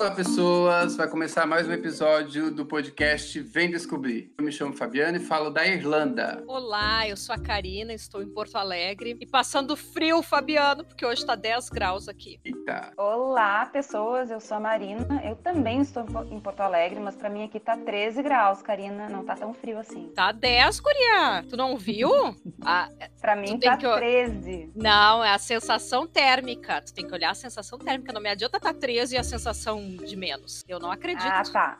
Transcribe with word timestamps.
Olá, 0.00 0.12
pessoas! 0.12 0.96
Vai 0.96 1.08
começar 1.08 1.44
mais 1.44 1.66
um 1.66 1.72
episódio 1.72 2.52
do 2.52 2.64
podcast 2.64 3.40
Vem 3.40 3.68
Descobrir. 3.68 4.32
Eu 4.38 4.44
me 4.44 4.52
chamo 4.52 4.72
Fabiana 4.72 5.16
e 5.16 5.20
falo 5.20 5.50
da 5.50 5.66
Irlanda. 5.66 6.40
Olá, 6.46 7.08
eu 7.08 7.16
sou 7.16 7.34
a 7.34 7.38
Karina, 7.38 7.92
estou 7.92 8.22
em 8.22 8.28
Porto 8.28 8.54
Alegre 8.54 9.16
e 9.20 9.26
passando 9.26 9.76
frio, 9.76 10.22
Fabiano, 10.22 10.84
porque 10.84 11.04
hoje 11.04 11.22
está 11.22 11.34
10 11.34 11.70
graus 11.70 12.08
aqui. 12.08 12.38
Eita! 12.44 12.92
Olá, 12.96 13.66
pessoas! 13.66 14.30
Eu 14.30 14.38
sou 14.38 14.58
a 14.58 14.60
Marina. 14.60 15.20
Eu 15.24 15.34
também 15.34 15.80
estou 15.80 16.06
em 16.30 16.38
Porto 16.38 16.60
Alegre, 16.60 17.00
mas 17.00 17.16
para 17.16 17.28
mim 17.28 17.42
aqui 17.42 17.58
tá 17.58 17.76
13 17.76 18.22
graus, 18.22 18.62
Karina. 18.62 19.08
Não 19.08 19.24
tá 19.24 19.34
tão 19.34 19.52
frio 19.52 19.80
assim. 19.80 20.12
Tá 20.14 20.30
10, 20.30 20.78
Curia! 20.78 21.44
Tu 21.48 21.56
não 21.56 21.76
viu? 21.76 22.08
ah, 22.64 22.88
para 23.20 23.34
mim 23.34 23.58
tá 23.58 23.76
que... 23.76 23.92
13. 23.92 24.70
Não, 24.76 25.24
é 25.24 25.32
a 25.32 25.38
sensação 25.38 26.06
térmica. 26.06 26.80
Tu 26.82 26.94
tem 26.94 27.04
que 27.04 27.12
olhar 27.12 27.30
a 27.30 27.34
sensação 27.34 27.80
térmica. 27.80 28.12
Não 28.12 28.20
me 28.20 28.28
adianta 28.28 28.60
tá 28.60 28.72
13 28.72 29.16
e 29.16 29.18
a 29.18 29.24
sensação 29.24 29.87
de 29.96 30.16
menos. 30.16 30.64
Eu 30.68 30.78
não 30.78 30.90
acredito. 30.90 31.26
Ah, 31.26 31.42
tá. 31.42 31.78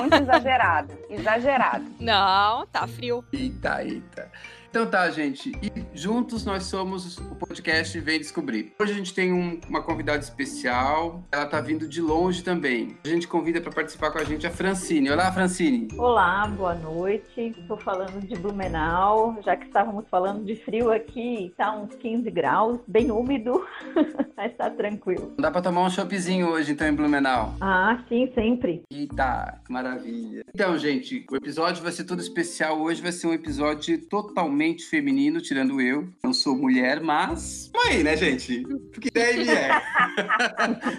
Muito 0.00 0.14
exagerado. 0.22 0.98
Exagerado. 1.10 1.84
Não, 2.00 2.66
tá 2.66 2.86
frio. 2.86 3.24
Eita, 3.32 3.82
eita. 3.84 4.30
Então 4.72 4.86
tá, 4.86 5.10
gente. 5.10 5.52
E 5.60 5.70
juntos 5.92 6.46
nós 6.46 6.62
somos 6.62 7.18
o 7.18 7.34
podcast 7.34 8.00
Vem 8.00 8.18
Descobrir. 8.18 8.72
Hoje 8.80 8.92
a 8.92 8.94
gente 8.94 9.12
tem 9.12 9.30
um, 9.30 9.60
uma 9.68 9.82
convidada 9.82 10.20
especial. 10.20 11.22
Ela 11.30 11.44
tá 11.44 11.60
vindo 11.60 11.86
de 11.86 12.00
longe 12.00 12.42
também. 12.42 12.96
A 13.04 13.08
gente 13.08 13.28
convida 13.28 13.60
para 13.60 13.70
participar 13.70 14.10
com 14.10 14.18
a 14.18 14.24
gente 14.24 14.46
a 14.46 14.50
Francine. 14.50 15.10
Olá, 15.10 15.30
Francine. 15.30 15.88
Olá, 15.98 16.46
boa 16.46 16.74
noite. 16.74 17.54
Estou 17.60 17.76
falando 17.76 18.26
de 18.26 18.34
Blumenau. 18.34 19.36
Já 19.44 19.56
que 19.56 19.66
estávamos 19.66 20.06
falando 20.10 20.42
de 20.42 20.56
frio 20.56 20.90
aqui, 20.90 21.52
tá 21.54 21.76
uns 21.76 21.94
15 21.96 22.30
graus, 22.30 22.80
bem 22.88 23.10
úmido, 23.10 23.62
mas 24.34 24.56
tá 24.56 24.70
tranquilo. 24.70 25.34
Dá 25.38 25.50
para 25.50 25.60
tomar 25.60 25.82
um 25.82 25.90
choppzinho 25.90 26.48
hoje, 26.48 26.72
então, 26.72 26.88
em 26.88 26.94
Blumenau? 26.94 27.54
Ah, 27.60 28.02
sim, 28.08 28.32
sempre. 28.34 28.84
Eita, 28.90 29.60
que 29.66 29.70
maravilha. 29.70 30.42
Então, 30.54 30.78
gente, 30.78 31.26
o 31.30 31.36
episódio 31.36 31.82
vai 31.82 31.92
ser 31.92 32.04
todo 32.04 32.22
especial. 32.22 32.80
Hoje 32.80 33.02
vai 33.02 33.12
ser 33.12 33.26
um 33.26 33.34
episódio 33.34 34.00
totalmente 34.06 34.61
totalmente 34.62 34.84
feminino, 34.84 35.40
tirando 35.40 35.80
eu. 35.80 36.08
Não 36.22 36.32
sou 36.32 36.56
mulher, 36.56 37.00
mas. 37.00 37.70
Aí, 37.86 38.02
né, 38.02 38.16
gente? 38.16 38.62
Porque 38.92 39.10
daí 39.12 39.40
ele 39.40 39.50
é. 39.50 39.70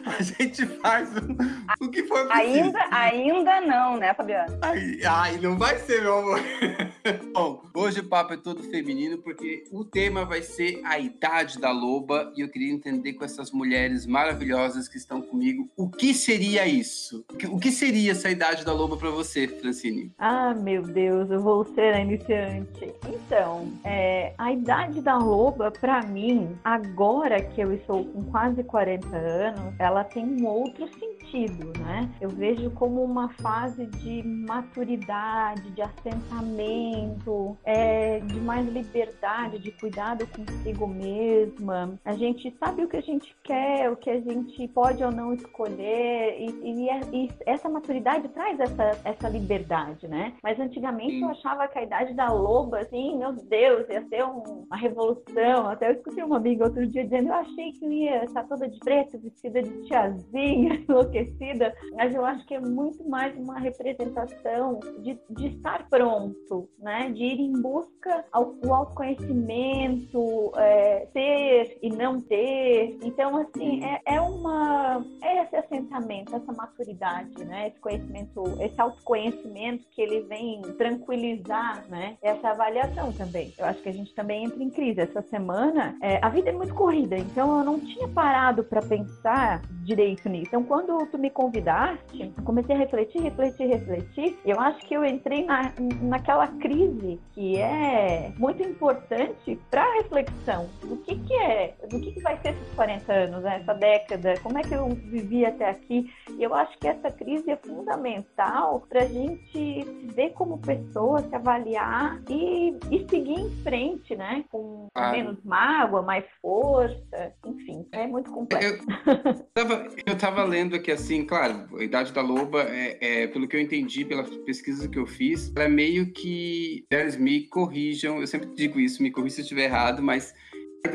a 0.05 0.21
gente 0.21 0.65
faz 0.65 1.09
o, 1.15 1.85
o 1.85 1.89
que 1.89 2.03
for 2.03 2.27
preciso. 2.27 2.57
Ainda, 2.57 2.87
ainda 2.91 3.61
não, 3.61 3.97
né, 3.97 4.13
Fabiana? 4.13 4.57
Ai, 4.61 4.99
ai, 5.05 5.37
não 5.37 5.57
vai 5.57 5.79
ser, 5.79 6.01
meu 6.01 6.17
amor. 6.17 6.39
Bom, 7.33 7.63
hoje 7.73 8.01
o 8.01 8.07
papo 8.07 8.33
é 8.33 8.37
todo 8.37 8.63
feminino 8.63 9.17
porque 9.19 9.63
o 9.71 9.85
tema 9.85 10.25
vai 10.25 10.41
ser 10.41 10.81
a 10.83 10.99
idade 10.99 11.59
da 11.59 11.71
loba 11.71 12.31
e 12.35 12.41
eu 12.41 12.49
queria 12.49 12.71
entender 12.71 13.13
com 13.13 13.23
essas 13.23 13.51
mulheres 13.51 14.05
maravilhosas 14.05 14.87
que 14.87 14.97
estão 14.97 15.21
comigo 15.21 15.69
o 15.77 15.89
que 15.89 16.13
seria 16.13 16.67
isso? 16.67 17.25
O 17.49 17.59
que 17.59 17.71
seria 17.71 18.11
essa 18.11 18.29
idade 18.29 18.65
da 18.65 18.73
loba 18.73 18.97
para 18.97 19.09
você, 19.09 19.47
Francine? 19.47 20.11
Ah, 20.17 20.53
meu 20.53 20.81
Deus, 20.81 21.29
eu 21.29 21.39
vou 21.39 21.65
ser 21.73 21.93
a 21.93 21.99
iniciante. 21.99 22.93
Então, 23.07 23.52
então, 23.53 23.71
é, 23.83 24.33
a 24.37 24.51
idade 24.51 25.01
da 25.01 25.17
loba, 25.17 25.69
para 25.69 26.01
mim, 26.01 26.57
agora 26.63 27.41
que 27.41 27.61
eu 27.61 27.73
estou 27.73 28.03
com 28.05 28.23
quase 28.25 28.63
40 28.63 29.15
anos, 29.15 29.75
ela 29.79 30.03
tem 30.03 30.25
um 30.25 30.47
outro 30.47 30.87
sentido, 30.87 31.71
né? 31.79 32.09
Eu 32.19 32.29
vejo 32.29 32.71
como 32.71 33.03
uma 33.03 33.29
fase 33.29 33.85
de 33.85 34.23
maturidade, 34.23 35.69
de 35.71 35.81
assentamento, 35.81 37.57
é, 37.63 38.19
de 38.19 38.39
mais 38.39 38.67
liberdade, 38.67 39.59
de 39.59 39.71
cuidado 39.71 40.25
consigo 40.27 40.87
mesma. 40.87 41.99
A 42.03 42.13
gente 42.13 42.55
sabe 42.59 42.83
o 42.83 42.87
que 42.87 42.97
a 42.97 43.01
gente 43.01 43.35
quer, 43.43 43.91
o 43.91 43.95
que 43.95 44.09
a 44.09 44.19
gente 44.19 44.67
pode 44.69 45.03
ou 45.03 45.11
não 45.11 45.33
escolher, 45.33 46.35
e, 46.39 46.71
e, 46.71 46.89
é, 46.89 46.99
e 47.11 47.31
essa 47.45 47.69
maturidade 47.69 48.27
traz 48.29 48.59
essa, 48.59 48.99
essa 49.03 49.29
liberdade, 49.29 50.07
né? 50.07 50.33
Mas 50.41 50.59
antigamente 50.59 51.19
eu 51.19 51.29
achava 51.29 51.67
que 51.67 51.77
a 51.77 51.83
idade 51.83 52.13
da 52.13 52.31
loba, 52.31 52.79
assim, 52.79 53.17
meu 53.17 53.33
Deus, 53.49 53.87
ia 53.89 54.05
ser 54.07 54.23
um, 54.25 54.65
uma 54.67 54.77
revolução. 54.77 55.67
Até 55.67 55.89
eu 55.89 55.93
escutei 55.93 56.23
uma 56.23 56.37
amiga 56.37 56.65
outro 56.65 56.85
dia 56.87 57.03
dizendo, 57.03 57.29
eu 57.29 57.35
achei 57.35 57.71
que 57.73 57.85
ia 57.85 58.23
estar 58.25 58.43
toda 58.43 58.67
de 58.67 58.79
preto, 58.79 59.19
vestida 59.19 59.61
de 59.61 59.83
tiazinha, 59.83 60.83
enlouquecida, 60.87 61.73
mas 61.93 62.13
eu 62.13 62.25
acho 62.25 62.45
que 62.45 62.55
é 62.55 62.59
muito 62.59 63.07
mais 63.07 63.35
uma 63.37 63.59
representação 63.59 64.79
de, 64.99 65.17
de 65.29 65.47
estar 65.47 65.87
pronto, 65.89 66.69
né? 66.79 67.09
De 67.11 67.23
ir 67.23 67.39
em 67.39 67.53
busca 67.61 68.25
ao, 68.31 68.55
ao 68.63 68.73
autoconhecimento, 68.73 70.51
é, 70.55 71.07
ter 71.13 71.77
e 71.81 71.89
não 71.89 72.19
ter. 72.19 72.97
Então, 73.03 73.37
assim, 73.37 73.83
é, 73.83 74.01
é 74.05 74.21
uma 74.21 75.03
é 75.21 75.43
esse 75.43 75.55
assentamento, 75.55 76.35
essa 76.35 76.51
maturidade, 76.51 77.43
né? 77.45 77.69
Esse 77.69 77.79
conhecimento, 77.79 78.43
esse 78.61 78.79
autoconhecimento 78.79 79.85
que 79.91 80.01
ele 80.01 80.21
vem 80.21 80.61
tranquilizar, 80.77 81.87
né? 81.89 82.17
Essa 82.21 82.49
avaliação 82.49 83.11
também. 83.13 83.32
Eu 83.57 83.65
acho 83.65 83.81
que 83.81 83.89
a 83.89 83.93
gente 83.93 84.13
também 84.13 84.45
entra 84.45 84.61
em 84.61 84.69
crise. 84.69 85.01
Essa 85.01 85.21
semana, 85.21 85.95
é, 86.01 86.19
a 86.21 86.29
vida 86.29 86.49
é 86.49 86.53
muito 86.53 86.73
corrida, 86.73 87.17
então 87.17 87.59
eu 87.59 87.65
não 87.65 87.79
tinha 87.79 88.07
parado 88.07 88.63
para 88.63 88.81
pensar 88.81 89.61
direito 89.83 90.29
nisso. 90.29 90.47
Então, 90.47 90.63
quando 90.63 91.05
tu 91.07 91.17
me 91.17 91.29
convidaste, 91.29 92.33
eu 92.37 92.43
comecei 92.43 92.75
a 92.75 92.79
refletir, 92.79 93.21
refletir, 93.21 93.67
refletir. 93.67 94.37
Eu 94.45 94.59
acho 94.59 94.79
que 94.85 94.93
eu 94.93 95.05
entrei 95.05 95.45
na, 95.45 95.73
naquela 96.01 96.47
crise 96.47 97.19
que 97.33 97.57
é 97.57 98.31
muito 98.37 98.63
importante 98.63 99.59
para 99.69 99.83
reflexão. 99.95 100.69
O 100.83 100.97
que 100.97 101.15
que 101.15 101.33
é, 101.35 101.73
do 101.89 101.99
que 101.99 102.11
que 102.11 102.21
vai 102.21 102.37
ser 102.41 102.49
esses 102.49 102.73
40 102.75 103.13
anos, 103.13 103.43
né? 103.43 103.59
essa 103.61 103.73
década? 103.73 104.35
Como 104.41 104.57
é 104.57 104.61
que 104.61 104.73
eu 104.73 104.87
vivi 104.89 105.45
até 105.45 105.69
aqui? 105.69 106.09
E 106.37 106.43
eu 106.43 106.53
acho 106.53 106.77
que 106.77 106.87
essa 106.87 107.11
crise 107.11 107.51
é 107.51 107.57
fundamental 107.57 108.83
para 108.87 109.03
a 109.03 109.07
gente 109.07 109.43
se 109.51 109.83
ver 110.13 110.31
como 110.31 110.57
pessoa, 110.59 111.21
se 111.21 111.35
avaliar 111.35 112.21
e, 112.29 112.75
e 112.91 113.07
seguir 113.09 113.22
em 113.31 113.49
frente, 113.63 114.15
né? 114.15 114.43
Com 114.51 114.87
menos 115.11 115.37
mágoa, 115.43 116.01
mais 116.01 116.25
força, 116.41 117.33
enfim, 117.45 117.85
é 117.91 118.07
muito 118.07 118.31
complexo. 118.31 118.85
Eu 119.05 119.45
tava, 119.53 119.87
eu 120.05 120.17
tava 120.17 120.43
lendo 120.43 120.75
aqui 120.75 120.91
assim, 120.91 121.25
claro, 121.25 121.67
a 121.77 121.83
idade 121.83 122.11
da 122.11 122.21
loba, 122.21 122.63
é, 122.63 123.23
é, 123.23 123.27
pelo 123.27 123.47
que 123.47 123.55
eu 123.55 123.61
entendi, 123.61 124.05
pelas 124.05 124.29
pesquisas 124.37 124.87
que 124.87 124.97
eu 124.97 125.05
fiz, 125.05 125.51
ela 125.55 125.65
é 125.65 125.69
meio 125.69 126.11
que. 126.11 126.85
Eles 126.91 127.17
me 127.17 127.47
corrijam, 127.47 128.19
eu 128.19 128.27
sempre 128.27 128.49
digo 128.53 128.79
isso, 128.79 129.01
me 129.01 129.11
corrijam 129.11 129.35
se 129.35 129.41
eu 129.41 129.43
estiver 129.43 129.65
errado, 129.65 130.01
mas 130.01 130.33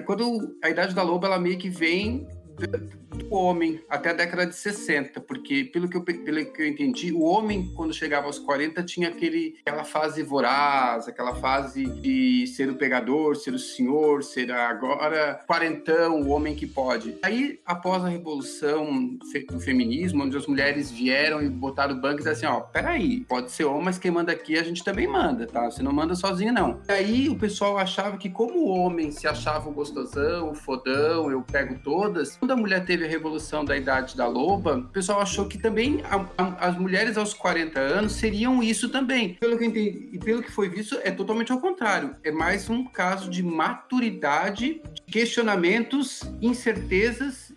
quando 0.07 0.57
a 0.63 0.69
idade 0.69 0.95
da 0.95 1.03
loba, 1.03 1.27
ela 1.27 1.39
meio 1.39 1.59
que 1.59 1.71
vem 1.71 2.27
do 2.67 3.35
homem 3.35 3.81
até 3.89 4.11
a 4.11 4.15
década 4.15 4.47
de 4.47 4.55
60, 4.55 5.21
porque 5.21 5.65
pelo 5.65 5.89
que 5.89 5.97
eu, 5.97 6.03
pelo 6.03 6.53
que 6.53 6.63
eu 6.63 6.67
entendi, 6.67 7.13
o 7.13 7.23
homem, 7.23 7.73
quando 7.75 7.93
chegava 7.93 8.27
aos 8.27 8.39
40, 8.39 8.83
tinha 8.83 9.09
aquele, 9.09 9.57
aquela 9.61 9.85
fase 9.85 10.23
voraz, 10.23 11.09
aquela 11.09 11.35
fase 11.35 11.85
de 11.85 12.47
ser 12.49 12.71
o 12.71 12.77
pegador, 12.77 13.37
ser 13.37 13.55
o 13.55 13.59
senhor, 13.59 14.23
ser 14.23 14.51
agora 14.51 15.41
quarentão, 15.47 16.21
o 16.23 16.29
homem 16.29 16.55
que 16.55 16.67
pode. 16.67 17.17
Aí, 17.23 17.61
após 17.65 18.05
a 18.05 18.09
revolução 18.09 19.17
do 19.51 19.61
feminismo, 19.61 20.25
onde 20.25 20.37
as 20.37 20.47
mulheres 20.47 20.91
vieram 20.91 21.43
e 21.43 21.49
botaram 21.49 21.95
o 21.95 22.01
banco 22.01 22.21
e 22.21 22.25
disseram 22.25 22.37
assim, 22.37 22.47
ó, 22.47 22.61
peraí, 22.61 23.21
pode 23.21 23.51
ser 23.51 23.65
homem, 23.65 23.85
mas 23.85 23.99
quem 23.99 24.11
manda 24.11 24.33
aqui 24.33 24.59
a 24.59 24.63
gente 24.63 24.85
também 24.85 25.07
manda, 25.07 25.47
tá? 25.47 25.71
Você 25.71 25.83
não 25.83 25.93
manda 25.93 26.15
sozinho, 26.15 26.53
não. 26.53 26.81
E 26.89 26.93
aí 26.93 27.29
o 27.29 27.39
pessoal 27.39 27.79
achava 27.79 28.17
que 28.17 28.29
como 28.29 28.59
o 28.59 28.69
homem 28.69 29.11
se 29.11 29.27
achava 29.27 29.69
o 29.69 29.73
gostosão, 29.73 30.51
o 30.51 30.55
fodão, 30.55 31.31
eu 31.31 31.43
pego 31.43 31.79
todas, 31.83 32.37
quando 32.49 32.61
a 32.61 32.63
mulher 32.63 32.83
teve 32.87 33.05
a 33.05 33.09
revolução 33.09 33.63
da 33.63 33.77
idade 33.77 34.17
da 34.17 34.27
loba, 34.27 34.79
o 34.79 34.89
pessoal 34.89 35.21
achou 35.21 35.45
que 35.47 35.59
também 35.59 36.01
a, 36.05 36.27
a, 36.43 36.69
as 36.69 36.79
mulheres 36.79 37.19
aos 37.19 37.35
40 37.35 37.79
anos 37.79 38.13
seriam 38.13 38.63
isso 38.63 38.89
também. 38.89 39.35
Pelo 39.35 39.59
que 39.59 39.67
entendi, 39.67 40.09
e 40.15 40.19
pelo 40.19 40.43
que 40.43 40.51
foi 40.51 40.71
visto, 40.71 40.99
é 41.05 41.11
totalmente 41.11 41.53
ao 41.53 41.61
contrário. 41.61 42.17
É 42.25 42.31
mais 42.31 42.71
um 42.71 42.87
caso 42.87 43.29
de 43.29 43.43
maturidade, 43.43 44.81
de 45.07 45.13
questionamentos, 45.13 46.23
incertezas 46.41 47.48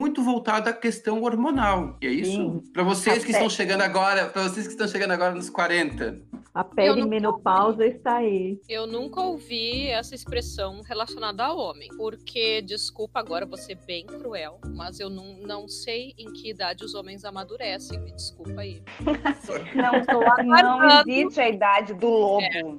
muito 0.00 0.22
voltado 0.22 0.68
à 0.68 0.72
questão 0.72 1.22
hormonal. 1.22 1.96
E 2.02 2.06
é 2.06 2.10
isso? 2.10 2.62
Para 2.72 2.82
vocês 2.82 3.24
que 3.24 3.32
estão 3.32 3.48
chegando 3.48 3.82
agora, 3.82 4.26
para 4.26 4.42
vocês 4.42 4.66
que 4.66 4.72
estão 4.72 4.86
chegando 4.86 5.12
agora 5.12 5.34
nos 5.34 5.48
40, 5.48 6.20
a 6.58 6.64
perimenopausa 6.64 7.86
está 7.86 8.16
aí. 8.16 8.60
Eu 8.68 8.84
nunca 8.84 9.20
ouvi 9.20 9.86
essa 9.86 10.12
expressão 10.12 10.82
relacionada 10.82 11.44
ao 11.44 11.56
homem, 11.56 11.88
porque, 11.96 12.60
desculpa 12.62 13.20
agora, 13.20 13.46
vou 13.46 13.56
ser 13.56 13.76
bem 13.86 14.04
cruel, 14.04 14.58
mas 14.74 14.98
eu 14.98 15.08
não, 15.08 15.36
não 15.36 15.68
sei 15.68 16.14
em 16.18 16.32
que 16.32 16.50
idade 16.50 16.84
os 16.84 16.94
homens 16.94 17.24
amadurecem, 17.24 18.00
me 18.00 18.10
desculpa 18.10 18.60
aí. 18.60 18.82
não, 19.76 20.00
estou 20.00 20.20
não 20.44 21.00
existe 21.00 21.40
a 21.40 21.48
idade 21.48 21.94
do 21.94 22.08
lobo. 22.08 22.78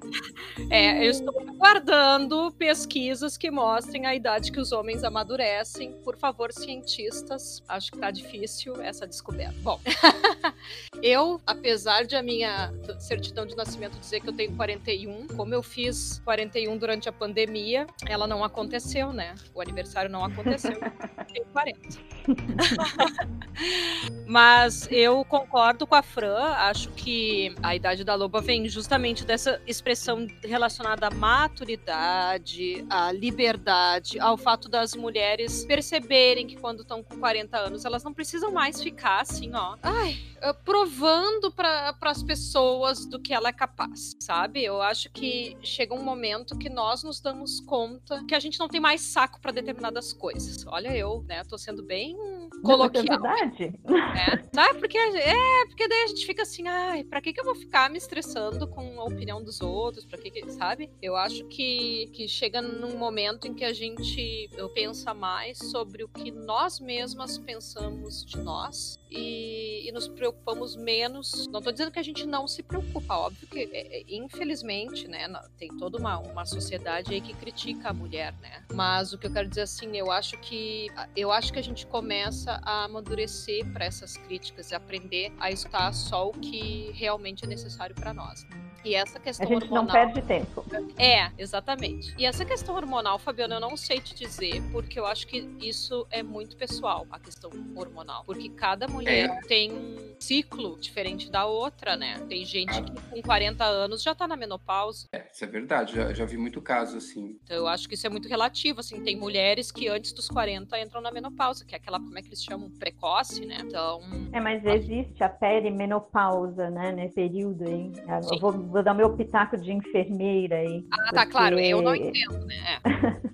É, 0.69 0.99
é, 0.99 1.05
eu 1.05 1.11
estou 1.11 1.33
aguardando 1.59 2.53
pesquisas 2.57 3.35
que 3.35 3.51
mostrem 3.51 4.05
a 4.05 4.15
idade 4.15 4.49
que 4.49 4.61
os 4.61 4.71
homens 4.71 5.03
amadurecem. 5.03 5.91
Por 6.05 6.17
favor, 6.17 6.53
cientistas, 6.53 7.61
acho 7.67 7.91
que 7.91 7.97
está 7.97 8.09
difícil 8.09 8.81
essa 8.81 9.05
descoberta. 9.05 9.55
Bom, 9.61 9.77
eu, 11.03 11.41
apesar 11.45 12.05
de 12.05 12.15
a 12.15 12.23
minha 12.23 12.73
certidão 12.97 13.45
de 13.45 13.57
nascimento 13.57 13.99
dizer 13.99 14.21
que 14.21 14.29
eu 14.29 14.33
tenho 14.33 14.55
41. 14.55 15.27
Como 15.35 15.53
eu 15.53 15.61
fiz 15.61 16.21
41 16.23 16.77
durante 16.77 17.09
a 17.09 17.11
pandemia, 17.11 17.85
ela 18.07 18.25
não 18.25 18.41
aconteceu, 18.41 19.11
né? 19.11 19.35
O 19.53 19.61
aniversário 19.61 20.09
não 20.09 20.23
aconteceu. 20.23 20.71
Eu 20.71 21.25
tenho 21.33 21.45
40. 21.47 21.79
Mas 24.25 24.87
eu 24.89 25.25
concordo 25.25 25.85
com 25.85 25.95
a 25.95 26.01
Fran, 26.01 26.53
acho 26.53 26.89
que 26.91 27.53
a 27.61 27.75
idade 27.75 28.03
da 28.03 28.15
loba 28.15 28.39
vem 28.39 28.69
justamente 28.69 29.25
dessa 29.25 29.61
expressão 29.67 30.25
relacionada 30.43 31.07
à 31.07 31.11
maturidade, 31.49 32.85
à 32.89 33.11
liberdade, 33.11 34.19
ao 34.19 34.37
fato 34.37 34.69
das 34.69 34.93
mulheres 34.93 35.65
perceberem 35.65 36.47
que 36.47 36.55
quando 36.55 36.81
estão 36.81 37.03
com 37.03 37.19
40 37.19 37.57
anos, 37.57 37.85
elas 37.85 38.03
não 38.03 38.13
precisam 38.13 38.51
mais 38.51 38.81
ficar 38.81 39.21
assim, 39.21 39.53
ó, 39.53 39.75
ai, 39.81 40.17
eh, 40.41 40.53
provando 40.53 41.51
para 41.51 41.95
as 42.01 42.23
pessoas 42.23 43.05
do 43.05 43.19
que 43.19 43.33
ela 43.33 43.49
é 43.49 43.53
capaz, 43.53 44.15
sabe? 44.19 44.63
Eu 44.63 44.81
acho 44.81 45.11
que 45.11 45.57
chega 45.61 45.93
um 45.93 46.03
momento 46.03 46.57
que 46.57 46.69
nós 46.69 47.03
nos 47.03 47.19
damos 47.19 47.59
conta 47.59 48.23
que 48.27 48.35
a 48.35 48.39
gente 48.39 48.59
não 48.59 48.67
tem 48.67 48.79
mais 48.79 49.01
saco 49.01 49.41
para 49.41 49.51
determinadas 49.51 50.13
coisas. 50.13 50.65
Olha, 50.67 50.95
eu, 50.95 51.23
né, 51.27 51.43
tô 51.43 51.57
sendo 51.57 51.83
bem 51.83 52.15
coloquial. 52.63 53.19
Não, 53.19 53.35
é 53.35 53.47
verdade. 53.47 53.79
É, 54.19 54.43
sabe? 54.53 54.79
Porque, 54.79 54.97
é, 54.97 55.65
porque 55.67 55.87
daí 55.87 56.03
a 56.03 56.07
gente 56.07 56.25
fica 56.25 56.43
assim, 56.43 56.67
ai, 56.67 57.03
pra 57.03 57.21
que, 57.21 57.33
que 57.33 57.39
eu 57.39 57.45
vou 57.45 57.55
ficar 57.55 57.89
me 57.89 57.97
estressando 57.97 58.67
com 58.67 58.99
a 58.99 59.05
opinião 59.05 59.43
dos 59.43 59.61
outros? 59.61 60.05
Pra 60.05 60.17
que, 60.17 60.31
que 60.31 60.49
sabe? 60.51 60.89
Eu 61.01 61.15
acho 61.15 61.38
que, 61.43 62.09
que 62.13 62.27
chega 62.27 62.61
num 62.61 62.97
momento 62.97 63.47
em 63.47 63.53
que 63.53 63.63
a 63.63 63.73
gente 63.73 64.49
pensa 64.73 65.13
mais 65.13 65.57
sobre 65.57 66.03
o 66.03 66.07
que 66.07 66.31
nós 66.31 66.79
mesmas 66.79 67.37
pensamos 67.37 68.25
de 68.25 68.37
nós 68.37 68.99
e, 69.09 69.87
e 69.87 69.91
nos 69.91 70.07
preocupamos 70.07 70.75
menos. 70.75 71.47
Não 71.47 71.61
tô 71.61 71.71
dizendo 71.71 71.91
que 71.91 71.99
a 71.99 72.03
gente 72.03 72.25
não 72.25 72.47
se 72.47 72.61
preocupa, 72.61 73.15
óbvio 73.15 73.47
que, 73.47 73.59
é, 73.59 73.99
é, 73.99 74.03
infelizmente, 74.07 75.07
né, 75.07 75.27
tem 75.57 75.69
toda 75.77 75.97
uma, 75.97 76.19
uma 76.19 76.45
sociedade 76.45 77.13
aí 77.13 77.21
que 77.21 77.33
critica 77.33 77.89
a 77.89 77.93
mulher, 77.93 78.33
né? 78.39 78.65
Mas 78.73 79.13
o 79.13 79.17
que 79.17 79.27
eu 79.27 79.33
quero 79.33 79.47
dizer 79.47 79.61
assim, 79.61 79.95
eu 79.97 80.11
acho 80.11 80.37
que 80.39 80.87
eu 81.15 81.31
acho 81.31 81.51
que 81.51 81.59
a 81.59 81.63
gente 81.63 81.85
começa 81.87 82.59
a 82.63 82.85
amadurecer 82.85 83.65
para 83.71 83.85
essas 83.85 84.17
críticas 84.17 84.71
e 84.71 84.75
aprender 84.75 85.33
a 85.39 85.51
escutar 85.51 85.93
só 85.93 86.29
o 86.29 86.31
que 86.31 86.91
realmente 86.93 87.45
é 87.45 87.47
necessário 87.47 87.95
para 87.95 88.13
nós. 88.13 88.45
E 88.83 88.95
essa 88.95 89.19
questão 89.19 89.45
a 89.45 89.49
gente 89.49 89.63
hormonal. 89.63 89.83
não 89.85 89.91
perde 89.91 90.21
tempo. 90.21 90.65
É, 90.97 91.31
exatamente. 91.37 92.13
E 92.17 92.25
essa 92.25 92.45
questão 92.45 92.75
hormonal, 92.75 93.19
Fabiana, 93.19 93.55
eu 93.55 93.59
não 93.59 93.75
sei 93.75 93.99
te 93.99 94.15
dizer, 94.15 94.61
porque 94.71 94.99
eu 94.99 95.05
acho 95.05 95.27
que 95.27 95.49
isso 95.59 96.07
é 96.09 96.23
muito 96.23 96.55
pessoal, 96.55 97.05
a 97.11 97.19
questão 97.19 97.51
hormonal. 97.75 98.23
Porque 98.25 98.49
cada 98.49 98.87
mulher 98.87 99.29
é. 99.29 99.47
tem 99.47 99.71
um 99.71 100.15
ciclo 100.19 100.77
diferente 100.79 101.29
da 101.29 101.45
outra, 101.45 101.95
né? 101.95 102.15
Tem 102.27 102.45
gente 102.45 102.77
ah. 102.77 102.83
que 102.83 102.91
com 103.09 103.21
40 103.21 103.63
anos 103.63 104.01
já 104.01 104.15
tá 104.15 104.27
na 104.27 104.35
menopausa. 104.35 105.07
É, 105.13 105.27
isso 105.31 105.43
é 105.43 105.47
verdade, 105.47 105.95
já, 105.95 106.13
já 106.13 106.25
vi 106.25 106.37
muito 106.37 106.61
caso 106.61 106.97
assim. 106.97 107.37
Então 107.43 107.57
eu 107.57 107.67
acho 107.67 107.87
que 107.87 107.95
isso 107.95 108.07
é 108.07 108.09
muito 108.09 108.27
relativo, 108.27 108.79
assim. 108.79 109.01
Tem 109.03 109.15
mulheres 109.15 109.71
que 109.71 109.87
antes 109.87 110.13
dos 110.13 110.27
40 110.27 110.79
entram 110.79 111.01
na 111.01 111.11
menopausa, 111.11 111.65
que 111.65 111.75
é 111.75 111.77
aquela, 111.77 111.99
como 111.99 112.17
é 112.17 112.21
que 112.21 112.29
eles 112.29 112.43
chamam? 112.43 112.69
Precoce, 112.71 113.45
né? 113.45 113.57
Então. 113.61 114.01
É, 114.31 114.39
mas 114.39 114.65
existe 114.65 115.23
a 115.23 115.29
perimenopausa, 115.29 116.69
né? 116.69 116.91
Nesse 116.91 117.19
período 117.29 117.63
aí. 117.65 117.91
Eu 118.31 118.39
vou 118.39 118.51
vou 118.69 118.83
dar 118.83 118.93
meu 118.93 119.15
pitaco 119.15 119.57
de 119.57 119.71
enfermeira 119.71 120.57
aí. 120.57 120.85
Ah, 120.91 121.13
tá, 121.13 121.25
claro, 121.25 121.59
eu 121.59 121.81
não 121.81 121.95
entendo, 121.95 122.45
né? 122.45 122.79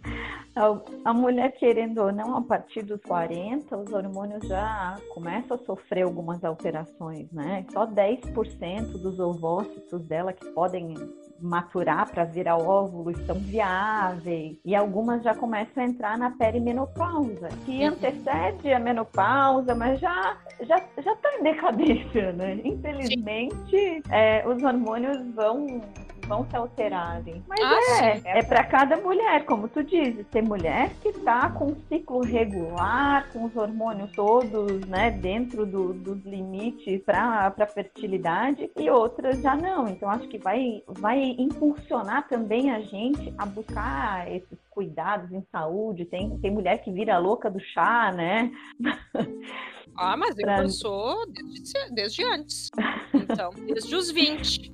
a 1.04 1.14
mulher, 1.14 1.52
querendo 1.52 2.02
ou 2.02 2.12
não, 2.12 2.38
a 2.38 2.42
partir 2.42 2.82
dos 2.84 3.02
40, 3.02 3.78
os 3.78 3.92
hormônios 3.92 4.48
já 4.48 4.98
começam 5.14 5.58
a 5.58 5.66
sofrer 5.66 6.04
algumas 6.04 6.44
alterações, 6.44 7.30
né? 7.32 7.66
Só 7.74 7.86
10% 7.86 8.94
dos 9.02 9.20
ovócitos 9.20 10.02
dela 10.08 10.32
que 10.32 10.46
podem 10.52 10.96
maturar 11.40 12.10
para 12.10 12.24
virar 12.24 12.58
óvulo 12.58 13.12
estão 13.12 13.36
viáveis 13.36 14.58
e 14.64 14.76
algumas 14.76 15.24
já 15.24 15.34
começam 15.34 15.84
a 15.84 15.88
entrar 15.88 16.18
na 16.18 16.32
perimenopausa, 16.32 17.50
que 17.66 17.84
uhum. 17.84 17.88
antecede 17.90 18.74
a 18.74 18.80
menopausa, 18.80 19.76
mas 19.76 20.00
já 20.00 20.38
já 20.62 20.82
já 21.04 21.14
está 21.14 21.36
em 21.38 21.44
decadência, 21.44 22.32
né? 22.34 22.60
Infelizmente, 22.64 24.02
é, 24.10 24.48
os 24.48 24.62
hormônios 24.64 25.18
vão 25.36 25.82
vão 26.26 26.46
se 26.50 26.56
alterarem. 26.56 27.44
Mas 27.48 27.60
ah, 27.62 28.06
é, 28.06 28.16
sim. 28.16 28.28
é 28.28 28.44
para 28.44 28.64
cada 28.64 28.98
mulher, 28.98 29.46
como 29.46 29.68
tu 29.68 29.84
dizes, 29.84 30.26
tem 30.28 30.42
mulher 30.42 30.90
que 31.02 31.10
está 31.10 31.50
com 31.50 31.68
um 31.68 31.76
ciclo 31.88 32.22
regular, 32.22 33.30
com 33.32 33.46
os 33.46 33.56
hormônios 33.56 34.12
todos, 34.12 34.82
né, 34.88 35.12
dentro 35.12 35.66
do, 35.66 35.94
dos 35.94 36.24
limites 36.26 37.02
para 37.04 37.54
a 37.58 37.68
fertilidade 37.68 38.70
e 38.76 38.90
outras 38.90 39.42
já 39.42 39.56
não. 39.56 39.88
Então 39.88 40.10
acho 40.10 40.28
que 40.28 40.38
vai, 40.38 40.84
vai 40.88 41.36
impulsionar 41.38 42.28
também 42.28 42.72
a 42.72 42.80
gente 42.80 43.34
a 43.38 43.46
buscar 43.46 44.32
esses 44.32 44.60
cuidados 44.70 45.32
em 45.32 45.46
saúde. 45.52 46.06
Tem, 46.06 46.38
tem 46.40 46.52
mulher 46.52 46.80
que 46.80 46.92
vira 46.92 47.18
louca 47.18 47.50
do 47.50 47.60
chá, 47.60 48.12
né? 48.12 48.52
Ah, 49.98 50.18
mas 50.18 50.38
eu 50.38 50.46
pra... 50.46 50.68
sou 50.70 51.26
desde, 51.32 51.90
desde 51.92 52.24
antes. 52.24 52.70
Então, 53.14 53.52
desde 53.66 53.96
os 53.96 54.12
20. 54.12 54.72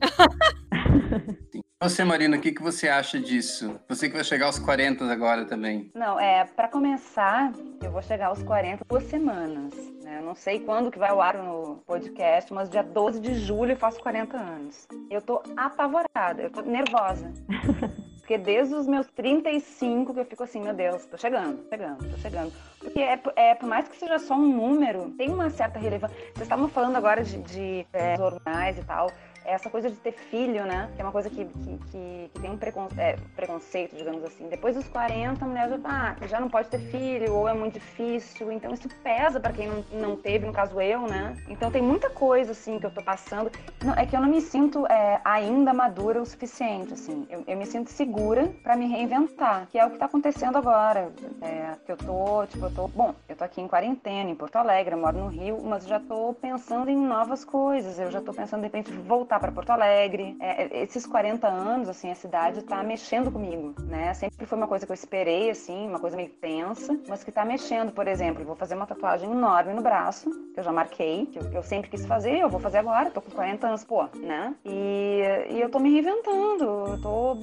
Você, 1.81 2.03
Marina, 2.03 2.37
o 2.37 2.39
que, 2.39 2.51
que 2.51 2.61
você 2.61 2.87
acha 2.87 3.19
disso? 3.19 3.79
Você 3.89 4.07
que 4.07 4.15
vai 4.15 4.23
chegar 4.23 4.45
aos 4.45 4.59
40 4.59 5.03
agora 5.11 5.45
também. 5.45 5.89
Não, 5.95 6.19
é, 6.19 6.45
para 6.45 6.67
começar, 6.67 7.51
eu 7.81 7.91
vou 7.91 8.03
chegar 8.03 8.27
aos 8.27 8.43
40 8.43 8.85
duas 8.87 9.03
semanas. 9.05 9.73
Né? 10.03 10.19
Eu 10.19 10.23
não 10.23 10.35
sei 10.35 10.59
quando 10.59 10.91
que 10.91 10.99
vai 10.99 11.09
ao 11.09 11.19
ar 11.19 11.35
no 11.35 11.81
podcast, 11.87 12.53
mas 12.53 12.69
dia 12.69 12.83
12 12.83 13.19
de 13.19 13.33
julho 13.33 13.71
eu 13.71 13.77
faço 13.77 13.99
40 13.99 14.37
anos. 14.37 14.87
Eu 15.09 15.21
tô 15.21 15.41
apavorada, 15.57 16.43
eu 16.43 16.51
tô 16.51 16.61
nervosa. 16.61 17.33
Porque 18.31 18.45
desde 18.45 18.73
os 18.75 18.87
meus 18.87 19.07
35 19.07 20.13
que 20.13 20.19
eu 20.21 20.25
fico 20.25 20.43
assim, 20.43 20.61
meu 20.61 20.73
Deus, 20.73 21.05
tô 21.05 21.17
chegando, 21.17 21.67
chegando, 21.67 22.09
tô 22.09 22.17
chegando. 22.17 22.53
Porque 22.79 23.01
é, 23.01 23.21
é, 23.35 23.55
por 23.55 23.67
mais 23.67 23.89
que 23.89 23.97
seja 23.97 24.17
só 24.19 24.35
um 24.35 24.47
número, 24.47 25.09
tem 25.17 25.29
uma 25.29 25.49
certa 25.49 25.77
relevância. 25.77 26.15
Vocês 26.15 26.43
estavam 26.43 26.69
falando 26.69 26.95
agora 26.95 27.25
de, 27.25 27.37
de 27.39 27.85
é, 27.91 28.15
jornais 28.15 28.77
e 28.77 28.83
tal 28.83 29.11
essa 29.45 29.69
coisa 29.69 29.89
de 29.89 29.95
ter 29.97 30.11
filho, 30.11 30.65
né? 30.65 30.89
Que 30.95 31.01
é 31.01 31.05
uma 31.05 31.11
coisa 31.11 31.29
que, 31.29 31.45
que, 31.45 31.77
que, 31.91 32.31
que 32.33 32.39
tem 32.39 32.49
um 32.49 32.57
é, 32.97 33.15
preconceito, 33.35 33.95
digamos 33.95 34.23
assim. 34.23 34.47
Depois 34.47 34.75
dos 34.75 34.87
40, 34.87 35.43
a 35.43 35.47
mulher 35.47 35.69
já, 35.69 35.79
ah, 35.83 36.15
já 36.27 36.39
não 36.39 36.49
pode 36.49 36.69
ter 36.69 36.79
filho, 36.79 37.33
ou 37.33 37.47
é 37.47 37.53
muito 37.53 37.75
difícil. 37.75 38.51
Então 38.51 38.73
isso 38.73 38.87
pesa 39.03 39.39
para 39.39 39.51
quem 39.51 39.67
não, 39.67 39.85
não 39.91 40.15
teve, 40.15 40.45
no 40.45 40.53
caso 40.53 40.79
eu, 40.79 41.01
né? 41.01 41.35
Então 41.47 41.71
tem 41.71 41.81
muita 41.81 42.09
coisa, 42.09 42.51
assim, 42.51 42.79
que 42.79 42.85
eu 42.85 42.91
tô 42.91 43.01
passando. 43.01 43.51
Não, 43.83 43.93
é 43.93 44.05
que 44.05 44.15
eu 44.15 44.21
não 44.21 44.29
me 44.29 44.41
sinto 44.41 44.85
é, 44.87 45.19
ainda 45.23 45.73
madura 45.73 46.21
o 46.21 46.25
suficiente, 46.25 46.93
assim. 46.93 47.25
Eu, 47.29 47.43
eu 47.47 47.57
me 47.57 47.65
sinto 47.65 47.89
segura 47.89 48.47
para 48.63 48.75
me 48.75 48.87
reinventar, 48.87 49.67
que 49.71 49.77
é 49.77 49.85
o 49.85 49.91
que 49.91 49.97
tá 49.97 50.05
acontecendo 50.05 50.57
agora. 50.57 51.11
É, 51.41 51.75
que 51.85 51.91
eu 51.91 51.97
tô, 51.97 52.45
tipo, 52.47 52.65
eu 52.65 52.71
tô. 52.71 52.87
Bom, 52.87 53.15
eu 53.27 53.35
tô 53.35 53.43
aqui 53.43 53.61
em 53.61 53.67
quarentena, 53.67 54.29
em 54.29 54.35
Porto 54.35 54.57
Alegre, 54.57 54.95
eu 54.95 54.99
moro 54.99 55.17
no 55.17 55.27
Rio, 55.27 55.61
mas 55.63 55.85
já 55.87 55.99
tô 55.99 56.33
pensando 56.33 56.89
em 56.89 56.97
novas 56.97 57.43
coisas. 57.43 57.99
Eu 57.99 58.11
já 58.11 58.21
tô 58.21 58.33
pensando, 58.33 58.61
de 58.61 58.67
repente, 58.67 58.91
voltar 58.91 59.30
voltar 59.31 59.39
para 59.39 59.51
Porto 59.51 59.69
Alegre. 59.69 60.35
É, 60.39 60.63
é 60.63 60.83
esses 60.83 61.05
40 61.05 61.47
anos, 61.47 61.87
assim, 61.87 62.11
a 62.11 62.15
cidade 62.15 62.59
está 62.59 62.83
mexendo 62.83 63.31
comigo, 63.31 63.73
né? 63.83 64.13
Sempre 64.13 64.45
foi 64.45 64.57
uma 64.57 64.67
coisa 64.67 64.85
que 64.85 64.91
eu 64.91 64.93
esperei, 64.93 65.49
assim, 65.49 65.87
uma 65.87 65.99
coisa 65.99 66.17
meio 66.17 66.29
tensa, 66.29 66.99
mas 67.07 67.23
que 67.23 67.29
está 67.29 67.45
mexendo. 67.45 67.93
Por 67.93 68.07
exemplo, 68.07 68.43
vou 68.43 68.55
fazer 68.55 68.75
uma 68.75 68.85
tatuagem 68.85 69.31
enorme 69.31 69.73
no 69.73 69.81
braço, 69.81 70.29
que 70.53 70.59
eu 70.59 70.63
já 70.63 70.71
marquei, 70.71 71.27
que 71.27 71.39
eu, 71.39 71.43
eu 71.53 71.63
sempre 71.63 71.89
quis 71.89 72.05
fazer, 72.05 72.39
eu 72.39 72.49
vou 72.49 72.59
fazer 72.59 72.79
agora, 72.79 73.09
tô 73.09 73.21
com 73.21 73.31
40 73.31 73.67
anos, 73.67 73.83
pô, 73.83 74.03
né? 74.15 74.53
E, 74.65 75.21
e 75.51 75.61
eu 75.61 75.69
tô 75.69 75.79
me 75.79 75.91
reinventando, 75.91 76.63
eu 76.63 77.01
tô 77.01 77.37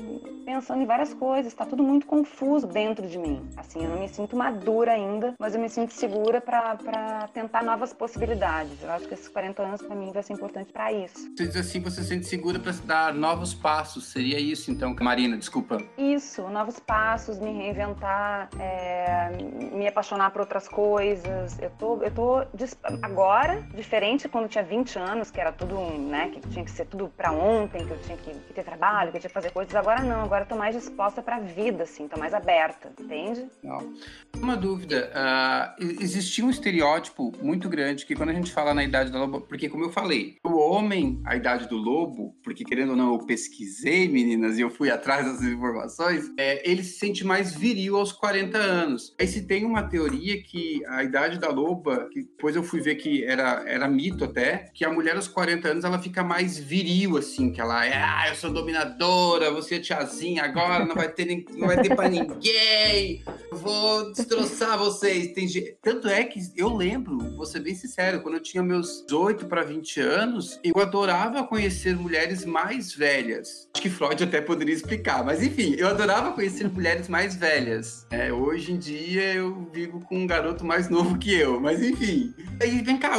pensando 0.45 0.83
em 0.83 0.87
várias 0.87 1.15
coisas, 1.15 1.53
tá 1.55 1.65
tudo 1.65 1.83
muito 1.83 2.07
confuso 2.07 2.67
dentro 2.67 3.07
de 3.07 3.19
mim. 3.19 3.47
Assim, 3.57 3.83
eu 3.85 3.91
não 3.91 3.99
me 3.99 4.09
sinto 4.09 4.37
madura 4.37 4.93
ainda, 4.93 5.35
mas 5.39 5.55
eu 5.55 5.61
me 5.61 5.69
sinto 5.69 5.93
segura 5.93 6.41
para 6.41 7.29
tentar 7.35 7.63
novas 7.63 7.93
possibilidades. 7.93 8.83
Eu 8.83 8.91
acho 8.91 9.07
que 9.07 9.15
esses 9.15 9.29
40 9.29 9.63
anos 9.63 9.83
para 9.83 9.95
mim 9.95 10.11
vai 10.13 10.23
ser 10.23 10.33
importante 10.33 10.73
para 10.73 10.93
isso. 10.93 11.31
Você 11.37 11.47
diz 11.47 11.57
assim, 11.57 11.78
você 11.81 12.03
se 12.03 12.09
sente 12.09 12.27
segura 12.27 12.59
para 12.59 12.73
dar 12.85 13.15
novos 13.15 13.55
passos. 13.55 14.05
Seria 14.05 14.39
isso, 14.39 14.71
então, 14.71 14.95
Marina, 15.01 15.37
desculpa. 15.37 15.79
Isso, 15.97 16.43
novos 16.49 16.79
passos, 16.79 17.39
me 17.39 17.53
reinventar, 17.53 18.49
é, 18.59 19.31
me 19.73 19.87
apaixonar 19.87 20.31
por 20.31 20.41
outras 20.41 20.69
coisas. 20.69 21.59
Eu 21.61 21.71
tô, 21.71 22.03
eu 22.03 22.11
tô 22.11 22.47
agora, 23.03 23.63
diferente 23.75 24.29
quando 24.29 24.49
tinha 24.49 24.65
20 24.65 24.99
anos, 24.99 25.31
que 25.31 25.41
era 25.41 25.53
tudo, 25.53 25.79
né, 25.99 26.31
que 26.31 26.41
tinha 26.49 26.65
que 26.65 26.71
ser 26.71 26.87
tudo 26.87 27.09
para 27.17 27.33
ontem, 27.33 27.87
que 27.87 27.91
eu 27.91 27.99
tinha 28.03 28.17
que, 28.17 28.31
que, 28.31 28.53
ter 28.53 28.65
trabalho, 28.65 29.11
que 29.11 29.17
eu 29.17 29.21
tinha 29.21 29.29
que 29.29 29.35
fazer 29.35 29.51
coisas. 29.51 29.75
Agora 29.75 30.03
não, 30.03 30.23
agora 30.23 30.45
eu 30.45 30.49
tô 30.49 30.57
mais 30.57 30.75
disposta 30.75 31.23
para 31.23 31.37
a 31.37 31.41
vida, 31.41 31.85
assim, 31.85 32.09
tô 32.09 32.19
mais 32.19 32.35
aberta, 32.35 32.91
entende? 32.99 33.47
Não. 33.63 33.95
Uma 34.37 34.57
dúvida, 34.57 35.11
uh, 35.15 36.03
existia 36.03 36.45
um 36.45 36.51
estereótipo 36.51 37.33
muito 37.41 37.69
grande 37.69 38.07
que 38.07 38.15
quando 38.15 38.31
a 38.31 38.35
gente 38.35 38.53
fala 38.53 38.75
na 38.75 38.85
idade 38.85 39.11
da 39.11 39.19
porque 39.27 39.69
como 39.69 39.85
eu 39.85 39.91
falei, 39.91 40.37
o 40.45 40.57
homem, 40.57 41.21
a 41.25 41.37
idade 41.37 41.68
do 41.69 41.77
lobo, 41.77 42.35
porque 42.43 42.65
querendo 42.65 42.91
ou 42.91 42.97
não, 42.97 43.13
eu 43.13 43.27
pesquisei, 43.27 44.09
meninas, 44.09 44.59
e 44.59 44.63
eu 44.63 44.71
fui 44.71 44.91
atrás 44.91 45.27
dessas 45.27 45.45
informações, 45.45 46.31
é, 46.39 46.69
ele 46.69 46.83
se 46.83 46.99
sente 46.99 47.25
mais 47.25 47.55
viril 47.55 47.97
aos 47.97 48.13
40 48.13 48.59
anos. 48.59 49.15
Aí 49.19 49.27
se 49.27 49.47
tem 49.47 49.65
uma 49.65 49.83
teoria 49.83 50.43
que 50.43 50.85
a 50.87 51.05
idade 51.05 51.39
da 51.39 51.49
loba, 51.49 52.09
que 52.13 52.23
depois 52.23 52.57
eu 52.57 52.63
fui 52.63 52.81
ver 52.81 52.97
que 52.97 53.25
era, 53.25 53.65
era 53.67 53.89
mito 53.89 54.25
até, 54.25 54.71
que 54.75 54.85
a 54.85 54.91
mulher 54.91 55.17
aos 55.17 55.29
40 55.29 55.69
anos 55.69 55.85
ela 55.85 55.99
fica 55.99 56.23
mais 56.23 56.59
viril, 56.59 57.17
assim, 57.17 57.53
que 57.53 57.61
ela 57.61 57.85
é, 57.85 57.95
ah, 57.95 58.29
eu 58.29 58.35
sou 58.35 58.51
dominadora, 58.51 59.51
você 59.51 59.77
é 59.77 59.81
tiazinha 59.81 60.45
agora, 60.45 60.85
não 60.85 60.95
vai 60.95 61.09
ter, 61.09 61.45
não 61.53 61.67
vai 61.67 61.81
ter 61.81 61.95
pra 61.95 62.09
ninguém, 62.09 63.23
vou 63.53 64.13
destroçar 64.13 64.79
vocês. 64.79 65.33
Tem, 65.33 65.47
tanto 65.83 66.09
é 66.09 66.25
que 66.25 66.41
eu 66.57 66.75
lembro, 66.75 67.19
vou 67.37 67.47
ser 67.47 67.61
bem 67.61 67.75
sincero, 67.75 68.21
quando 68.21 68.35
eu 68.35 68.43
tinha 68.43 68.63
meus 68.63 69.05
18 69.07 69.47
para 69.47 69.63
20 69.63 70.01
anos, 70.01 70.61
eu 70.63 70.81
adorava 70.81 71.45
mulheres 71.97 72.45
mais 72.45 72.95
velhas. 72.95 73.69
Acho 73.75 73.83
que 73.83 73.91
Freud 73.91 74.23
até 74.23 74.41
poderia 74.41 74.75
explicar, 74.75 75.25
mas 75.25 75.43
enfim, 75.43 75.75
eu 75.77 75.89
adorava 75.89 76.33
conhecer 76.33 76.69
mulheres 76.73 77.09
mais 77.09 77.35
velhas. 77.35 78.07
É, 78.11 78.33
hoje 78.33 78.73
em 78.73 78.79
dia 78.79 79.35
eu 79.35 79.69
vivo 79.73 80.01
com 80.01 80.19
um 80.19 80.27
garoto 80.27 80.65
mais 80.65 80.89
novo 80.89 81.19
que 81.19 81.35
eu, 81.35 81.61
mas 81.61 81.83
enfim. 81.83 82.35
Aí 82.63 82.83
vem 82.83 82.99
cá, 82.99 83.19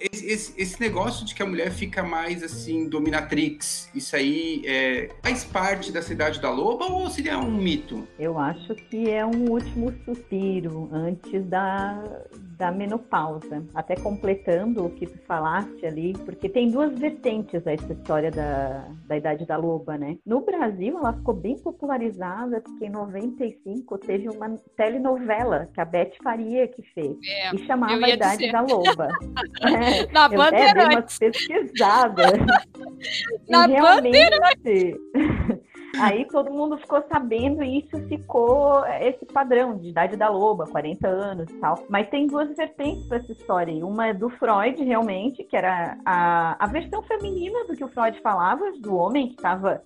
esse, 0.00 0.60
esse, 0.60 0.80
negócio 0.80 1.26
de 1.26 1.34
que 1.34 1.42
a 1.42 1.46
mulher 1.46 1.70
fica 1.70 2.02
mais 2.02 2.42
assim, 2.42 2.88
dominatrix, 2.88 3.90
isso 3.94 4.16
aí 4.16 4.62
é, 4.64 5.10
faz 5.22 5.44
parte 5.44 5.92
da 5.92 6.00
cidade 6.00 6.40
da 6.40 6.50
loba 6.50 6.86
ou 6.86 7.08
seria 7.10 7.38
um 7.38 7.50
mito? 7.50 8.06
Eu 8.18 8.38
acho 8.38 8.74
que 8.74 9.10
é 9.10 9.24
um 9.24 9.50
último 9.50 9.92
suspiro 10.04 10.88
antes 10.92 11.44
da, 11.46 12.02
da 12.56 12.70
menopausa. 12.70 13.64
Até 13.74 13.96
completando 13.96 14.86
o 14.86 14.90
que 14.90 15.06
tu 15.06 15.18
falaste 15.26 15.84
ali, 15.84 16.12
porque 16.24 16.48
tem 16.48 16.70
duas 16.70 16.98
vertentes 16.98 17.66
essa 17.66 17.92
história 17.92 18.30
da, 18.30 18.86
da 19.06 19.16
idade 19.16 19.46
da 19.46 19.56
loba, 19.56 19.96
né? 19.96 20.16
No 20.24 20.40
Brasil, 20.42 20.98
ela 20.98 21.12
ficou 21.12 21.34
bem 21.34 21.58
popularizada, 21.58 22.60
porque 22.60 22.86
em 22.86 22.90
95 22.90 23.98
teve 23.98 24.28
uma 24.28 24.54
telenovela 24.76 25.68
que 25.72 25.80
a 25.80 25.84
Beth 25.84 26.12
Faria 26.22 26.68
que 26.68 26.82
fez, 26.94 27.16
é, 27.24 27.54
e 27.54 27.66
chamava 27.66 27.92
A 27.92 28.10
Idade 28.10 28.38
dizer. 28.38 28.52
da 28.52 28.60
Loba. 28.60 29.08
é, 29.62 29.89
Na 30.12 30.26
eu 30.26 30.50
dei 30.50 30.84
uma 30.84 31.02
pesquisada. 31.02 32.22
Na 33.48 33.66
realmente... 33.66 34.96
Aí 35.98 36.24
todo 36.26 36.52
mundo 36.52 36.78
ficou 36.78 37.02
sabendo 37.10 37.62
e 37.62 37.80
isso 37.80 37.98
ficou 38.08 38.84
esse 39.00 39.24
padrão 39.26 39.76
de 39.76 39.88
idade 39.88 40.16
da 40.16 40.28
loba, 40.28 40.66
40 40.66 41.08
anos 41.08 41.50
e 41.50 41.54
tal. 41.54 41.84
Mas 41.88 42.08
tem 42.08 42.26
duas 42.26 42.54
vertentes 42.56 43.06
para 43.06 43.18
essa 43.18 43.32
história. 43.32 43.84
Uma 43.84 44.08
é 44.08 44.14
do 44.14 44.28
Freud, 44.30 44.82
realmente, 44.82 45.44
que 45.44 45.56
era 45.56 45.96
a, 46.04 46.56
a 46.64 46.66
versão 46.66 47.02
feminina 47.02 47.64
do 47.66 47.74
que 47.74 47.84
o 47.84 47.88
Freud 47.88 48.20
falava, 48.20 48.72
do 48.78 48.96
homem 48.96 49.28
que 49.28 49.34
estava 49.34 49.82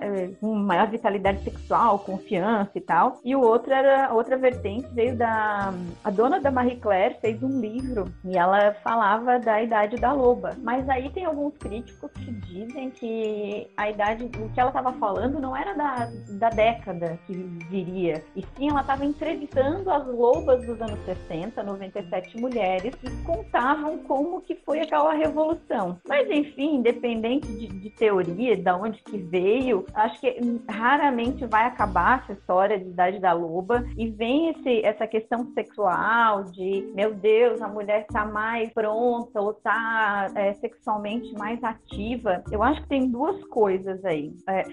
eh, 0.00 0.30
com 0.40 0.54
maior 0.54 0.88
vitalidade 0.88 1.42
sexual, 1.42 1.98
confiança 1.98 2.72
e 2.74 2.80
tal. 2.80 3.20
E 3.24 3.34
o 3.34 3.40
outro 3.40 3.72
era, 3.72 4.12
outra 4.12 4.36
vertente 4.36 4.88
veio 4.92 5.16
da. 5.16 5.72
A 6.04 6.10
dona 6.10 6.40
da 6.40 6.50
Marie 6.50 6.76
Claire 6.76 7.16
fez 7.20 7.42
um 7.42 7.60
livro 7.60 8.12
e 8.24 8.36
ela 8.36 8.72
falava 8.82 9.38
da 9.38 9.62
idade 9.62 9.96
da 9.96 10.12
loba. 10.12 10.56
Mas 10.62 10.88
aí 10.88 11.10
tem 11.10 11.24
alguns 11.24 11.56
críticos 11.58 12.10
que 12.12 12.32
dizem 12.32 12.90
que 12.90 13.68
a 13.76 13.90
idade, 13.90 14.24
o 14.24 14.48
que 14.50 14.60
ela 14.60 14.70
estava 14.70 14.92
falando 14.94 15.40
não 15.40 15.47
era 15.56 15.74
da, 15.74 16.08
da 16.30 16.48
década 16.50 17.18
que 17.26 17.34
viria, 17.70 18.24
e 18.34 18.44
sim 18.56 18.70
ela 18.70 18.80
estava 18.80 19.04
entrevistando 19.04 19.90
as 19.90 20.06
lobas 20.06 20.64
dos 20.66 20.80
anos 20.80 20.98
60, 21.04 21.62
97 21.62 22.40
mulheres, 22.40 22.94
que 22.94 23.10
contavam 23.24 23.98
como 23.98 24.40
que 24.42 24.54
foi 24.54 24.80
aquela 24.80 25.12
revolução. 25.12 25.98
Mas 26.06 26.28
enfim, 26.30 26.76
independente 26.76 27.46
de, 27.48 27.66
de 27.66 27.90
teoria, 27.90 28.56
de 28.56 28.70
onde 28.70 29.02
que 29.02 29.18
veio, 29.18 29.84
acho 29.94 30.20
que 30.20 30.36
raramente 30.68 31.46
vai 31.46 31.66
acabar 31.66 32.22
essa 32.22 32.32
história 32.32 32.78
de 32.78 32.88
idade 32.88 33.18
da 33.18 33.32
loba, 33.32 33.84
e 33.96 34.08
vem 34.08 34.50
esse, 34.50 34.84
essa 34.84 35.06
questão 35.06 35.52
sexual 35.54 36.44
de, 36.44 36.90
meu 36.94 37.14
Deus, 37.14 37.60
a 37.60 37.68
mulher 37.68 38.02
está 38.02 38.24
mais 38.24 38.70
pronta 38.72 39.40
ou 39.40 39.52
está 39.52 40.30
é, 40.34 40.52
sexualmente 40.54 41.32
mais 41.34 41.62
ativa. 41.62 42.42
Eu 42.50 42.62
acho 42.62 42.82
que 42.82 42.88
tem 42.88 43.10
duas 43.10 43.42
coisas 43.44 44.04
aí. 44.04 44.32
É, 44.46 44.64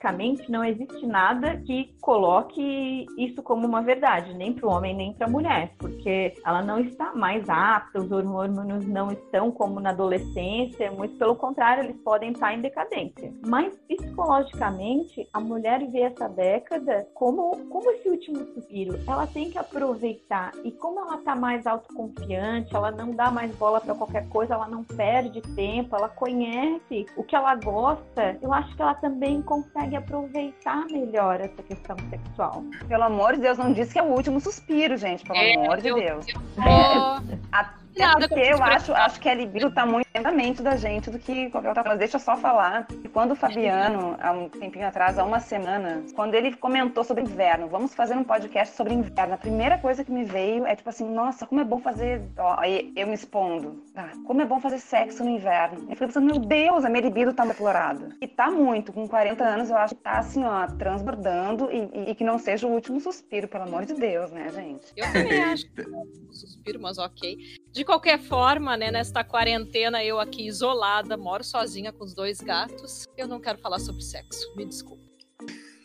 cientificamente 0.00 0.50
não 0.50 0.64
existe 0.64 1.06
nada 1.06 1.58
que 1.58 1.94
coloque 2.00 3.06
isso 3.18 3.42
como 3.42 3.66
uma 3.66 3.82
verdade, 3.82 4.34
nem 4.34 4.52
para 4.52 4.66
o 4.66 4.72
homem 4.72 4.96
nem 4.96 5.12
para 5.12 5.26
a 5.26 5.30
mulher, 5.30 5.74
porque 5.78 6.34
ela 6.44 6.62
não 6.62 6.80
está 6.80 7.14
mais 7.14 7.48
apta, 7.48 8.00
os 8.00 8.10
hormônios 8.10 8.86
não 8.86 9.12
estão 9.12 9.50
como 9.52 9.78
na 9.78 9.90
adolescência, 9.90 10.90
muito 10.90 11.16
pelo 11.16 11.36
contrário, 11.36 11.84
eles 11.84 11.96
podem 12.02 12.32
estar 12.32 12.54
em 12.54 12.60
decadência. 12.60 13.32
Mas 13.46 13.78
psicologicamente, 13.88 15.28
a 15.32 15.40
mulher 15.40 15.86
vê 15.90 16.00
essa 16.00 16.28
década 16.28 17.06
como, 17.14 17.56
como 17.68 17.90
esse 17.90 18.08
último 18.08 18.38
suspiro. 18.54 18.98
Ela 19.06 19.26
tem 19.26 19.50
que 19.50 19.58
aproveitar 19.58 20.52
e 20.64 20.72
como 20.72 21.00
ela 21.00 21.16
está 21.16 21.36
mais 21.36 21.66
autoconfiante, 21.66 22.74
ela 22.74 22.90
não 22.90 23.14
dá 23.14 23.30
mais 23.30 23.54
bola 23.56 23.80
para 23.80 23.94
qualquer 23.94 24.28
coisa, 24.28 24.54
ela 24.54 24.68
não 24.68 24.82
perde 24.82 25.42
tempo, 25.54 25.94
ela 25.94 26.08
conhece 26.08 27.06
o 27.16 27.22
que 27.22 27.36
ela 27.36 27.54
gosta. 27.56 28.38
Eu 28.40 28.52
acho 28.52 28.74
que 28.74 28.82
ela 28.82 28.94
também 28.94 29.42
consegue 29.42 29.89
aproveitar 29.96 30.86
melhor 30.86 31.40
essa 31.40 31.62
questão 31.62 31.96
sexual. 32.08 32.64
Pelo 32.88 33.04
amor 33.04 33.34
de 33.34 33.40
Deus, 33.40 33.58
não 33.58 33.72
disse 33.72 33.92
que 33.92 33.98
é 33.98 34.02
o 34.02 34.06
último 34.06 34.40
suspiro, 34.40 34.96
gente. 34.96 35.24
Pelo 35.24 35.38
é, 35.38 35.54
amor 35.54 35.80
de 35.80 35.88
eu, 35.88 35.96
Deus. 35.96 36.26
Eu, 36.28 37.38
é, 37.96 38.12
porque 38.12 38.40
eu 38.40 38.62
acho, 38.62 38.92
acho 38.92 39.20
que 39.20 39.28
a 39.28 39.34
libido 39.34 39.68
está 39.68 39.84
muito 39.84 40.06
da 40.22 40.30
mente 40.32 40.62
da 40.62 40.76
gente 40.76 41.10
do 41.10 41.18
que 41.18 41.50
qualquer 41.50 41.68
outra 41.68 41.82
coisa. 41.82 41.98
Deixa 41.98 42.16
eu 42.16 42.20
só 42.20 42.36
falar 42.36 42.86
que 42.86 43.08
quando 43.08 43.32
o 43.32 43.36
Fabiano, 43.36 44.16
há 44.20 44.32
um 44.32 44.48
tempinho 44.48 44.86
atrás, 44.86 45.18
há 45.18 45.24
uma 45.24 45.40
semana, 45.40 46.02
quando 46.14 46.34
ele 46.34 46.56
comentou 46.56 47.04
sobre 47.04 47.22
inverno, 47.22 47.68
vamos 47.68 47.94
fazer 47.94 48.14
um 48.14 48.24
podcast 48.24 48.76
sobre 48.76 48.94
inverno, 48.94 49.34
a 49.34 49.38
primeira 49.38 49.78
coisa 49.78 50.04
que 50.04 50.10
me 50.10 50.24
veio 50.24 50.66
é 50.66 50.74
tipo 50.74 50.88
assim, 50.88 51.08
nossa, 51.08 51.46
como 51.46 51.60
é 51.60 51.64
bom 51.64 51.80
fazer. 51.80 52.22
Ó, 52.38 52.58
eu 52.96 53.06
me 53.06 53.14
expondo. 53.14 53.82
Ah, 53.94 54.10
como 54.26 54.42
é 54.42 54.44
bom 54.44 54.60
fazer 54.60 54.78
sexo 54.78 55.24
no 55.24 55.30
inverno. 55.30 55.78
Eu 55.82 55.90
fiquei 55.90 56.06
pensando, 56.06 56.26
meu 56.26 56.38
Deus, 56.38 56.84
a 56.84 56.88
minha 56.88 57.02
libido 57.02 57.32
tá 57.32 57.46
explorada. 57.46 58.16
E 58.20 58.26
tá 58.26 58.50
muito, 58.50 58.92
com 58.92 59.08
40 59.08 59.44
anos, 59.44 59.70
eu 59.70 59.76
acho 59.76 59.94
que 59.94 60.02
tá 60.02 60.18
assim, 60.18 60.44
ó, 60.44 60.66
transbordando 60.66 61.70
e, 61.70 62.10
e, 62.10 62.14
que 62.14 62.24
não 62.24 62.38
seja 62.38 62.66
o 62.66 62.70
último 62.70 63.00
suspiro, 63.00 63.48
pelo 63.48 63.64
amor 63.64 63.84
de 63.84 63.94
Deus, 63.94 64.30
né, 64.30 64.48
gente? 64.50 64.92
Eu 64.96 65.12
também 65.12 65.44
acho 65.44 65.70
que 65.70 65.80
é 65.80 65.86
um 65.86 66.32
suspiro, 66.32 66.80
mas 66.80 66.98
ok. 66.98 67.59
De 67.72 67.84
qualquer 67.84 68.18
forma, 68.18 68.76
né, 68.76 68.90
nesta 68.90 69.22
quarentena, 69.22 70.02
eu 70.02 70.18
aqui 70.18 70.46
isolada, 70.46 71.16
moro 71.16 71.44
sozinha 71.44 71.92
com 71.92 72.04
os 72.04 72.12
dois 72.12 72.40
gatos, 72.40 73.06
eu 73.16 73.28
não 73.28 73.40
quero 73.40 73.58
falar 73.58 73.78
sobre 73.78 74.02
sexo, 74.02 74.52
me 74.56 74.64
desculpe. 74.64 75.10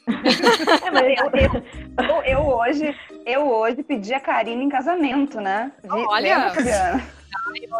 É, 0.07 1.19
eu, 1.19 1.31
eu, 2.05 2.23
eu, 2.23 2.39
hoje, 2.47 2.95
eu 3.25 3.47
hoje 3.47 3.83
pedi 3.83 4.13
a 4.13 4.19
Karina 4.19 4.61
em 4.61 4.69
casamento, 4.69 5.39
né? 5.39 5.71
Olha, 5.89 6.53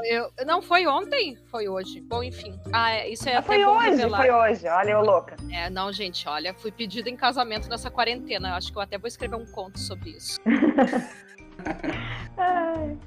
eu, 0.04 0.32
eu, 0.38 0.46
não 0.46 0.62
foi 0.62 0.88
ontem, 0.88 1.38
foi 1.50 1.68
hoje. 1.68 2.02
Bom, 2.02 2.24
enfim. 2.24 2.60
Ah, 2.72 2.92
é, 2.92 3.10
isso 3.10 3.28
é 3.28 3.36
ah, 3.36 3.42
foi 3.42 3.64
hoje, 3.66 3.90
revelar. 3.92 4.18
foi 4.18 4.32
hoje. 4.32 4.68
Olha, 4.68 4.92
eu 4.92 5.02
louca. 5.02 5.36
É, 5.52 5.70
não, 5.70 5.92
gente, 5.92 6.28
olha, 6.28 6.54
fui 6.54 6.72
pedida 6.72 7.10
em 7.10 7.16
casamento 7.16 7.68
nessa 7.70 7.90
quarentena. 7.90 8.50
Eu 8.50 8.54
acho 8.56 8.72
que 8.72 8.78
eu 8.78 8.82
até 8.82 8.98
vou 8.98 9.08
escrever 9.08 9.36
um 9.36 9.46
conto 9.46 9.80
sobre 9.80 10.12
isso. 10.12 10.40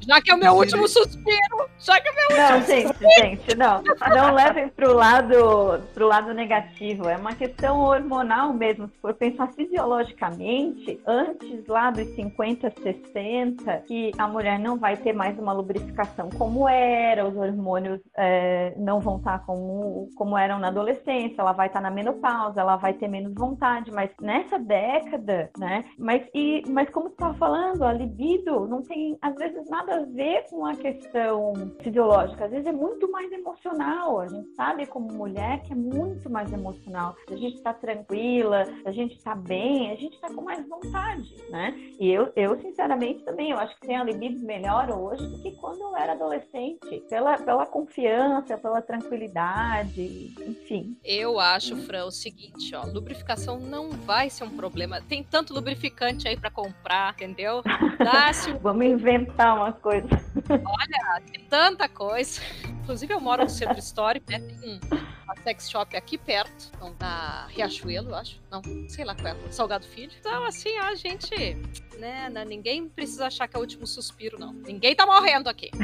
Já 0.00 0.20
que 0.22 0.30
é 0.30 0.34
o 0.34 0.38
meu 0.38 0.54
último 0.54 0.88
suspiro. 0.88 1.68
Já 1.78 2.00
que 2.00 2.08
é 2.08 2.10
o 2.10 2.14
meu 2.14 2.38
não, 2.38 2.58
último 2.58 2.66
gente, 2.66 2.88
suspiro. 2.88 3.10
gente, 3.18 3.56
não. 3.56 3.82
Não 4.14 4.34
levem 4.34 4.68
pro 4.68 4.94
lado, 4.94 5.80
pro 5.92 6.06
lado 6.06 6.32
negativo. 6.32 7.08
É 7.08 7.16
uma 7.16 7.34
questão 7.34 7.80
hormonal 7.80 8.52
mesmo. 8.54 8.88
Se 8.88 8.98
for 9.00 9.14
pensar 9.14 9.48
fisiologicamente, 9.48 10.98
antes 11.06 11.66
lá 11.66 11.90
dos 11.90 12.08
50, 12.14 12.72
60, 12.82 13.82
que 13.86 14.12
a 14.16 14.26
mulher 14.26 14.58
não 14.58 14.78
vai 14.78 14.96
ter 14.96 15.12
mais 15.12 15.38
uma 15.38 15.52
lubrificação 15.52 16.30
como 16.30 16.68
era, 16.68 17.26
os 17.26 17.36
hormônios 17.36 18.00
é, 18.16 18.72
não 18.76 19.00
vão 19.00 19.18
estar 19.18 19.44
como, 19.44 20.08
como 20.16 20.38
eram 20.38 20.58
na 20.58 20.68
adolescência, 20.68 21.40
ela 21.40 21.52
vai 21.52 21.66
estar 21.66 21.80
na 21.80 21.90
menopausa, 21.90 22.60
ela 22.60 22.76
vai 22.76 22.94
ter 22.94 23.08
menos 23.08 23.34
vontade. 23.34 23.92
Mas 23.92 24.10
nessa 24.20 24.58
década, 24.58 25.50
né? 25.58 25.84
Mas, 25.98 26.22
e, 26.34 26.62
mas 26.68 26.88
como 26.90 27.08
você 27.08 27.14
estava 27.14 27.34
falando, 27.34 27.84
a 27.84 27.92
libido 27.92 28.47
não 28.66 28.82
tem, 28.82 29.18
às 29.20 29.34
vezes, 29.34 29.68
nada 29.68 29.96
a 29.96 30.04
ver 30.04 30.44
com 30.48 30.64
a 30.64 30.74
questão 30.74 31.52
fisiológica. 31.82 32.44
Às 32.44 32.50
vezes 32.50 32.66
é 32.66 32.72
muito 32.72 33.10
mais 33.10 33.30
emocional. 33.32 34.20
A 34.20 34.28
gente 34.28 34.54
sabe, 34.54 34.86
como 34.86 35.12
mulher, 35.12 35.62
que 35.62 35.72
é 35.72 35.76
muito 35.76 36.30
mais 36.30 36.52
emocional. 36.52 37.16
A 37.30 37.36
gente 37.36 37.56
está 37.56 37.72
tranquila, 37.72 38.66
a 38.84 38.90
gente 38.90 39.16
está 39.16 39.34
bem, 39.34 39.90
a 39.90 39.96
gente 39.96 40.14
está 40.14 40.32
com 40.32 40.42
mais 40.42 40.66
vontade, 40.68 41.34
né? 41.50 41.74
E 41.98 42.10
eu, 42.10 42.32
eu, 42.36 42.58
sinceramente, 42.60 43.24
também, 43.24 43.50
eu 43.50 43.58
acho 43.58 43.74
que 43.80 43.86
tenho 43.86 44.00
a 44.00 44.04
libido 44.04 44.44
melhor 44.44 44.90
hoje 44.90 45.26
do 45.26 45.42
que 45.42 45.52
quando 45.52 45.80
eu 45.80 45.96
era 45.96 46.12
adolescente. 46.12 47.02
Pela, 47.08 47.38
pela 47.38 47.66
confiança, 47.66 48.56
pela 48.56 48.80
tranquilidade, 48.80 50.34
enfim. 50.40 50.96
Eu 51.04 51.38
acho, 51.40 51.76
Fran, 51.76 52.06
o 52.06 52.10
seguinte, 52.10 52.74
ó, 52.74 52.84
lubrificação 52.84 53.58
não 53.58 53.90
vai 53.90 54.30
ser 54.30 54.44
um 54.44 54.56
problema. 54.56 55.00
Tem 55.00 55.22
tanto 55.22 55.52
lubrificante 55.52 56.28
aí 56.28 56.36
para 56.36 56.50
comprar, 56.50 57.14
entendeu? 57.14 57.62
Dá 57.98 58.27
Vamos 58.62 58.84
inventar 58.86 59.56
uma 59.56 59.72
coisa. 59.72 60.08
Olha, 60.50 61.22
tem 61.32 61.44
tanta 61.48 61.88
coisa. 61.88 62.40
Inclusive, 62.88 63.12
eu 63.12 63.20
moro 63.20 63.44
no 63.44 63.50
centro 63.50 63.78
histórico, 63.78 64.30
né? 64.30 64.40
Tem 64.40 64.80
uma 65.22 65.36
sex 65.42 65.68
shop 65.68 65.94
aqui 65.94 66.16
perto, 66.16 66.70
então, 66.74 66.96
na 66.98 67.46
Riachuelo, 67.48 68.08
eu 68.08 68.14
acho. 68.14 68.40
Não, 68.50 68.62
sei 68.88 69.04
lá 69.04 69.14
qual 69.14 69.28
é, 69.28 69.36
Salgado 69.50 69.84
Filho. 69.84 70.10
Então, 70.18 70.42
assim, 70.44 70.74
a 70.78 70.94
gente, 70.94 71.54
né, 71.98 72.30
né, 72.30 72.46
ninguém 72.46 72.88
precisa 72.88 73.26
achar 73.26 73.46
que 73.46 73.54
é 73.54 73.58
o 73.58 73.60
último 73.60 73.86
suspiro, 73.86 74.38
não. 74.38 74.54
Ninguém 74.54 74.96
tá 74.96 75.04
morrendo 75.04 75.50
aqui. 75.50 75.70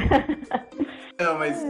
Não, 1.17 1.37
mas 1.37 1.63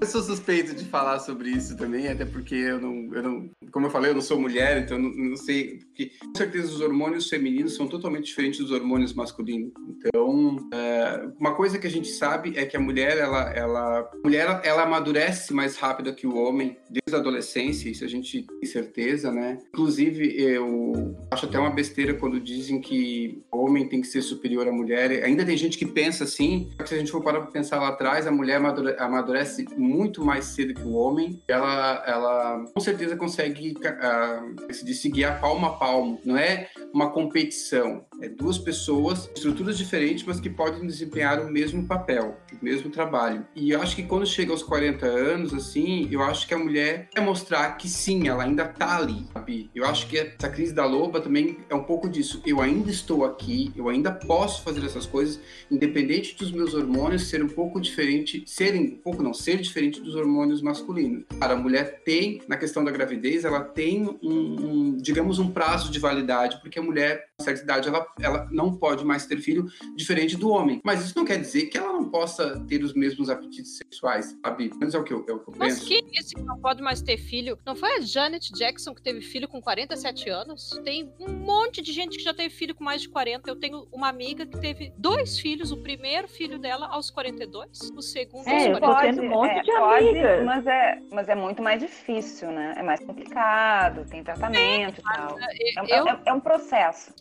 eu 0.00 0.06
sou 0.06 0.22
suspeito 0.22 0.74
de 0.74 0.86
falar 0.86 1.18
sobre 1.18 1.50
isso 1.50 1.76
também, 1.76 2.08
até 2.08 2.24
porque 2.24 2.54
eu 2.54 2.80
não, 2.80 3.14
eu 3.14 3.22
não 3.22 3.50
como 3.70 3.88
eu 3.88 3.90
falei, 3.90 4.10
eu 4.10 4.14
não 4.14 4.22
sou 4.22 4.40
mulher, 4.40 4.78
então 4.78 4.96
eu 4.96 5.02
não, 5.02 5.10
não 5.10 5.36
sei. 5.36 5.80
Porque, 5.80 6.12
com 6.18 6.34
certeza, 6.34 6.72
os 6.72 6.80
hormônios 6.80 7.28
femininos 7.28 7.76
são 7.76 7.86
totalmente 7.86 8.24
diferentes 8.24 8.58
dos 8.60 8.70
hormônios 8.70 9.12
masculinos. 9.12 9.70
Então, 9.86 10.56
é, 10.72 11.28
uma 11.38 11.54
coisa 11.54 11.78
que 11.78 11.86
a 11.86 11.90
gente 11.90 12.08
sabe 12.08 12.56
é 12.56 12.64
que 12.64 12.74
a 12.74 12.80
mulher, 12.80 13.18
ela, 13.18 13.52
ela, 13.52 14.00
a 14.00 14.18
mulher, 14.24 14.62
ela 14.64 14.75
amadurece 14.82 15.52
mais 15.52 15.76
rápido 15.76 16.14
que 16.14 16.26
o 16.26 16.36
homem 16.36 16.76
desde 16.90 17.14
a 17.14 17.18
adolescência, 17.18 17.88
isso 17.88 18.04
a 18.04 18.08
gente 18.08 18.42
tem 18.42 18.68
certeza, 18.68 19.32
né? 19.32 19.58
Inclusive, 19.68 20.34
eu 20.40 21.16
acho 21.30 21.46
até 21.46 21.58
uma 21.58 21.70
besteira 21.70 22.14
quando 22.14 22.40
dizem 22.40 22.80
que 22.80 23.42
o 23.50 23.58
homem 23.58 23.88
tem 23.88 24.00
que 24.00 24.06
ser 24.06 24.22
superior 24.22 24.66
à 24.68 24.72
mulher. 24.72 25.24
Ainda 25.24 25.44
tem 25.44 25.56
gente 25.56 25.78
que 25.78 25.86
pensa 25.86 26.24
assim, 26.24 26.70
se 26.84 26.94
a 26.94 26.98
gente 26.98 27.10
for 27.10 27.22
parar 27.22 27.40
para 27.40 27.50
pensar 27.50 27.78
lá 27.80 27.88
atrás, 27.88 28.26
a 28.26 28.30
mulher 28.30 28.60
amadurece 28.98 29.66
muito 29.76 30.24
mais 30.24 30.46
cedo 30.46 30.74
que 30.74 30.82
o 30.82 30.92
homem. 30.92 31.40
Ela, 31.48 32.04
ela 32.06 32.64
com 32.72 32.80
certeza 32.80 33.16
consegue 33.16 33.74
uh, 33.76 34.84
de 34.84 34.94
seguir 34.94 35.24
a 35.24 35.34
palmo 35.34 35.66
a 35.66 35.70
palmo. 35.70 36.20
Não 36.24 36.36
é 36.36 36.68
uma 36.96 37.10
competição, 37.10 38.06
é 38.22 38.28
duas 38.28 38.56
pessoas, 38.56 39.30
estruturas 39.34 39.76
diferentes, 39.76 40.24
mas 40.24 40.40
que 40.40 40.48
podem 40.48 40.86
desempenhar 40.86 41.38
o 41.42 41.50
mesmo 41.50 41.86
papel, 41.86 42.38
o 42.50 42.64
mesmo 42.64 42.88
trabalho. 42.88 43.46
E 43.54 43.70
eu 43.70 43.82
acho 43.82 43.94
que 43.94 44.02
quando 44.02 44.24
chega 44.24 44.50
aos 44.50 44.62
40 44.62 45.04
anos, 45.04 45.52
assim, 45.52 46.08
eu 46.10 46.22
acho 46.22 46.48
que 46.48 46.54
a 46.54 46.58
mulher 46.58 47.10
quer 47.10 47.20
mostrar 47.20 47.76
que 47.76 47.86
sim, 47.86 48.28
ela 48.28 48.44
ainda 48.44 48.64
tá 48.64 48.96
ali, 48.96 49.26
sabe? 49.34 49.70
Eu 49.74 49.84
acho 49.84 50.06
que 50.06 50.16
essa 50.16 50.48
crise 50.48 50.72
da 50.72 50.86
loba 50.86 51.20
também 51.20 51.58
é 51.68 51.74
um 51.74 51.84
pouco 51.84 52.08
disso. 52.08 52.40
Eu 52.46 52.62
ainda 52.62 52.90
estou 52.90 53.26
aqui, 53.26 53.70
eu 53.76 53.90
ainda 53.90 54.10
posso 54.10 54.62
fazer 54.62 54.82
essas 54.82 55.04
coisas, 55.04 55.38
independente 55.70 56.34
dos 56.34 56.50
meus 56.50 56.72
hormônios 56.72 57.28
serem 57.28 57.44
um 57.44 57.50
pouco 57.50 57.78
diferente, 57.78 58.42
serem 58.46 58.82
um 58.82 58.96
pouco 58.96 59.22
não, 59.22 59.34
ser 59.34 59.60
diferente 59.60 60.00
dos 60.00 60.14
hormônios 60.14 60.62
masculinos. 60.62 61.24
Para 61.38 61.52
a 61.52 61.56
mulher 61.58 62.00
tem, 62.06 62.40
na 62.48 62.56
questão 62.56 62.82
da 62.82 62.90
gravidez, 62.90 63.44
ela 63.44 63.60
tem 63.60 64.08
um, 64.22 64.26
um 64.32 64.96
digamos, 64.96 65.38
um 65.38 65.50
prazo 65.50 65.92
de 65.92 65.98
validade, 65.98 66.58
porque 66.62 66.78
a 66.78 66.85
mulher, 66.86 67.26
a 67.38 67.42
certa 67.42 67.62
idade, 67.62 67.88
ela, 67.88 68.06
ela 68.20 68.48
não 68.50 68.74
pode 68.76 69.04
mais 69.04 69.26
ter 69.26 69.38
filho, 69.38 69.66
diferente 69.96 70.36
do 70.36 70.48
homem. 70.50 70.80
Mas 70.84 71.04
isso 71.04 71.14
não 71.16 71.24
quer 71.24 71.38
dizer 71.38 71.66
que 71.66 71.76
ela 71.76 71.92
não 71.92 72.08
possa 72.10 72.58
ter 72.66 72.82
os 72.82 72.94
mesmos 72.94 73.28
apetites 73.28 73.76
sexuais, 73.76 74.36
sabe? 74.44 74.70
Mas 74.80 74.94
é 74.94 74.98
o 74.98 75.04
que 75.04 75.12
eu, 75.12 75.24
é 75.28 75.32
o 75.32 75.38
que 75.40 75.48
eu 75.50 75.54
Mas 75.58 75.74
penso. 75.80 75.86
que 75.88 76.18
isso 76.18 76.34
que 76.34 76.42
não 76.42 76.58
pode 76.58 76.82
mais 76.82 77.02
ter 77.02 77.16
filho? 77.18 77.58
Não 77.66 77.74
foi 77.76 77.96
a 77.96 78.00
Janet 78.00 78.52
Jackson 78.54 78.94
que 78.94 79.02
teve 79.02 79.20
filho 79.20 79.48
com 79.48 79.60
47 79.60 80.30
anos? 80.30 80.70
Tem 80.84 81.12
um 81.20 81.32
monte 81.32 81.82
de 81.82 81.92
gente 81.92 82.16
que 82.16 82.22
já 82.24 82.32
teve 82.32 82.50
filho 82.54 82.74
com 82.74 82.84
mais 82.84 83.02
de 83.02 83.08
40. 83.08 83.50
Eu 83.50 83.56
tenho 83.56 83.86
uma 83.92 84.08
amiga 84.08 84.46
que 84.46 84.58
teve 84.58 84.92
dois 84.96 85.38
filhos, 85.38 85.72
o 85.72 85.76
primeiro 85.82 86.28
filho 86.28 86.58
dela 86.58 86.86
aos 86.86 87.10
42, 87.10 87.92
o 87.96 88.02
segundo 88.02 88.46
É, 88.48 88.54
aos 88.56 88.66
eu 88.66 88.74
tô 88.74 88.80
42. 88.80 89.16
tendo 89.16 89.26
um 89.26 89.30
monte 89.30 89.50
é, 89.58 89.62
de 89.62 89.72
pode, 89.72 90.08
amigas. 90.08 90.44
mas 90.44 90.66
é, 90.66 90.98
mas 91.12 91.28
é 91.28 91.34
muito 91.34 91.62
mais 91.62 91.80
difícil, 91.80 92.50
né? 92.50 92.74
É 92.76 92.82
mais 92.82 93.00
complicado, 93.04 94.04
tem 94.08 94.22
tratamento 94.22 95.00
e 95.00 95.02
tal. 95.02 95.38
É, 95.38 95.82
um- 95.82 95.86
Eu, 95.86 96.08
é- 96.08 96.22
é 96.26 96.32
um 96.32 96.40
processo. 96.40 96.75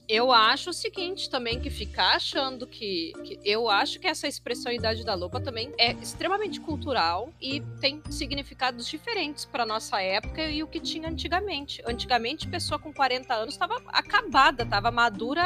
Eu 0.08 0.32
acho 0.32 0.70
o 0.70 0.74
seguinte 0.74 1.30
também, 1.30 1.60
que 1.60 1.70
ficar 1.70 2.16
achando 2.16 2.68
que, 2.68 3.14
que- 3.24 3.40
Eu 3.44 3.70
acho 3.70 4.00
que 4.00 4.08
essa 4.08 4.28
expressão 4.28 4.72
idade 4.72 5.04
da 5.06 5.14
loba 5.16 5.40
também 5.40 5.72
é 5.78 5.92
extremamente 5.94 6.60
cultural 6.60 7.30
e 7.42 7.62
tem 7.80 8.02
significados 8.10 8.88
diferentes 8.88 9.46
para 9.46 9.66
nossa 9.66 10.02
época 10.02 10.44
e 10.44 10.62
o 10.64 10.68
que 10.68 10.80
tinha 10.80 11.10
antigamente. 11.10 11.82
Antigamente, 11.86 12.48
pessoa 12.48 12.78
com 12.80 12.94
40 12.94 13.34
anos 13.34 13.54
estava 13.56 13.82
acabada, 13.88 14.64
estava 14.64 14.92
madura, 14.92 15.44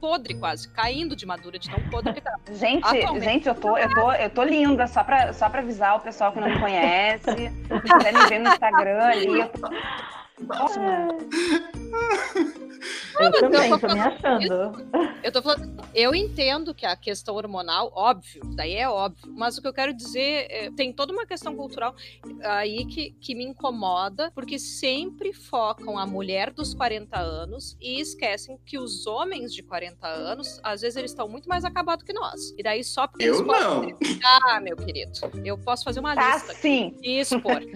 podre 0.00 0.34
quase, 0.34 0.68
caindo 0.70 1.14
de 1.14 1.26
madura, 1.26 1.58
de 1.58 1.68
tão 1.70 1.80
podre 1.90 2.12
que 2.14 2.20
tava. 2.20 2.38
Gente, 2.52 2.84
Atualmente. 2.84 3.24
gente, 3.24 3.48
eu 3.48 3.54
tô, 3.54 3.76
eu 3.78 3.88
tô, 3.94 4.12
eu 4.12 4.30
tô 4.30 4.42
linda, 4.42 4.86
só 4.86 5.04
pra, 5.04 5.32
só 5.32 5.48
pra 5.48 5.60
avisar 5.60 5.96
o 5.96 6.00
pessoal 6.00 6.32
que 6.32 6.40
não 6.40 6.48
me 6.48 6.58
conhece. 6.58 7.24
Se 7.24 7.92
quiser 7.96 8.12
me 8.12 8.26
ver 8.28 8.38
no 8.40 8.48
Instagram 8.50 9.02
ali, 9.04 9.40
eu 9.40 9.48
tô. 9.48 9.68
Ótima. 10.64 11.08
Eu 13.20 13.30
também, 13.32 13.70
tô 13.70 13.78
tô 13.78 13.94
me 13.94 14.00
achando. 14.00 14.88
Eu 15.22 15.32
tô 15.32 15.42
falando, 15.42 15.84
eu 15.94 16.14
entendo 16.14 16.74
que 16.74 16.86
a 16.86 16.96
questão 16.96 17.34
hormonal, 17.34 17.92
óbvio, 17.94 18.40
daí 18.54 18.74
é 18.74 18.88
óbvio, 18.88 19.32
mas 19.36 19.58
o 19.58 19.62
que 19.62 19.68
eu 19.68 19.72
quero 19.72 19.92
dizer, 19.92 20.46
é, 20.50 20.70
tem 20.70 20.92
toda 20.92 21.12
uma 21.12 21.26
questão 21.26 21.54
cultural 21.54 21.94
aí 22.42 22.86
que, 22.86 23.10
que 23.20 23.34
me 23.34 23.44
incomoda, 23.44 24.30
porque 24.34 24.58
sempre 24.58 25.32
focam 25.32 25.98
a 25.98 26.06
mulher 26.06 26.50
dos 26.52 26.72
40 26.74 27.18
anos 27.18 27.76
e 27.80 28.00
esquecem 28.00 28.58
que 28.64 28.78
os 28.78 29.06
homens 29.06 29.52
de 29.54 29.62
40 29.62 30.06
anos, 30.06 30.58
às 30.62 30.80
vezes 30.80 30.96
eles 30.96 31.10
estão 31.10 31.28
muito 31.28 31.48
mais 31.48 31.64
acabados 31.64 32.04
que 32.04 32.12
nós. 32.12 32.54
E 32.56 32.62
daí 32.62 32.82
só 32.82 33.06
porque 33.06 33.24
Eu 33.24 33.34
eles 33.34 33.46
podem 33.46 33.90
não. 33.92 33.98
Ah, 34.48 34.60
meu 34.60 34.76
querido, 34.76 35.12
eu 35.44 35.58
posso 35.58 35.84
fazer 35.84 36.00
uma 36.00 36.14
Tá 36.14 36.34
lista 36.34 36.54
sim. 36.54 36.96
e 37.02 37.20
expor. 37.20 37.60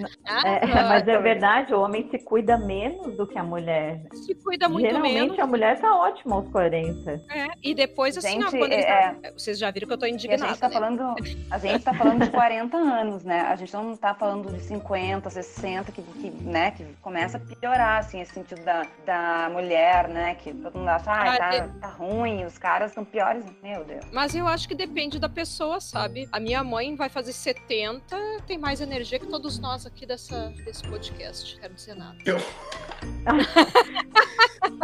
É, 0.44 0.60
Ah, 0.72 0.88
mas 0.88 1.06
é 1.06 1.18
verdade, 1.20 1.74
o 1.74 1.80
homem 1.80 2.08
se 2.10 2.18
cuida 2.18 2.56
menos 2.56 3.16
do 3.16 3.26
que 3.26 3.38
a 3.38 3.42
mulher. 3.42 4.02
se 4.12 4.34
cuida 4.34 4.68
muito 4.68 4.93
Geralmente 4.94 5.20
menos. 5.30 5.38
a 5.38 5.46
mulher 5.46 5.80
tá 5.80 5.94
ótima 5.96 6.36
aos 6.36 6.48
40. 6.50 7.22
É, 7.30 7.46
e 7.62 7.74
depois, 7.74 8.16
assim, 8.16 8.38
ó, 8.38 8.50
Gente, 8.50 8.58
quando 8.58 8.72
eles... 8.72 8.84
é- 8.84 9.32
Vocês 9.36 9.58
já 9.58 9.70
viram 9.70 9.86
que 9.88 9.94
eu 9.94 9.98
tô 9.98 10.06
E 10.06 10.10
a 10.10 10.12
indignada, 10.12 10.46
gente 10.48 10.58
tá 10.60 10.68
né? 10.68 10.74
falando, 10.74 11.14
a 11.50 11.58
gente 11.58 11.84
tá 11.84 11.94
falando 11.94 12.24
de 12.24 12.30
40 12.30 12.76
anos, 12.76 13.24
né? 13.24 13.40
A 13.42 13.56
gente 13.56 13.72
não 13.72 13.96
tá 13.96 14.14
falando 14.14 14.52
de 14.52 14.60
50, 14.62 15.28
60, 15.30 15.92
que, 15.92 16.02
que, 16.02 16.30
né, 16.30 16.70
que 16.72 16.84
começa 17.02 17.36
a 17.36 17.40
piorar, 17.40 17.98
assim, 18.00 18.20
esse 18.20 18.32
sentido 18.32 18.62
da, 18.64 18.86
da 19.04 19.48
mulher, 19.52 20.08
né? 20.08 20.34
Que 20.36 20.52
todo 20.52 20.78
mundo 20.78 20.88
acha, 20.88 21.10
ah, 21.10 21.36
tá, 21.36 21.50
de- 21.58 21.80
tá 21.80 21.88
ruim, 21.88 22.44
os 22.44 22.58
caras 22.58 22.90
estão 22.90 23.04
piores. 23.04 23.44
Meu 23.62 23.84
Deus. 23.84 24.04
Mas 24.12 24.34
eu 24.34 24.46
acho 24.46 24.68
que 24.68 24.74
depende 24.74 25.18
da 25.18 25.28
pessoa, 25.28 25.80
sabe? 25.80 26.28
A 26.32 26.40
minha 26.40 26.62
mãe 26.64 26.94
vai 26.96 27.08
fazer 27.08 27.32
70, 27.32 28.16
tem 28.46 28.58
mais 28.58 28.80
energia 28.80 29.18
que 29.18 29.26
todos 29.26 29.58
nós 29.58 29.86
aqui 29.86 30.06
dessa, 30.06 30.50
desse 30.64 30.82
podcast. 30.88 31.58
Quero 31.60 31.74
dizer 31.74 31.94
nada. 31.94 32.16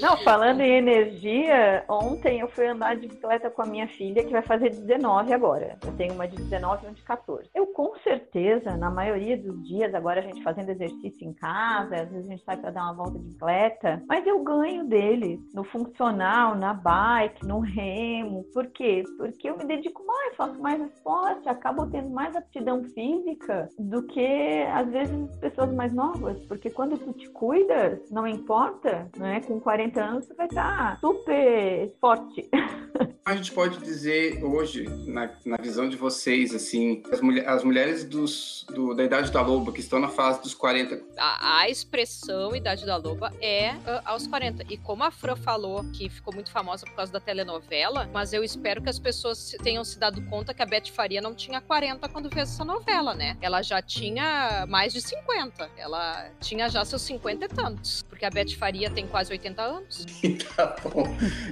Não, 0.00 0.16
falando 0.18 0.60
em 0.60 0.76
energia, 0.76 1.84
ontem 1.88 2.40
eu 2.40 2.48
fui 2.48 2.66
andar 2.66 2.96
de 2.96 3.06
bicicleta 3.08 3.50
com 3.50 3.62
a 3.62 3.66
minha 3.66 3.88
filha, 3.88 4.24
que 4.24 4.32
vai 4.32 4.42
fazer 4.42 4.70
19 4.70 5.32
agora. 5.32 5.76
Eu 5.84 5.92
tenho 5.96 6.14
uma 6.14 6.26
de 6.26 6.36
19 6.36 6.84
e 6.84 6.86
uma 6.88 6.94
de 6.94 7.02
14. 7.02 7.48
Eu, 7.54 7.66
com 7.68 7.94
certeza, 7.96 8.76
na 8.76 8.90
maioria 8.90 9.36
dos 9.36 9.62
dias, 9.66 9.94
agora 9.94 10.20
a 10.20 10.22
gente 10.22 10.42
fazendo 10.42 10.70
exercício 10.70 11.26
em 11.26 11.32
casa, 11.32 12.02
às 12.02 12.10
vezes 12.10 12.26
a 12.26 12.30
gente 12.30 12.44
sai 12.44 12.56
para 12.56 12.70
dar 12.70 12.84
uma 12.84 12.94
volta 12.94 13.18
de 13.18 13.24
bicicleta, 13.24 14.02
mas 14.08 14.26
eu 14.26 14.42
ganho 14.42 14.84
deles 14.84 15.40
no 15.54 15.64
funcional, 15.64 16.54
na 16.54 16.72
bike, 16.72 17.46
no 17.46 17.60
remo. 17.60 18.44
Por 18.52 18.66
quê? 18.68 19.02
Porque 19.16 19.48
eu 19.48 19.56
me 19.56 19.64
dedico 19.64 20.04
mais, 20.06 20.36
faço 20.36 20.60
mais 20.60 20.80
esporte, 20.80 21.48
acabo 21.48 21.86
tendo 21.86 22.10
mais 22.10 22.34
aptidão 22.36 22.84
física 22.84 23.68
do 23.78 24.02
que, 24.06 24.64
às 24.72 24.88
vezes, 24.90 25.36
pessoas 25.38 25.72
mais 25.72 25.92
novas. 25.92 26.44
Porque 26.46 26.70
quando 26.70 26.98
tu 26.98 27.12
te 27.12 27.28
cuidas, 27.30 28.10
não 28.10 28.26
importa, 28.26 29.08
né? 29.16 29.35
Com 29.40 29.60
40 29.60 30.02
anos, 30.02 30.26
tu 30.26 30.34
vai 30.36 30.46
estar 30.46 30.98
super 31.00 31.92
forte. 32.00 32.48
A 33.26 33.34
gente 33.34 33.50
pode 33.50 33.78
dizer 33.78 34.40
hoje, 34.44 34.84
na, 35.04 35.28
na 35.44 35.56
visão 35.56 35.88
de 35.88 35.96
vocês, 35.96 36.54
assim, 36.54 37.02
as, 37.10 37.20
mulher- 37.20 37.48
as 37.48 37.64
mulheres 37.64 38.04
dos, 38.04 38.64
do- 38.72 38.94
da 38.94 39.02
idade 39.02 39.32
da 39.32 39.40
loba, 39.42 39.72
que 39.72 39.80
estão 39.80 39.98
na 39.98 40.06
fase 40.06 40.40
dos 40.42 40.54
40, 40.54 41.02
A, 41.18 41.58
a 41.62 41.68
expressão 41.68 42.54
Idade 42.54 42.86
da 42.86 42.96
Loba 42.96 43.32
é 43.40 43.70
ah, 43.84 44.02
aos 44.04 44.28
40. 44.28 44.64
E 44.72 44.76
como 44.76 45.02
a 45.02 45.10
Fran 45.10 45.34
falou, 45.34 45.82
que 45.90 46.08
ficou 46.08 46.32
muito 46.32 46.52
famosa 46.52 46.86
por 46.86 46.94
causa 46.94 47.10
da 47.12 47.18
telenovela, 47.18 48.08
mas 48.12 48.32
eu 48.32 48.44
espero 48.44 48.80
que 48.80 48.88
as 48.88 49.00
pessoas 49.00 49.56
tenham 49.60 49.82
se 49.82 49.98
dado 49.98 50.22
conta 50.26 50.54
que 50.54 50.62
a 50.62 50.66
Beth 50.66 50.86
Faria 50.94 51.20
não 51.20 51.34
tinha 51.34 51.60
40 51.60 52.08
quando 52.08 52.30
fez 52.30 52.48
essa 52.52 52.64
novela, 52.64 53.12
né? 53.12 53.36
Ela 53.40 53.60
já 53.60 53.82
tinha 53.82 54.64
mais 54.68 54.92
de 54.92 55.00
50. 55.00 55.68
Ela 55.76 56.30
tinha 56.40 56.68
já 56.68 56.84
seus 56.84 57.02
50 57.02 57.44
e 57.44 57.48
tantos. 57.48 58.04
Porque 58.04 58.24
a 58.24 58.30
Beth 58.30 58.54
Faria 58.56 58.88
tem 58.88 59.04
quase 59.08 59.25
80 59.30 59.62
anos. 59.62 60.06
tá 60.56 60.76
bom. 60.82 61.04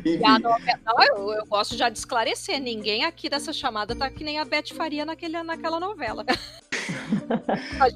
E 0.04 0.24
a 0.24 0.38
novela, 0.38 0.80
não, 0.84 1.02
eu, 1.02 1.32
eu 1.32 1.46
gosto 1.46 1.76
já 1.76 1.88
de 1.88 1.98
esclarecer. 1.98 2.60
Ninguém 2.60 3.04
aqui 3.04 3.28
dessa 3.28 3.52
chamada 3.52 3.94
tá 3.94 4.10
que 4.10 4.24
nem 4.24 4.38
a 4.38 4.44
Beth 4.44 4.74
Faria 4.74 5.04
naquele, 5.04 5.42
naquela 5.42 5.78
novela. 5.78 6.24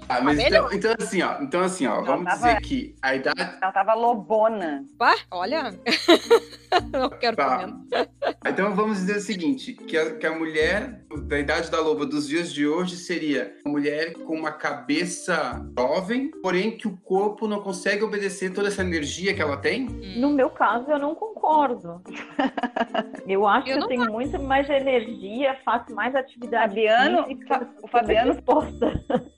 ah, 0.09 0.21
mas 0.23 0.39
então, 0.39 0.69
então 0.73 0.95
assim, 0.99 1.23
ó, 1.23 1.37
então 1.41 1.61
assim, 1.63 1.87
ó, 1.87 2.03
vamos 2.03 2.25
tava- 2.27 2.37
dizer 2.49 2.61
que 2.63 2.95
a 3.03 3.15
idade, 3.15 3.41
Ela 3.61 3.73
tava 3.73 3.95
lobona. 3.95 4.85
Pá, 4.99 5.15
olha. 5.31 5.75
não 6.93 7.11
quero 7.11 7.37
Tá. 7.37 7.59
comentar. 7.59 8.09
Então 8.47 8.75
vamos 8.75 8.99
dizer 8.99 9.17
o 9.17 9.21
seguinte, 9.21 9.73
que 9.73 9.97
a, 9.97 10.15
que 10.17 10.27
a 10.27 10.33
mulher 10.35 11.03
da 11.27 11.39
idade 11.39 11.71
da 11.71 11.81
loba 11.81 12.05
dos 12.07 12.27
dias 12.29 12.53
de 12.53 12.67
hoje 12.67 12.97
seria 12.97 13.55
uma 13.65 13.73
mulher 13.73 14.13
com 14.15 14.35
uma 14.35 14.53
cabeça 14.53 15.65
jovem, 15.79 16.31
porém 16.43 16.77
que 16.77 16.87
o 16.87 16.97
corpo 16.99 17.47
não 17.49 17.61
consegue 17.63 18.03
obedecer 18.05 18.53
toda 18.53 18.69
essa 18.69 18.83
energia 18.83 19.35
que 19.35 19.41
ela 19.43 19.57
tem. 19.57 19.87
No 20.19 20.31
meu 20.31 20.51
caso, 20.51 20.91
eu 20.91 20.99
não 20.99 21.15
concordo. 21.15 22.03
Eu 23.27 23.47
acho 23.47 23.69
Eu 23.69 23.79
que 23.79 23.83
eu 23.85 23.89
tenho 23.89 24.11
muito 24.13 24.39
mais 24.43 24.69
energia, 24.71 25.57
faço 25.65 25.95
mais 25.95 26.15
atividade 26.15 26.75
Fabiano- 26.75 27.25
física, 27.25 27.59
Fa- 27.59 27.67
o 27.83 27.89
Fabiano- 27.89 28.33
disposta. 28.35 28.78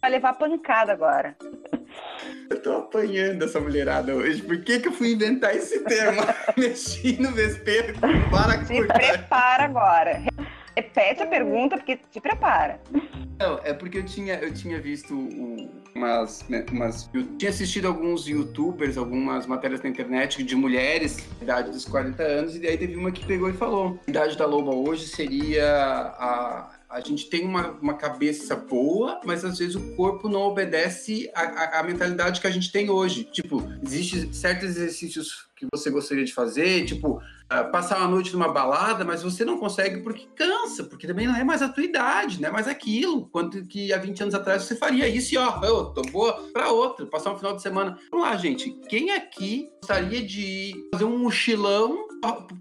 Vai 0.01 0.11
levar 0.11 0.35
pancada 0.35 0.93
agora. 0.93 1.37
Eu 2.49 2.61
tô 2.63 2.73
apanhando 2.73 3.45
essa 3.45 3.61
mulherada 3.61 4.15
hoje. 4.15 4.43
Por 4.43 4.61
que, 4.63 4.81
que 4.81 4.89
eu 4.89 4.93
fui 4.93 5.13
inventar 5.13 5.55
esse 5.55 5.81
tema? 5.85 6.35
Mexi 6.57 7.21
no 7.21 7.33
vespeiro 7.33 7.95
para 8.31 8.65
Se 8.65 8.87
prepara 8.87 9.65
agora. 9.65 10.23
Repete 10.77 11.23
a 11.23 11.27
pergunta, 11.27 11.77
porque 11.77 11.99
te 12.11 12.21
prepara. 12.21 12.81
Não, 13.39 13.59
é 13.65 13.73
porque 13.73 13.99
eu 13.99 14.05
tinha, 14.05 14.35
eu 14.35 14.53
tinha 14.53 14.81
visto 14.81 15.15
umas, 15.95 16.47
né, 16.49 16.65
umas. 16.71 17.09
Eu 17.13 17.25
tinha 17.37 17.51
assistido 17.51 17.89
alguns 17.89 18.27
youtubers, 18.27 18.97
algumas 18.97 19.47
matérias 19.47 19.83
na 19.83 19.89
internet 19.89 20.43
de 20.43 20.55
mulheres, 20.55 21.27
idade 21.41 21.71
dos 21.71 21.85
40 21.85 22.23
anos, 22.23 22.57
e 22.57 22.61
daí 22.61 22.77
teve 22.77 22.97
uma 22.97 23.11
que 23.11 23.25
pegou 23.27 23.49
e 23.49 23.53
falou: 23.53 23.99
a 24.07 24.11
idade 24.11 24.37
da 24.37 24.47
loba 24.47 24.75
hoje 24.75 25.07
seria 25.07 25.67
a 26.19 26.80
a 26.91 27.01
gente 27.01 27.27
tem 27.27 27.47
uma, 27.47 27.71
uma 27.71 27.95
cabeça 27.95 28.57
boa, 28.57 29.21
mas 29.25 29.45
às 29.45 29.59
vezes 29.59 29.77
o 29.77 29.95
corpo 29.95 30.29
não 30.29 30.41
obedece 30.41 31.31
à, 31.33 31.79
à, 31.79 31.83
mentalidade 31.85 32.41
que 32.41 32.47
a 32.49 32.51
gente 32.51 32.73
tem 32.73 32.91
hoje. 32.91 33.23
Tipo, 33.23 33.63
existem 33.81 34.33
certos 34.33 34.71
exercícios 34.71 35.49
que 35.61 35.67
você 35.73 35.91
gostaria 35.91 36.25
de 36.25 36.33
fazer, 36.33 36.87
tipo, 36.87 37.19
uh, 37.19 37.71
passar 37.71 37.99
uma 37.99 38.09
noite 38.09 38.33
numa 38.33 38.49
balada, 38.49 39.05
mas 39.05 39.23
você 39.23 39.45
não 39.45 39.59
consegue 39.59 40.01
porque 40.01 40.27
cansa, 40.35 40.85
porque 40.85 41.07
também 41.07 41.27
não 41.27 41.37
é 41.37 41.45
mais 41.45 41.61
a 41.61 41.69
tua 41.69 41.85
idade, 41.85 42.41
não 42.41 42.49
é 42.49 42.53
mais 42.53 42.67
aquilo. 42.67 43.29
Quanto 43.29 43.63
que 43.67 43.93
há 43.93 43.99
20 43.99 44.23
anos 44.23 44.35
atrás 44.35 44.63
você 44.63 44.75
faria 44.75 45.07
isso 45.07 45.35
e 45.35 45.39
ó, 45.39 45.61
eu 45.63 45.87
tô 45.87 46.01
boa 46.11 46.33
pra 46.53 46.71
outra, 46.71 47.05
passar 47.05 47.33
um 47.33 47.37
final 47.39 47.55
de 47.55 47.63
semana. 47.63 47.99
Vamos 48.11 48.27
lá, 48.27 48.37
gente. 48.37 48.71
Quem 48.89 49.11
aqui 49.11 49.69
gostaria 49.81 50.23
de 50.23 50.73
fazer 50.93 51.05
um 51.05 51.19
mochilão 51.19 52.11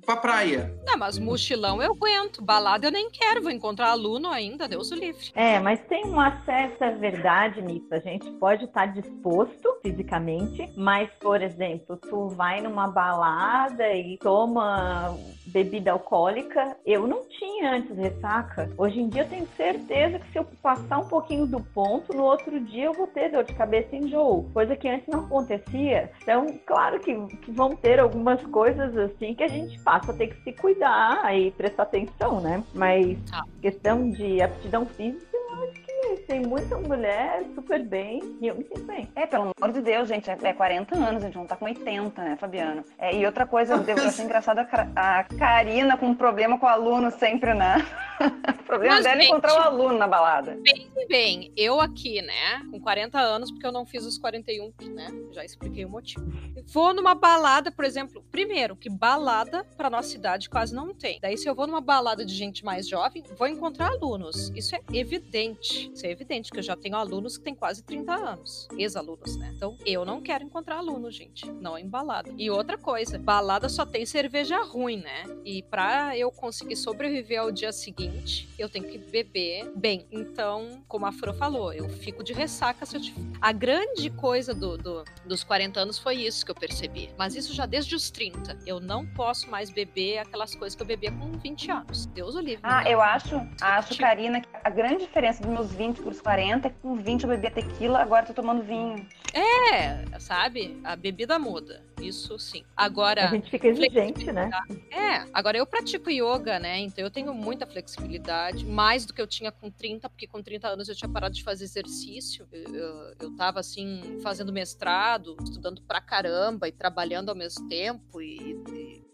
pra 0.05 0.15
praia. 0.15 0.73
Não, 0.85 0.97
mas 0.97 1.19
mochilão 1.19 1.81
eu 1.81 1.91
aguento. 1.91 2.41
Balada 2.41 2.87
eu 2.87 2.91
nem 2.91 3.09
quero. 3.09 3.41
Vou 3.41 3.51
encontrar 3.51 3.89
aluno 3.89 4.29
ainda, 4.29 4.67
Deus 4.67 4.91
o 4.91 4.95
livre. 4.95 5.31
É, 5.35 5.59
mas 5.59 5.79
tem 5.87 6.05
uma 6.05 6.43
certa 6.45 6.91
verdade 6.91 7.61
nisso. 7.61 7.87
A 7.91 7.99
gente 7.99 8.29
pode 8.33 8.65
estar 8.65 8.87
disposto 8.87 9.79
fisicamente, 9.81 10.71
mas, 10.77 11.09
por 11.19 11.41
exemplo, 11.41 11.97
tu 11.97 12.29
vai 12.29 12.61
numa 12.61 12.87
balada 12.89 13.93
e 13.93 14.17
toma 14.17 15.15
bebida 15.45 15.91
alcoólica. 15.91 16.77
Eu 16.85 17.07
não 17.07 17.27
tinha 17.27 17.73
antes 17.73 17.95
ressaca. 17.95 18.69
Hoje 18.77 18.99
em 18.99 19.09
dia 19.09 19.23
eu 19.23 19.29
tenho 19.29 19.47
certeza 19.55 20.19
que 20.19 20.31
se 20.31 20.39
eu 20.39 20.45
passar 20.61 20.99
um 20.99 21.07
pouquinho 21.07 21.45
do 21.45 21.59
ponto, 21.59 22.15
no 22.15 22.23
outro 22.23 22.59
dia 22.59 22.85
eu 22.85 22.93
vou 22.93 23.07
ter 23.07 23.31
dor 23.31 23.43
de 23.43 23.53
cabeça 23.53 23.95
e 23.95 23.99
enjoo. 23.99 24.49
Coisa 24.53 24.75
que 24.75 24.87
antes 24.87 25.07
não 25.07 25.21
acontecia. 25.21 26.11
Então, 26.21 26.59
claro 26.65 26.99
que, 26.99 27.15
que 27.37 27.51
vão 27.51 27.75
ter 27.75 27.99
algumas 27.99 28.41
coisas 28.47 28.95
assim 28.97 29.33
que 29.33 29.43
a 29.43 29.47
gente 29.47 29.79
passa 29.81 30.11
a 30.11 30.15
ter 30.15 30.27
que 30.27 30.43
se 30.43 30.53
cuidar 30.53 31.35
e 31.35 31.51
prestar 31.51 31.83
atenção, 31.83 32.39
né? 32.41 32.63
Mas 32.73 33.17
ah. 33.31 33.43
questão 33.61 34.09
de 34.09 34.41
aptidão 34.41 34.85
física, 34.85 35.25
eu 35.35 35.63
acho 35.63 35.81
que 35.81 35.88
tem 36.17 36.41
muita 36.41 36.77
mulher 36.77 37.43
super 37.55 37.83
bem 37.83 38.37
e 38.41 38.47
eu 38.47 38.55
me 38.55 38.63
sinto 38.63 38.83
bem. 38.83 39.07
É, 39.15 39.25
pelo 39.25 39.51
amor 39.57 39.73
de 39.73 39.81
Deus, 39.81 40.07
gente, 40.07 40.29
é 40.29 40.53
40 40.53 40.95
anos, 40.95 41.23
a 41.23 41.25
gente 41.27 41.37
não 41.37 41.45
tá 41.45 41.55
com 41.55 41.65
80, 41.65 42.21
né, 42.21 42.37
Fabiano? 42.39 42.83
É, 42.97 43.15
e 43.15 43.25
outra 43.25 43.45
coisa, 43.45 43.73
eu 43.75 43.95
achei 44.07 44.25
engraçado 44.25 44.59
a, 44.59 45.19
a 45.19 45.23
Karina 45.23 45.97
com 45.97 46.07
um 46.07 46.15
problema 46.15 46.57
com 46.59 46.65
o 46.65 46.69
aluno 46.69 47.11
sempre, 47.11 47.53
né? 47.53 47.77
o 48.59 48.63
problema 48.63 48.95
Mas, 48.95 49.03
dela 49.03 49.21
é 49.21 49.25
encontrar 49.25 49.53
o 49.55 49.61
aluno 49.61 49.97
na 49.97 50.07
balada. 50.07 50.57
Bem, 50.61 50.89
bem, 51.07 51.53
eu 51.55 51.79
aqui, 51.79 52.21
né, 52.21 52.61
com 52.71 52.79
40 52.79 53.19
anos, 53.19 53.51
porque 53.51 53.65
eu 53.65 53.71
não 53.71 53.85
fiz 53.85 54.05
os 54.05 54.17
41, 54.17 54.73
né, 54.93 55.07
já 55.31 55.43
expliquei 55.43 55.85
o 55.85 55.89
motivo. 55.89 56.25
Vou 56.67 56.93
numa 56.93 57.15
balada, 57.15 57.71
por 57.71 57.85
exemplo, 57.85 58.23
primeiro, 58.31 58.75
que 58.75 58.89
balada 58.89 59.63
pra 59.75 59.89
nossa 59.89 60.15
idade 60.15 60.49
quase 60.49 60.73
não 60.73 60.93
tem. 60.93 61.19
Daí, 61.21 61.37
se 61.37 61.47
eu 61.47 61.55
vou 61.55 61.65
numa 61.65 61.81
balada 61.81 62.25
de 62.25 62.33
gente 62.33 62.63
mais 62.63 62.87
jovem, 62.87 63.23
vou 63.37 63.47
encontrar 63.47 63.89
alunos. 63.89 64.51
Isso 64.55 64.75
é 64.75 64.81
evidente. 64.93 65.91
Isso 65.99 66.05
é 66.05 66.11
evidente, 66.11 66.49
que 66.49 66.57
eu 66.57 66.63
já 66.63 66.77
tenho 66.77 66.95
alunos 66.95 67.37
que 67.37 67.43
têm 67.43 67.53
quase 67.53 67.83
30 67.83 68.13
anos. 68.13 68.69
Ex-alunos, 68.77 69.35
né? 69.35 69.51
Então, 69.53 69.77
eu 69.85 70.05
não 70.05 70.21
quero 70.21 70.45
encontrar 70.45 70.77
aluno, 70.77 71.11
gente. 71.11 71.51
Não 71.51 71.77
em 71.77 71.89
balada. 71.89 72.31
E 72.37 72.49
outra 72.49 72.77
coisa, 72.77 73.19
balada 73.19 73.67
só 73.67 73.85
tem 73.85 74.05
cerveja 74.05 74.63
ruim, 74.63 75.01
né? 75.01 75.25
E 75.43 75.61
pra 75.61 76.17
eu 76.17 76.31
conseguir 76.31 76.77
sobreviver 76.77 77.41
ao 77.41 77.51
dia 77.51 77.73
seguinte, 77.73 78.47
eu 78.57 78.69
tenho 78.69 78.85
que 78.85 78.97
beber 78.97 79.73
bem. 79.75 80.07
Então, 80.09 80.81
como 80.87 81.05
a 81.05 81.11
Fro 81.11 81.33
falou, 81.33 81.73
eu 81.73 81.89
fico 81.89 82.23
de 82.23 82.31
ressaca 82.31 82.85
se 82.85 82.95
eu 82.95 83.01
te... 83.01 83.13
A 83.41 83.51
grande 83.51 84.09
coisa 84.09 84.53
do, 84.53 84.77
do, 84.77 85.03
dos 85.25 85.43
40 85.43 85.81
anos 85.81 85.99
foi 85.99 86.15
isso 86.15 86.45
que 86.45 86.51
eu 86.51 86.55
percebi. 86.55 87.09
Mas 87.17 87.35
isso 87.35 87.53
já 87.53 87.65
desde 87.65 87.93
os 87.93 88.09
30. 88.09 88.57
Eu 88.65 88.79
não 88.79 89.05
posso 89.05 89.49
mais 89.49 89.69
beber 89.69 90.19
aquelas 90.19 90.55
coisas 90.55 90.77
que 90.77 90.81
eu 90.81 90.87
bebia 90.87 91.11
com 91.11 91.33
20 91.33 91.71
anos. 91.71 92.05
Deus 92.05 92.35
o 92.35 92.39
livre. 92.39 92.61
Ah, 92.63 92.89
eu 92.89 93.01
acho, 93.01 93.35
acho, 93.59 93.97
Karina, 93.97 94.39
que 94.39 94.47
a 94.63 94.69
grande 94.69 94.99
diferença 94.99 95.41
dos 95.41 95.51
meus 95.51 95.73
20 95.73 95.88
para 95.97 96.09
os 96.09 96.21
40, 96.21 96.69
com 96.81 96.95
20 96.95 97.23
eu 97.23 97.29
bebia 97.29 97.51
tequila, 97.51 97.99
agora 97.99 98.25
tô 98.25 98.33
tomando 98.33 98.63
vinho. 98.63 99.05
É, 99.33 100.19
sabe? 100.19 100.79
A 100.83 100.95
bebida 100.95 101.37
muda. 101.37 101.83
Isso 102.01 102.39
sim. 102.39 102.63
Agora. 102.75 103.25
A 103.25 103.31
gente 103.31 103.49
fica 103.49 103.67
exigente, 103.67 104.31
né? 104.31 104.49
É, 104.91 105.25
agora 105.33 105.57
eu 105.57 105.65
pratico 105.65 106.09
yoga, 106.09 106.59
né? 106.59 106.79
Então 106.79 107.03
eu 107.03 107.11
tenho 107.11 107.33
muita 107.33 107.65
flexibilidade, 107.65 108.65
mais 108.65 109.05
do 109.05 109.13
que 109.13 109.21
eu 109.21 109.27
tinha 109.27 109.51
com 109.51 109.69
30, 109.69 110.09
porque 110.09 110.27
com 110.27 110.41
30 110.41 110.67
anos 110.67 110.89
eu 110.89 110.95
tinha 110.95 111.09
parado 111.09 111.35
de 111.35 111.43
fazer 111.43 111.65
exercício. 111.65 112.47
Eu, 112.51 112.73
eu, 112.73 113.13
eu 113.19 113.35
tava 113.35 113.59
assim, 113.59 114.19
fazendo 114.23 114.53
mestrado, 114.53 115.35
estudando 115.43 115.81
pra 115.81 116.01
caramba 116.01 116.67
e 116.67 116.71
trabalhando 116.71 117.29
ao 117.29 117.35
mesmo 117.35 117.67
tempo 117.67 118.21
e 118.21 118.48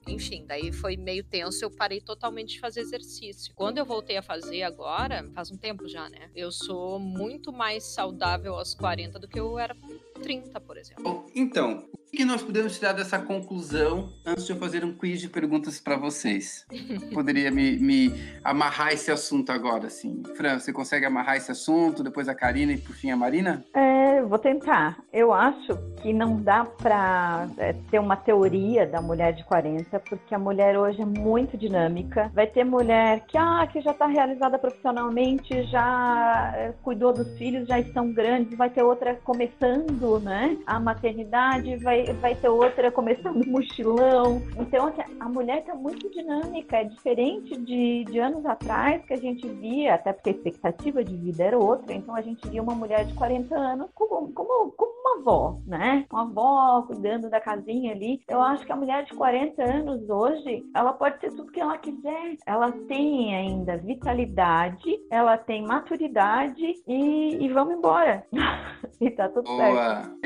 enfim, 0.07 0.45
daí 0.47 0.71
foi 0.71 0.95
meio 0.95 1.23
tenso, 1.23 1.63
eu 1.63 1.71
parei 1.71 1.99
totalmente 1.99 2.53
de 2.53 2.59
fazer 2.59 2.81
exercício. 2.81 3.53
Quando 3.55 3.77
eu 3.77 3.85
voltei 3.85 4.17
a 4.17 4.21
fazer 4.21 4.63
agora, 4.63 5.29
faz 5.33 5.51
um 5.51 5.57
tempo 5.57 5.87
já, 5.87 6.09
né? 6.09 6.29
Eu 6.35 6.51
sou 6.51 6.99
muito 6.99 7.51
mais 7.51 7.83
saudável 7.83 8.55
aos 8.55 8.73
40 8.73 9.19
do 9.19 9.27
que 9.27 9.39
eu 9.39 9.57
era 9.57 9.75
com 9.75 9.97
30, 10.21 10.59
por 10.61 10.77
exemplo. 10.77 11.25
Então, 11.35 11.85
o 11.93 12.11
que 12.11 12.23
nós 12.23 12.41
podemos 12.41 12.77
tirar 12.77 12.93
dessa 12.93 13.19
conclusão 13.19 14.13
antes 14.25 14.45
de 14.45 14.53
eu 14.53 14.57
fazer 14.57 14.85
um 14.85 14.93
quiz 14.93 15.19
de 15.19 15.27
perguntas 15.27 15.79
para 15.79 15.97
vocês? 15.97 16.65
Poderia 17.13 17.51
me, 17.51 17.77
me, 17.77 18.13
amarrar 18.43 18.93
esse 18.93 19.11
assunto 19.11 19.51
agora, 19.51 19.87
assim. 19.87 20.23
Fran, 20.35 20.59
você 20.59 20.71
consegue 20.71 21.05
amarrar 21.05 21.37
esse 21.37 21.51
assunto, 21.51 22.03
depois 22.03 22.29
a 22.29 22.35
Karina 22.35 22.73
e 22.73 22.77
por 22.77 22.95
fim 22.95 23.11
a 23.11 23.17
Marina? 23.17 23.65
É, 23.75 23.94
vou 24.23 24.39
tentar. 24.39 24.97
Eu 25.11 25.33
acho 25.33 25.75
que 26.01 26.13
não 26.13 26.41
dá 26.41 26.65
para 26.65 27.47
é, 27.57 27.73
ter 27.89 27.99
uma 27.99 28.15
teoria 28.15 28.85
da 28.85 29.01
mulher 29.01 29.33
de 29.33 29.43
40, 29.45 29.99
porque 30.01 30.33
a 30.33 30.39
mulher 30.39 30.77
hoje 30.77 31.01
é 31.01 31.05
muito 31.05 31.57
dinâmica. 31.57 32.31
Vai 32.33 32.47
ter 32.47 32.63
mulher 32.63 33.21
que, 33.27 33.37
ah, 33.37 33.67
que 33.71 33.81
já 33.81 33.91
está 33.91 34.05
realizada 34.05 34.57
profissionalmente, 34.57 35.63
já 35.63 36.53
é, 36.55 36.73
cuidou 36.83 37.11
dos 37.11 37.37
filhos, 37.37 37.67
já 37.67 37.79
estão 37.79 38.11
grandes, 38.13 38.57
vai 38.57 38.69
ter 38.69 38.83
outra 38.83 39.15
começando, 39.15 40.19
né? 40.19 40.57
A 40.65 40.79
maternidade, 40.79 41.75
vai 41.77 42.05
vai, 42.13 42.35
ter 42.35 42.49
outra 42.49 42.91
começando 42.91 43.45
mochilão. 43.45 44.41
Então, 44.57 44.87
assim, 44.87 45.01
a 45.19 45.29
mulher 45.29 45.59
está 45.59 45.73
muito 45.73 46.09
dinâmica, 46.09 46.77
é 46.77 46.83
diferente 46.83 47.55
de, 47.57 48.05
de 48.05 48.19
anos 48.19 48.45
atrás 48.45 49.03
que 49.05 49.13
a 49.13 49.17
gente 49.17 49.47
via, 49.47 49.95
até 49.95 50.13
porque 50.13 50.29
a 50.29 50.33
expectativa 50.33 51.03
de 51.03 51.15
vida 51.15 51.43
era 51.43 51.57
outra, 51.57 51.93
então 51.93 52.15
a 52.15 52.21
gente 52.21 52.47
via 52.47 52.61
uma 52.61 52.75
mulher 52.75 53.05
de 53.05 53.13
40 53.13 53.55
anos 53.55 53.89
como, 54.07 54.33
como, 54.33 54.71
como 54.71 54.95
uma 55.05 55.19
avó, 55.19 55.59
né? 55.65 56.05
Uma 56.11 56.23
avó 56.23 56.81
cuidando 56.83 57.29
da 57.29 57.39
casinha 57.39 57.93
ali. 57.93 58.21
Eu 58.27 58.41
acho 58.41 58.65
que 58.65 58.71
a 58.71 58.75
mulher 58.75 59.05
de 59.05 59.13
40 59.13 59.63
anos 59.63 60.09
hoje, 60.09 60.65
ela 60.73 60.93
pode 60.93 61.19
ser 61.19 61.31
tudo 61.31 61.51
que 61.51 61.59
ela 61.59 61.77
quiser. 61.77 62.35
Ela 62.45 62.71
tem 62.71 63.35
ainda 63.35 63.77
vitalidade, 63.77 64.99
ela 65.09 65.37
tem 65.37 65.65
maturidade 65.65 66.81
e, 66.87 67.43
e 67.43 67.49
vamos 67.49 67.75
embora. 67.75 68.25
e 68.99 69.11
tá 69.11 69.29
tudo 69.29 69.43
Boa. 69.43 69.57
certo. 69.57 69.75
Boa, 69.75 70.19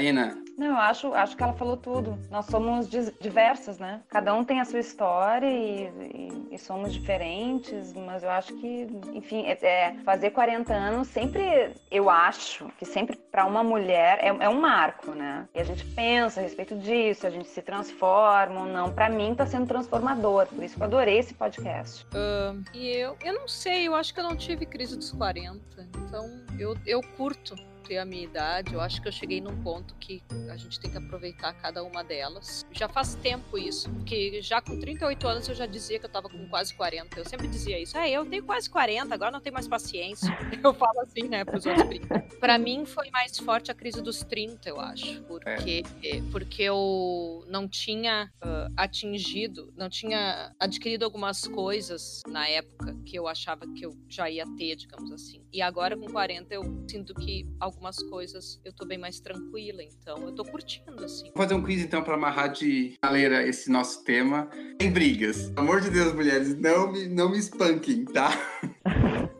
Não, 0.57 0.67
eu 0.67 0.77
acho, 0.77 1.13
acho 1.13 1.37
que 1.37 1.43
ela 1.43 1.53
falou 1.53 1.77
tudo. 1.77 2.17
Nós 2.29 2.45
somos 2.45 2.89
diversas, 2.89 3.79
né? 3.79 4.01
Cada 4.09 4.33
um 4.33 4.43
tem 4.43 4.59
a 4.59 4.65
sua 4.65 4.79
história 4.79 5.47
e, 5.47 5.89
e, 6.13 6.55
e 6.55 6.57
somos 6.57 6.93
diferentes, 6.93 7.93
mas 7.93 8.23
eu 8.23 8.29
acho 8.29 8.53
que, 8.55 8.87
enfim, 9.13 9.45
é, 9.45 9.57
é, 9.61 9.93
fazer 10.03 10.31
40 10.31 10.73
anos 10.73 11.07
sempre, 11.07 11.73
eu 11.89 12.09
acho 12.09 12.67
que 12.77 12.85
sempre 12.85 13.17
para 13.31 13.45
uma 13.45 13.63
mulher 13.69 14.19
é, 14.21 14.27
é 14.27 14.49
um 14.49 14.60
marco, 14.60 15.12
né? 15.12 15.47
E 15.53 15.60
a 15.60 15.63
gente 15.63 15.86
pensa 15.86 16.39
a 16.39 16.43
respeito 16.43 16.75
disso, 16.77 17.27
a 17.27 17.29
gente 17.29 17.47
se 17.47 17.62
transforma 17.62 18.62
ou 18.62 18.65
não. 18.65 18.91
Para 18.91 19.10
mim 19.10 19.36
tá 19.36 19.45
sendo 19.45 19.67
transformador, 19.67 20.47
por 20.47 20.63
isso 20.63 20.75
que 20.75 20.82
eu 20.82 20.86
adorei 20.86 21.19
esse 21.19 21.34
podcast. 21.34 22.05
Uh, 22.08 22.62
e 22.73 22.89
eu, 22.89 23.15
eu 23.23 23.34
não 23.34 23.47
sei, 23.47 23.88
eu 23.88 23.95
acho 23.95 24.13
que 24.13 24.19
eu 24.19 24.23
não 24.23 24.36
tive 24.36 24.65
crise 24.65 24.97
dos 24.97 25.12
40, 25.12 25.60
então 25.97 26.41
eu, 26.58 26.75
eu 26.86 27.01
curto 27.15 27.55
ter 27.89 27.97
a 27.97 28.06
minha 28.06 28.23
idade, 28.23 28.75
eu 28.75 28.80
acho 28.80 29.02
que 29.02 29.08
eu 29.08 29.12
cheguei 29.12 29.41
num 29.41 29.63
ponto 29.63 29.95
que 29.95 30.21
a 30.52 30.56
gente 30.56 30.80
tem 30.80 30.91
que 30.91 30.97
aproveitar 30.97 31.52
cada 31.54 31.84
uma 31.84 32.04
delas. 32.04 32.63
Já 32.71 32.88
faz 32.88 33.15
tempo 33.15 33.58
isso, 33.58 33.89
porque 33.89 34.39
já 34.43 34.62
com 34.62 34.80
38 34.80 35.28
anos 35.28 35.49
eu 35.49 35.56
já 35.56 35.65
dizia 35.65 35.97
que 35.97 36.06
eu 36.06 36.10
tava 36.10 36.30
com 36.30 36.47
quase 36.47 36.71
40. 36.75 37.19
Eu 37.19 37.25
sempre 37.25 37.47
dizia 37.47 37.80
isso. 37.80 37.97
É, 37.97 38.12
eu 38.12 38.23
tenho 38.28 38.43
quase 38.43 38.69
40, 38.69 39.12
agora 39.12 39.32
não 39.32 39.41
tenho 39.41 39.56
mais 39.56 39.67
paciência. 39.67 40.30
Eu 40.62 40.73
falo 40.73 40.99
assim, 40.99 41.30
né, 41.30 41.45
pros 41.45 41.65
outros 41.65 41.88
brincar. 41.88 42.21
Pra 42.39 42.58
mim 42.58 42.86
foi 42.86 43.10
mais 43.12 43.38
forte 43.38 43.71
a 43.71 43.73
crise 43.73 44.02
dos 44.02 44.23
30, 44.23 44.67
eu 44.69 44.80
acho. 44.80 45.23
Porque, 45.23 45.84
é. 46.04 46.21
porque 46.32 46.63
eu 46.63 47.45
não 47.47 47.67
tinha 47.67 48.30
uh, 48.43 48.73
atingido, 48.75 49.73
não 49.78 49.89
tinha 49.89 50.54
adquirido 50.60 51.04
algumas 51.04 51.47
coisas 51.47 52.21
na 52.28 52.47
época 52.47 52.95
que 53.06 53.17
eu 53.17 53.28
achava 53.28 53.65
que 53.73 53.86
eu 53.86 53.95
já 54.10 54.30
ia 54.30 54.45
ter, 54.58 54.75
digamos 54.75 55.12
assim. 55.12 55.41
E 55.51 55.62
agora 55.62 55.97
com 55.97 56.05
40 56.05 56.53
eu 56.53 56.62
sinto 56.88 57.13
que 57.15 57.47
algumas 57.59 57.97
coisas 58.03 58.62
eu 58.63 58.71
tô 58.71 58.85
bem 58.85 58.99
mais 58.99 59.19
tranquila, 59.19 59.81
então 59.81 60.17
eu 60.23 60.31
tô 60.33 60.45
curtindo 60.45 61.03
assim. 61.03 61.25
Vou 61.33 61.43
fazer 61.43 61.55
um 61.55 61.63
quiz 61.63 61.81
então 61.81 62.03
para 62.03 62.13
amarrar 62.13 62.51
de 62.51 62.97
galera 63.01 63.45
esse 63.47 63.71
nosso 63.71 64.03
tema. 64.03 64.47
Em 64.79 64.91
brigas. 64.91 65.49
Pelo 65.49 65.62
amor 65.62 65.81
de 65.81 65.89
Deus, 65.89 66.13
mulheres, 66.13 66.55
não 66.55 66.91
me, 66.91 67.07
não 67.07 67.29
me 67.31 67.39
espanquem, 67.39 68.05
tá? 68.05 68.29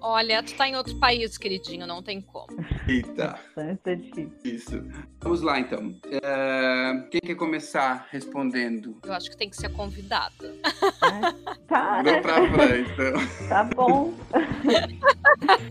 Olha, 0.02 0.41
tu 0.41 0.56
tá 0.56 0.67
em 0.67 0.76
outro 0.76 0.98
país, 0.98 1.38
queridinho, 1.38 1.86
não 1.86 2.02
tem 2.02 2.22
como. 2.22 2.48
Eita. 2.89 3.36
Bastante 3.56 4.12
difícil. 4.12 4.30
Isso. 4.43 4.84
Vamos 5.21 5.41
lá, 5.41 5.60
então. 5.60 5.95
É, 6.23 7.08
Quem 7.12 7.21
quer 7.21 7.36
começar 7.36 8.08
respondendo? 8.10 8.97
Eu 9.06 9.13
acho 9.13 9.30
que 9.30 9.38
tem 9.38 9.49
que 9.49 9.56
ser 9.56 9.69
convidada. 9.69 10.56
Tá, 11.67 12.02
Não 12.04 12.21
pra 12.21 12.39
então. 12.78 13.47
Tá 13.47 13.63
bom. 13.63 14.13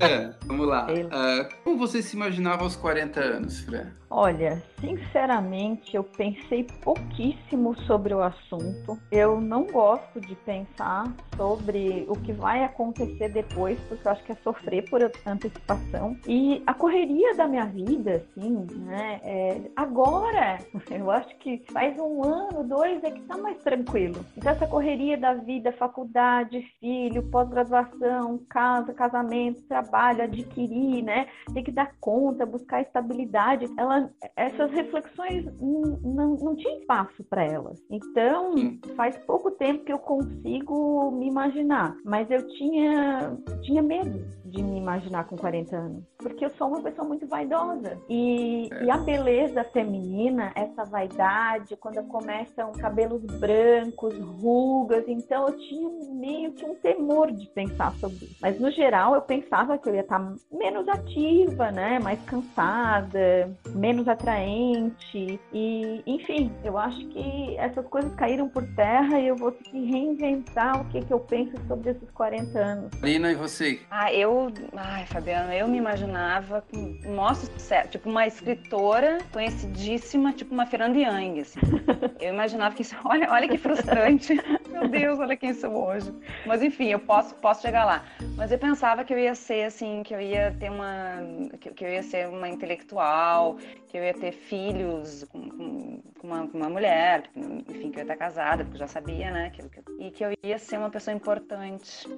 É, 0.00 0.32
vamos 0.46 0.66
lá. 0.66 0.86
É, 0.90 1.44
como 1.62 1.76
você 1.76 2.02
se 2.02 2.16
imaginava 2.16 2.62
aos 2.62 2.74
40 2.76 3.20
anos, 3.20 3.60
Fran? 3.60 3.92
Olha, 4.10 4.62
sinceramente, 4.80 5.94
eu 5.94 6.02
pensei 6.02 6.66
pouquíssimo 6.82 7.76
sobre 7.82 8.14
o 8.14 8.22
assunto. 8.22 8.98
Eu 9.12 9.40
não 9.40 9.64
gosto 9.64 10.20
de 10.20 10.34
pensar 10.34 11.04
sobre 11.36 12.06
o 12.08 12.14
que 12.14 12.32
vai 12.32 12.64
acontecer 12.64 13.28
depois, 13.28 13.78
porque 13.88 14.06
eu 14.06 14.12
acho 14.12 14.24
que 14.24 14.32
é 14.32 14.36
sofrer 14.36 14.88
por 14.88 15.02
antecipação. 15.26 16.16
E 16.26 16.62
a 16.66 16.72
correria 16.72 17.34
da 17.34 17.46
minha 17.46 17.66
vida, 17.66 18.16
assim, 18.16 18.66
né? 18.76 19.20
é, 19.22 19.60
agora, 19.76 20.58
eu 20.90 21.10
acho 21.10 21.36
que 21.38 21.62
faz 21.70 21.98
um 21.98 22.24
ano, 22.24 22.64
dois, 22.64 23.04
é 23.04 23.10
que 23.10 23.20
tá 23.22 23.36
mais 23.36 23.58
tranquilo. 23.58 24.24
Então, 24.36 24.52
essa 24.52 24.66
correria 24.66 25.18
da 25.18 25.34
vida, 25.34 25.70
faculdade, 25.72 26.62
filho, 26.80 27.22
pós-graduação, 27.30 28.40
casa, 28.48 28.94
casamento, 28.94 29.62
trabalho, 29.68 30.22
adquirir, 30.22 31.02
né? 31.02 31.26
Ter 31.52 31.62
que 31.62 31.70
dar 31.70 31.92
conta, 32.00 32.46
buscar 32.46 32.80
estabilidade, 32.80 33.68
ela 33.76 33.97
essas 34.36 34.70
reflexões 34.72 35.44
n- 35.60 35.98
não, 36.02 36.34
não 36.36 36.56
tinha 36.56 36.78
espaço 36.80 37.22
para 37.24 37.44
elas. 37.44 37.78
Então, 37.90 38.54
faz 38.96 39.16
pouco 39.26 39.50
tempo 39.52 39.84
que 39.84 39.92
eu 39.92 39.98
consigo 39.98 41.10
me 41.12 41.26
imaginar, 41.28 41.96
mas 42.04 42.30
eu 42.30 42.46
tinha, 42.48 43.36
tinha 43.62 43.82
medo 43.82 44.24
de 44.44 44.62
me 44.62 44.78
imaginar 44.78 45.24
com 45.24 45.36
40 45.36 45.76
anos, 45.76 46.04
porque 46.16 46.44
eu 46.44 46.50
sou 46.50 46.68
uma 46.68 46.82
pessoa 46.82 47.06
muito 47.06 47.26
vaidosa. 47.26 47.98
E, 48.08 48.68
e 48.82 48.90
a 48.90 48.96
beleza 48.96 49.62
feminina, 49.64 50.52
essa 50.54 50.84
vaidade, 50.84 51.76
quando 51.76 52.02
começam 52.04 52.72
cabelos 52.72 53.22
brancos, 53.38 54.18
rugas, 54.18 55.04
então 55.06 55.46
eu 55.46 55.56
tinha 55.58 55.90
meio 56.14 56.52
que 56.52 56.64
um 56.64 56.74
temor 56.76 57.30
de 57.30 57.46
pensar 57.48 57.92
sobre 57.96 58.24
isso. 58.24 58.36
Mas 58.40 58.58
no 58.58 58.70
geral, 58.70 59.14
eu 59.14 59.22
pensava 59.22 59.76
que 59.76 59.88
eu 59.88 59.94
ia 59.94 60.00
estar 60.00 60.34
menos 60.50 60.88
ativa, 60.88 61.70
né? 61.70 61.98
Mais 61.98 62.20
cansada, 62.24 63.54
menos 63.74 64.08
atraente. 64.08 65.38
E, 65.52 66.02
enfim, 66.06 66.50
eu 66.64 66.78
acho 66.78 67.06
que 67.08 67.56
essas 67.56 67.86
coisas 67.86 68.14
caíram 68.14 68.48
por 68.48 68.64
terra 68.74 69.20
e 69.20 69.28
eu 69.28 69.36
vou 69.36 69.52
ter 69.52 69.64
que 69.64 69.84
reinventar 69.84 70.80
o 70.80 70.84
que, 70.86 71.00
que 71.02 71.12
eu 71.12 71.20
penso 71.20 71.52
sobre 71.66 71.90
esses 71.90 72.10
40 72.10 72.58
anos. 72.58 73.00
Marina, 73.00 73.30
e 73.30 73.34
você? 73.34 73.57
Ah, 73.90 74.12
eu. 74.12 74.48
Ai, 74.76 75.04
Fabiana, 75.06 75.54
eu 75.54 75.66
me 75.68 75.78
imaginava 75.78 76.62
com. 76.70 76.94
Nossa, 77.04 77.50
sério, 77.58 77.90
tipo 77.90 78.08
uma 78.08 78.26
escritora 78.26 79.20
conhecidíssima, 79.32 80.32
tipo 80.32 80.52
uma 80.54 80.66
Fernanda 80.66 80.98
Young, 80.98 81.40
assim. 81.40 81.60
Eu 82.20 82.34
imaginava 82.34 82.74
que 82.74 82.82
isso. 82.82 82.96
Olha, 83.04 83.30
olha 83.30 83.48
que 83.48 83.56
frustrante. 83.58 84.34
Meu 84.68 84.88
Deus, 84.88 85.18
olha 85.20 85.36
quem 85.36 85.54
sou 85.54 85.72
hoje. 85.86 86.12
Mas 86.46 86.62
enfim, 86.62 86.86
eu 86.88 86.98
posso, 86.98 87.34
posso 87.36 87.62
chegar 87.62 87.84
lá. 87.84 88.02
Mas 88.36 88.50
eu 88.52 88.58
pensava 88.58 89.04
que 89.04 89.12
eu 89.14 89.18
ia 89.18 89.34
ser 89.34 89.64
assim, 89.64 90.02
que 90.02 90.14
eu 90.14 90.20
ia 90.20 90.50
ter 90.58 90.70
uma. 90.70 91.18
que, 91.60 91.70
que 91.70 91.84
eu 91.84 91.88
ia 91.88 92.02
ser 92.02 92.28
uma 92.28 92.48
intelectual, 92.48 93.56
que 93.88 93.96
eu 93.96 94.02
ia 94.04 94.14
ter 94.14 94.32
filhos 94.32 95.24
com, 95.24 95.48
com, 95.48 96.02
com 96.18 96.26
uma, 96.26 96.46
com 96.48 96.58
uma 96.58 96.68
mulher, 96.68 97.24
enfim, 97.36 97.90
que 97.90 97.96
eu 97.98 98.00
ia 98.00 98.02
estar 98.02 98.16
casada, 98.16 98.64
porque 98.64 98.76
eu 98.76 98.80
já 98.80 98.88
sabia, 98.88 99.30
né? 99.30 99.50
Que, 99.50 99.62
que- 99.68 99.82
e 99.98 100.10
que 100.10 100.24
eu 100.24 100.32
ia 100.42 100.58
ser 100.58 100.76
uma 100.78 100.90
pessoa 100.90 101.14
importante. 101.14 102.08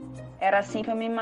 Era 0.41 0.59
assim 0.59 0.83
que 0.83 0.91
eu 0.91 0.97
me 0.97 1.05
imaginava. 1.07 1.20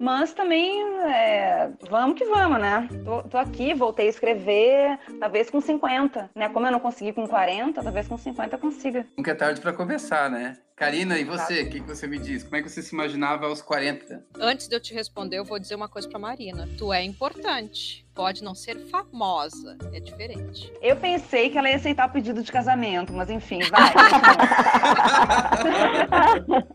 Mas 0.00 0.32
também, 0.32 0.82
é, 1.04 1.70
vamos 1.88 2.16
que 2.18 2.24
vamos, 2.24 2.60
né? 2.60 2.88
Tô, 3.04 3.22
tô 3.22 3.38
aqui, 3.38 3.74
voltei 3.74 4.06
a 4.06 4.10
escrever, 4.10 4.98
talvez 5.20 5.50
com 5.50 5.60
50, 5.60 6.30
né? 6.34 6.48
Como 6.48 6.66
eu 6.66 6.72
não 6.72 6.80
consegui 6.80 7.12
com 7.12 7.26
40, 7.26 7.82
talvez 7.82 8.08
com 8.08 8.16
50 8.16 8.54
eu 8.54 8.60
consiga. 8.60 9.06
Nunca 9.16 9.32
é 9.32 9.34
tarde 9.34 9.60
para 9.60 9.72
começar, 9.72 10.30
né? 10.30 10.56
Karina, 10.76 11.16
e 11.18 11.24
você? 11.24 11.62
O 11.62 11.70
que, 11.70 11.80
que 11.80 11.86
você 11.86 12.06
me 12.06 12.18
diz? 12.18 12.42
Como 12.42 12.56
é 12.56 12.62
que 12.62 12.68
você 12.68 12.82
se 12.82 12.92
imaginava 12.94 13.46
aos 13.46 13.62
40? 13.62 14.24
Antes 14.40 14.66
de 14.66 14.74
eu 14.74 14.80
te 14.80 14.92
responder, 14.92 15.38
eu 15.38 15.44
vou 15.44 15.56
dizer 15.58 15.76
uma 15.76 15.88
coisa 15.88 16.08
pra 16.08 16.18
Marina. 16.18 16.68
Tu 16.76 16.92
é 16.92 17.00
importante. 17.04 18.04
Pode 18.12 18.42
não 18.42 18.56
ser 18.56 18.78
famosa, 18.90 19.78
é 19.92 20.00
diferente. 20.00 20.72
Eu 20.82 20.96
pensei 20.96 21.48
que 21.50 21.58
ela 21.58 21.70
ia 21.70 21.76
aceitar 21.76 22.08
o 22.08 22.12
pedido 22.12 22.42
de 22.42 22.50
casamento, 22.50 23.12
mas 23.12 23.30
enfim, 23.30 23.60
vai. 23.70 23.92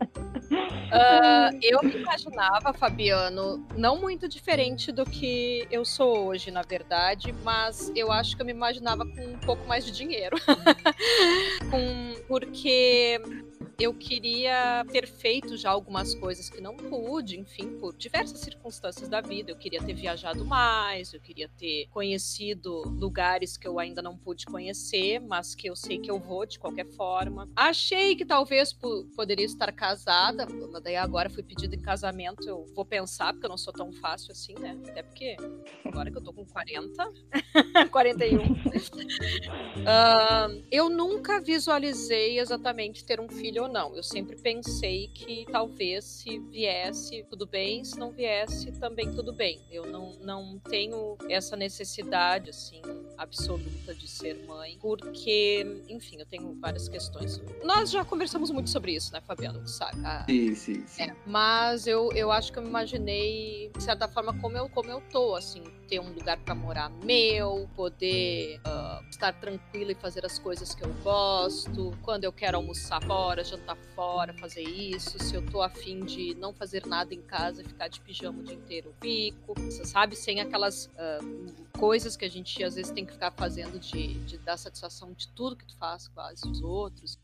Ah, 0.92 1.50
eu 1.62 1.80
me 1.82 1.96
imaginava, 1.96 2.72
Fabiano, 2.72 3.64
não 3.76 4.00
muito 4.00 4.28
diferente 4.28 4.90
do 4.90 5.04
que 5.04 5.66
eu 5.70 5.84
sou 5.84 6.26
hoje, 6.26 6.50
na 6.50 6.62
verdade, 6.62 7.32
mas 7.44 7.92
eu 7.94 8.10
acho 8.10 8.36
que 8.36 8.42
eu 8.42 8.46
me 8.46 8.52
imaginava 8.52 9.04
com 9.06 9.24
um 9.24 9.38
pouco 9.38 9.66
mais 9.66 9.84
de 9.84 9.92
dinheiro. 9.92 10.36
com, 11.70 12.14
porque 12.26 13.20
eu 13.78 13.94
queria 13.94 14.84
ter 14.90 15.06
feito 15.06 15.56
já 15.56 15.70
algumas 15.70 16.14
coisas 16.14 16.50
que 16.50 16.60
não 16.60 16.76
pude, 16.76 17.38
enfim, 17.38 17.78
por 17.78 17.96
diversas 17.96 18.40
circunstâncias 18.40 19.08
da 19.08 19.20
vida. 19.20 19.50
Eu 19.50 19.56
queria 19.56 19.82
ter 19.82 19.94
viajado 19.94 20.44
mais, 20.44 21.12
eu 21.14 21.20
queria 21.20 21.48
ter 21.48 21.86
conhecido 21.90 22.82
lugares 22.98 23.56
que 23.56 23.66
eu 23.66 23.78
ainda 23.78 24.02
não 24.02 24.16
pude 24.16 24.44
conhecer, 24.46 25.18
mas 25.20 25.54
que 25.54 25.68
eu 25.68 25.74
sei 25.76 25.98
que 25.98 26.10
eu 26.10 26.18
vou 26.18 26.44
de 26.44 26.58
qualquer 26.58 26.86
forma. 26.88 27.48
Achei 27.56 28.14
que 28.16 28.24
talvez 28.24 28.72
po- 28.72 29.06
poderia 29.16 29.46
estar 29.46 29.72
casada, 29.72 30.46
mas 30.46 30.82
daí 30.82 30.96
agora 30.96 31.30
fui 31.30 31.42
pedido 31.42 31.74
em 31.74 31.80
casamento, 31.80 32.46
eu 32.48 32.66
vou 32.74 32.84
pensar, 32.84 33.32
porque 33.32 33.46
eu 33.46 33.50
não 33.50 33.58
sou 33.58 33.72
tão 33.72 33.92
fácil 33.92 34.32
assim, 34.32 34.54
né? 34.58 34.76
Até 34.88 35.02
porque 35.02 35.36
agora 35.86 36.10
que 36.10 36.18
eu 36.18 36.22
tô 36.22 36.32
com 36.32 36.44
40, 36.44 37.10
41. 37.90 38.40
Ah, 39.86 40.48
eu 40.70 40.88
nunca 40.88 41.40
visualizei 41.40 42.38
exatamente 42.38 43.04
ter 43.04 43.20
um 43.20 43.28
filho 43.28 43.49
ou 43.58 43.68
não. 43.68 43.96
Eu 43.96 44.02
sempre 44.02 44.36
pensei 44.36 45.08
que 45.08 45.46
talvez 45.50 46.04
se 46.04 46.38
viesse, 46.38 47.24
tudo 47.28 47.46
bem, 47.46 47.82
se 47.84 47.98
não 47.98 48.10
viesse, 48.12 48.70
também 48.72 49.10
tudo 49.12 49.32
bem. 49.32 49.60
Eu 49.70 49.86
não, 49.86 50.12
não 50.20 50.58
tenho 50.58 51.16
essa 51.28 51.56
necessidade, 51.56 52.50
assim, 52.50 52.80
absoluta 53.16 53.94
de 53.94 54.06
ser 54.06 54.34
mãe, 54.46 54.78
porque, 54.80 55.84
enfim, 55.88 56.16
eu 56.18 56.26
tenho 56.26 56.54
várias 56.60 56.88
questões. 56.88 57.40
Nós 57.64 57.90
já 57.90 58.04
conversamos 58.04 58.50
muito 58.50 58.70
sobre 58.70 58.92
isso, 58.94 59.12
né, 59.12 59.20
Fabiano? 59.20 59.66
Sabe? 59.66 60.00
Ah, 60.04 60.24
Sim, 60.28 60.54
sim, 60.54 60.86
sim. 60.86 61.02
é, 61.02 61.16
mas 61.26 61.86
eu, 61.86 62.10
eu 62.12 62.30
acho 62.30 62.52
que 62.52 62.58
eu 62.58 62.62
me 62.62 62.68
imaginei, 62.68 63.70
de 63.76 63.82
certa 63.82 64.06
forma, 64.08 64.38
como 64.40 64.56
eu, 64.56 64.68
como 64.68 64.90
eu 64.90 65.00
tô, 65.10 65.34
assim, 65.34 65.62
ter 65.90 66.00
um 66.00 66.12
lugar 66.12 66.38
pra 66.38 66.54
morar 66.54 66.88
meu, 67.04 67.68
poder 67.74 68.60
ah, 68.64 69.02
estar 69.10 69.32
tranquila 69.32 69.90
e 69.90 69.94
fazer 69.96 70.24
as 70.24 70.38
coisas 70.38 70.72
que 70.72 70.84
eu 70.84 70.94
gosto, 71.02 71.92
quando 72.02 72.22
eu 72.22 72.32
quero 72.32 72.56
almoçar 72.56 73.02
fora, 73.02 73.42
jantar 73.42 73.76
fora, 73.96 74.32
fazer 74.34 74.62
isso, 74.62 75.18
se 75.18 75.34
eu 75.34 75.44
tô 75.44 75.60
afim 75.60 76.04
de 76.04 76.34
não 76.36 76.54
fazer 76.54 76.86
nada 76.86 77.12
em 77.12 77.20
casa, 77.20 77.64
ficar 77.64 77.88
de 77.88 78.00
pijama 78.00 78.38
o 78.38 78.42
dia 78.44 78.54
inteiro, 78.54 78.88
eu 78.90 78.94
fico, 79.02 79.54
você 79.60 79.84
sabe, 79.84 80.14
sem 80.14 80.40
aquelas 80.40 80.88
ah, 80.96 81.18
coisas 81.80 82.14
que 82.14 82.26
a 82.26 82.28
gente 82.28 82.62
às 82.62 82.74
vezes 82.74 82.92
tem 82.92 83.06
que 83.06 83.12
ficar 83.12 83.30
fazendo 83.30 83.80
de, 83.80 84.12
de 84.24 84.36
dar 84.36 84.58
satisfação 84.58 85.12
de 85.14 85.26
tudo 85.28 85.56
que 85.56 85.66
tu 85.66 85.74
faz 85.78 86.08
quase 86.08 86.46
os 86.46 86.60
outros. 86.60 87.18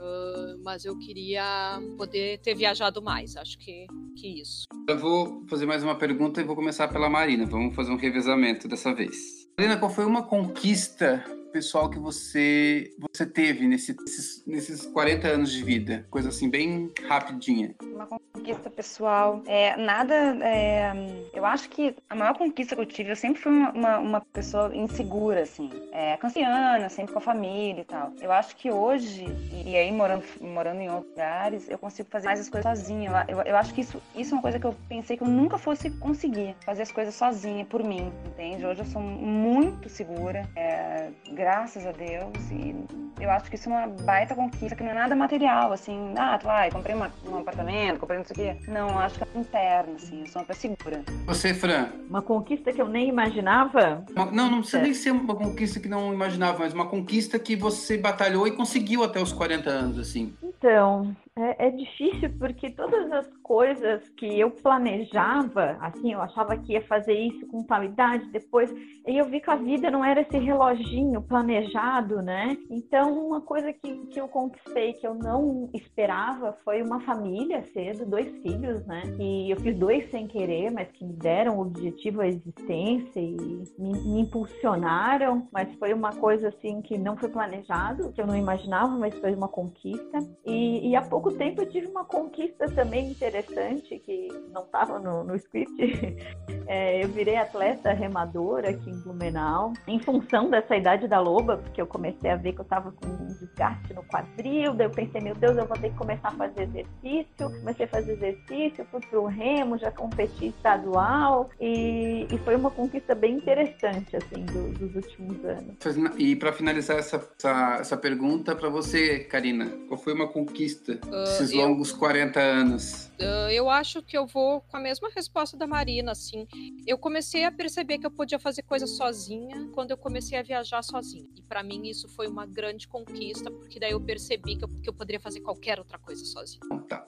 Ah, 0.00 0.56
mas 0.64 0.86
eu 0.86 0.98
queria 0.98 1.78
poder 1.98 2.38
ter 2.38 2.54
viajado 2.54 3.02
mais, 3.02 3.36
acho 3.36 3.58
que, 3.58 3.86
que 4.16 4.40
isso. 4.40 4.64
Eu 4.88 4.98
vou 4.98 5.44
fazer 5.46 5.66
mais 5.66 5.84
uma 5.84 5.94
pergunta 5.94 6.40
e 6.40 6.44
vou 6.44 6.56
começar 6.56 6.88
pela 6.88 7.10
Marina. 7.10 7.44
Vamos 7.44 7.76
fazer 7.76 7.92
um 7.92 7.96
revezamento 7.96 8.66
dessa 8.66 8.94
vez. 8.94 9.14
Marina, 9.58 9.78
qual 9.78 9.90
foi 9.90 10.06
uma 10.06 10.22
conquista 10.22 11.22
pessoal 11.52 11.88
que 11.90 11.98
você 11.98 12.90
você 13.12 13.26
teve 13.26 13.66
nesse- 13.66 13.96
nesses, 14.00 14.44
nesses 14.46 14.86
40 14.86 15.28
anos 15.28 15.50
de 15.50 15.62
vida? 15.62 16.06
Coisa 16.10 16.28
assim, 16.28 16.48
bem 16.48 16.90
rapidinha. 17.08 17.74
Uma 17.82 18.06
conquista 18.06 18.70
pessoal. 18.70 19.42
É, 19.46 19.76
nada. 19.76 20.14
é, 20.44 20.92
eu 21.32 21.44
acho 21.44 21.68
que 21.68 21.94
a 22.08 22.14
maior 22.14 22.36
conquista 22.36 22.74
que 22.76 22.80
eu 22.82 22.86
tive, 22.86 23.10
eu 23.10 23.16
sempre 23.16 23.40
fui 23.42 23.50
uma, 23.52 23.70
uma, 23.72 23.98
uma 23.98 24.20
pessoa 24.32 24.74
insegura, 24.74 25.42
assim. 25.42 25.70
É, 25.92 26.16
canciana, 26.16 26.88
sempre 26.88 27.12
com 27.12 27.18
a 27.18 27.22
família 27.22 27.80
e 27.82 27.84
tal. 27.84 28.12
Eu 28.20 28.30
acho 28.32 28.54
que 28.56 28.70
hoje, 28.70 29.24
e, 29.52 29.70
e 29.72 29.76
aí 29.76 29.90
morando, 29.90 30.24
morando 30.40 30.80
em 30.80 30.88
outros 30.90 31.10
lugares, 31.10 31.68
eu 31.68 31.78
consigo 31.78 32.08
fazer 32.10 32.26
mais 32.26 32.40
as 32.40 32.48
coisas 32.48 32.78
sozinha. 32.78 33.24
Eu, 33.28 33.38
eu, 33.38 33.42
eu 33.44 33.56
acho 33.56 33.74
que 33.74 33.80
isso, 33.80 34.00
isso 34.14 34.32
é 34.32 34.36
uma 34.36 34.42
coisa 34.42 34.58
que 34.60 34.66
eu 34.66 34.74
pensei 34.88 35.16
que 35.16 35.22
eu 35.22 35.28
nunca 35.28 35.58
fosse 35.58 35.90
conseguir. 35.90 36.54
Fazer 36.64 36.82
as 36.82 36.92
coisas 36.92 37.14
sozinha, 37.14 37.64
por 37.64 37.82
mim, 37.82 38.12
entende? 38.26 38.64
Hoje 38.64 38.80
eu 38.80 38.86
sou 38.86 39.02
muito 39.02 39.88
segura, 39.88 40.48
é, 40.54 41.08
graças 41.38 41.86
a 41.86 41.92
Deus. 41.92 42.50
E 42.50 42.74
eu 43.20 43.30
acho 43.30 43.48
que 43.48 43.54
isso 43.54 43.68
é 43.68 43.72
uma 43.72 43.86
baita 43.86 44.34
conquista, 44.34 44.74
que 44.74 44.82
não 44.82 44.90
é 44.90 44.94
nada 44.94 45.14
material, 45.14 45.72
assim, 45.72 46.12
ah, 46.16 46.36
tu 46.36 46.46
vai, 46.46 46.70
comprei 46.70 46.94
uma, 46.94 47.10
um 47.26 47.38
apartamento, 47.38 48.00
comprei 48.00 48.18
não 48.18 48.26
sei 48.26 48.34
o 48.34 48.56
quê. 48.56 48.70
Não, 48.70 48.98
acho 48.98 49.18
que 49.18 49.24
é 49.24 49.40
interna, 49.40 49.92
assim, 49.94 50.20
eu 50.20 50.26
sou 50.26 50.42
uma 50.42 50.46
pessoa 50.48 50.76
segura. 50.76 51.04
Você, 51.26 51.54
Fran? 51.54 51.90
Uma 52.10 52.22
conquista 52.22 52.72
que 52.72 52.82
eu 52.82 52.88
nem 52.88 53.08
imaginava? 53.08 54.04
Uma, 54.10 54.26
não, 54.26 54.50
não 54.50 54.58
precisa 54.58 54.78
é. 54.78 54.82
nem 54.82 54.94
ser 54.94 55.12
uma 55.12 55.34
conquista 55.34 55.78
que 55.78 55.88
não 55.88 56.12
imaginava, 56.12 56.58
mas 56.58 56.72
uma 56.72 56.86
conquista 56.86 57.38
que 57.38 57.54
você 57.54 57.96
batalhou 57.96 58.46
e 58.46 58.52
conseguiu 58.52 59.04
até 59.04 59.20
os 59.20 59.32
40 59.32 59.70
anos, 59.70 59.98
assim. 59.98 60.34
Então, 60.42 61.14
é, 61.38 61.68
é, 61.68 61.70
difícil 61.70 62.30
porque 62.36 62.70
todas 62.70 63.10
as 63.12 63.28
coisas 63.42 64.08
que 64.10 64.38
eu 64.38 64.50
planejava, 64.50 65.78
assim, 65.80 66.12
eu 66.12 66.20
achava 66.20 66.56
que 66.56 66.72
ia 66.72 66.82
fazer 66.82 67.14
isso 67.14 67.46
com 67.46 67.62
tal 67.62 67.84
idade, 67.84 68.28
depois, 68.30 68.70
e 69.06 69.16
eu 69.16 69.24
vi 69.26 69.40
que 69.40 69.50
a 69.50 69.54
vida 69.54 69.90
não 69.90 70.04
era 70.04 70.20
esse 70.20 70.36
reloginho 70.36 71.22
planejado, 71.22 72.20
né? 72.20 72.56
Então, 72.68 73.26
uma 73.26 73.40
coisa 73.40 73.72
que, 73.72 74.06
que 74.06 74.20
eu 74.20 74.26
conquistei 74.26 74.94
que 74.94 75.06
eu 75.06 75.14
não 75.14 75.70
esperava 75.72 76.52
foi 76.64 76.82
uma 76.82 77.00
família 77.00 77.62
cedo, 77.72 78.04
dois 78.04 78.28
filhos, 78.42 78.84
né? 78.86 79.02
E 79.20 79.50
eu 79.50 79.56
fiz 79.60 79.76
dois 79.76 80.10
sem 80.10 80.26
querer, 80.26 80.72
mas 80.72 80.90
que 80.90 81.04
me 81.04 81.12
deram 81.12 81.58
o 81.58 81.62
objetivo 81.62 82.20
à 82.20 82.26
existência 82.26 83.20
e 83.20 83.36
me, 83.78 83.92
me 83.92 84.20
impulsionaram, 84.22 85.46
mas 85.52 85.72
foi 85.76 85.94
uma 85.94 86.12
coisa 86.12 86.48
assim 86.48 86.82
que 86.82 86.98
não 86.98 87.16
foi 87.16 87.28
planejado, 87.28 88.12
que 88.12 88.20
eu 88.20 88.26
não 88.26 88.36
imaginava, 88.36 88.96
mas 88.98 89.16
foi 89.18 89.34
uma 89.34 89.48
conquista. 89.48 90.18
E, 90.44 90.90
e 90.90 90.96
há 90.96 91.02
pouco 91.02 91.27
tempo 91.32 91.62
eu 91.62 91.68
tive 91.68 91.86
uma 91.86 92.04
conquista 92.04 92.66
também 92.66 93.10
interessante, 93.10 93.98
que 93.98 94.28
não 94.52 94.62
estava 94.62 94.98
no, 94.98 95.24
no 95.24 95.36
script. 95.36 95.68
É, 96.70 97.02
eu 97.02 97.08
virei 97.08 97.34
atleta 97.34 97.94
remadora 97.94 98.68
aqui 98.68 98.90
em 98.90 99.00
Blumenau, 99.00 99.72
em 99.86 99.98
função 99.98 100.50
dessa 100.50 100.76
idade 100.76 101.08
da 101.08 101.18
loba, 101.18 101.56
porque 101.56 101.80
eu 101.80 101.86
comecei 101.86 102.30
a 102.30 102.36
ver 102.36 102.52
que 102.52 102.60
eu 102.60 102.62
estava 102.62 102.92
com 102.92 103.06
um 103.06 103.26
desgaste 103.26 103.94
no 103.94 104.02
quadril, 104.02 104.74
daí 104.74 104.86
eu 104.86 104.90
pensei, 104.90 105.18
meu 105.18 105.34
Deus, 105.34 105.56
eu 105.56 105.64
vou 105.64 105.78
ter 105.78 105.88
que 105.88 105.96
começar 105.96 106.28
a 106.28 106.32
fazer 106.32 106.64
exercício. 106.64 107.58
Comecei 107.60 107.86
a 107.86 107.88
fazer 107.88 108.12
exercício, 108.12 108.86
fui 108.90 109.00
pro 109.00 109.24
remo, 109.24 109.78
já 109.78 109.90
competi 109.90 110.48
estadual, 110.48 111.48
e, 111.58 112.26
e 112.30 112.38
foi 112.44 112.54
uma 112.54 112.70
conquista 112.70 113.14
bem 113.14 113.36
interessante, 113.36 114.16
assim, 114.16 114.44
do, 114.44 114.72
dos 114.74 114.94
últimos 114.94 115.44
anos. 115.44 115.76
E 116.18 116.36
para 116.36 116.52
finalizar 116.52 116.98
essa, 116.98 117.16
essa, 117.16 117.76
essa 117.80 117.96
pergunta, 117.96 118.54
para 118.54 118.68
você, 118.68 119.20
Karina, 119.20 119.70
qual 119.88 119.98
foi 119.98 120.12
uma 120.12 120.28
conquista 120.28 120.98
esses 121.24 121.52
longos 121.52 121.90
eu, 121.90 121.98
40 121.98 122.40
anos? 122.40 123.06
Uh, 123.18 123.50
eu 123.50 123.68
acho 123.68 124.02
que 124.02 124.16
eu 124.16 124.26
vou 124.26 124.60
com 124.60 124.76
a 124.76 124.80
mesma 124.80 125.08
resposta 125.14 125.56
da 125.56 125.66
Marina, 125.66 126.12
assim. 126.12 126.46
Eu 126.86 126.98
comecei 126.98 127.44
a 127.44 127.52
perceber 127.52 127.98
que 127.98 128.06
eu 128.06 128.10
podia 128.10 128.38
fazer 128.38 128.62
coisas 128.62 128.96
sozinha 128.96 129.68
quando 129.72 129.90
eu 129.90 129.96
comecei 129.96 130.38
a 130.38 130.42
viajar 130.42 130.82
sozinha. 130.82 131.28
E 131.36 131.42
para 131.42 131.62
mim 131.62 131.88
isso 131.88 132.08
foi 132.08 132.26
uma 132.26 132.46
grande 132.46 132.86
conquista, 132.86 133.50
porque 133.50 133.80
daí 133.80 133.92
eu 133.92 134.00
percebi 134.00 134.56
que 134.56 134.64
eu, 134.64 134.68
que 134.68 134.88
eu 134.88 134.94
poderia 134.94 135.20
fazer 135.20 135.40
qualquer 135.40 135.78
outra 135.78 135.98
coisa 135.98 136.24
sozinha. 136.24 136.60
Tá. 136.88 137.06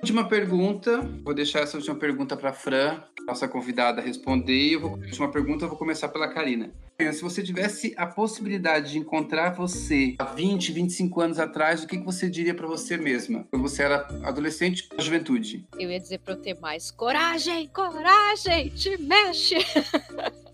Última 0.00 0.28
pergunta, 0.28 1.00
vou 1.24 1.34
deixar 1.34 1.60
essa 1.60 1.76
última 1.76 1.96
pergunta 1.96 2.36
para 2.36 2.52
Fran, 2.52 3.02
nossa 3.26 3.48
convidada, 3.48 4.00
responder. 4.00 4.56
E 4.56 4.72
eu 4.72 4.80
vou, 4.80 4.90
última 4.92 5.30
pergunta, 5.30 5.64
eu 5.64 5.68
vou 5.68 5.78
começar 5.78 6.08
pela 6.08 6.28
Karina. 6.28 6.72
Se 7.00 7.22
você 7.22 7.44
tivesse 7.44 7.94
a 7.96 8.08
possibilidade 8.08 8.90
de 8.90 8.98
encontrar 8.98 9.50
você 9.50 10.16
há 10.18 10.24
20, 10.24 10.72
25 10.72 11.20
anos 11.20 11.38
atrás, 11.38 11.84
o 11.84 11.86
que, 11.86 11.96
que 11.96 12.04
você 12.04 12.28
diria 12.28 12.52
para 12.52 12.66
você 12.66 12.96
mesma? 12.96 13.46
Quando 13.48 13.62
você 13.62 13.84
era 13.84 14.08
adolescente 14.24 14.88
ou 14.92 15.00
juventude? 15.00 15.64
Eu 15.78 15.92
ia 15.92 16.00
dizer 16.00 16.18
para 16.18 16.34
eu 16.34 16.42
ter 16.42 16.58
mais 16.58 16.90
coragem, 16.90 17.68
coragem, 17.68 18.70
te 18.70 19.00
mexe. 19.00 19.58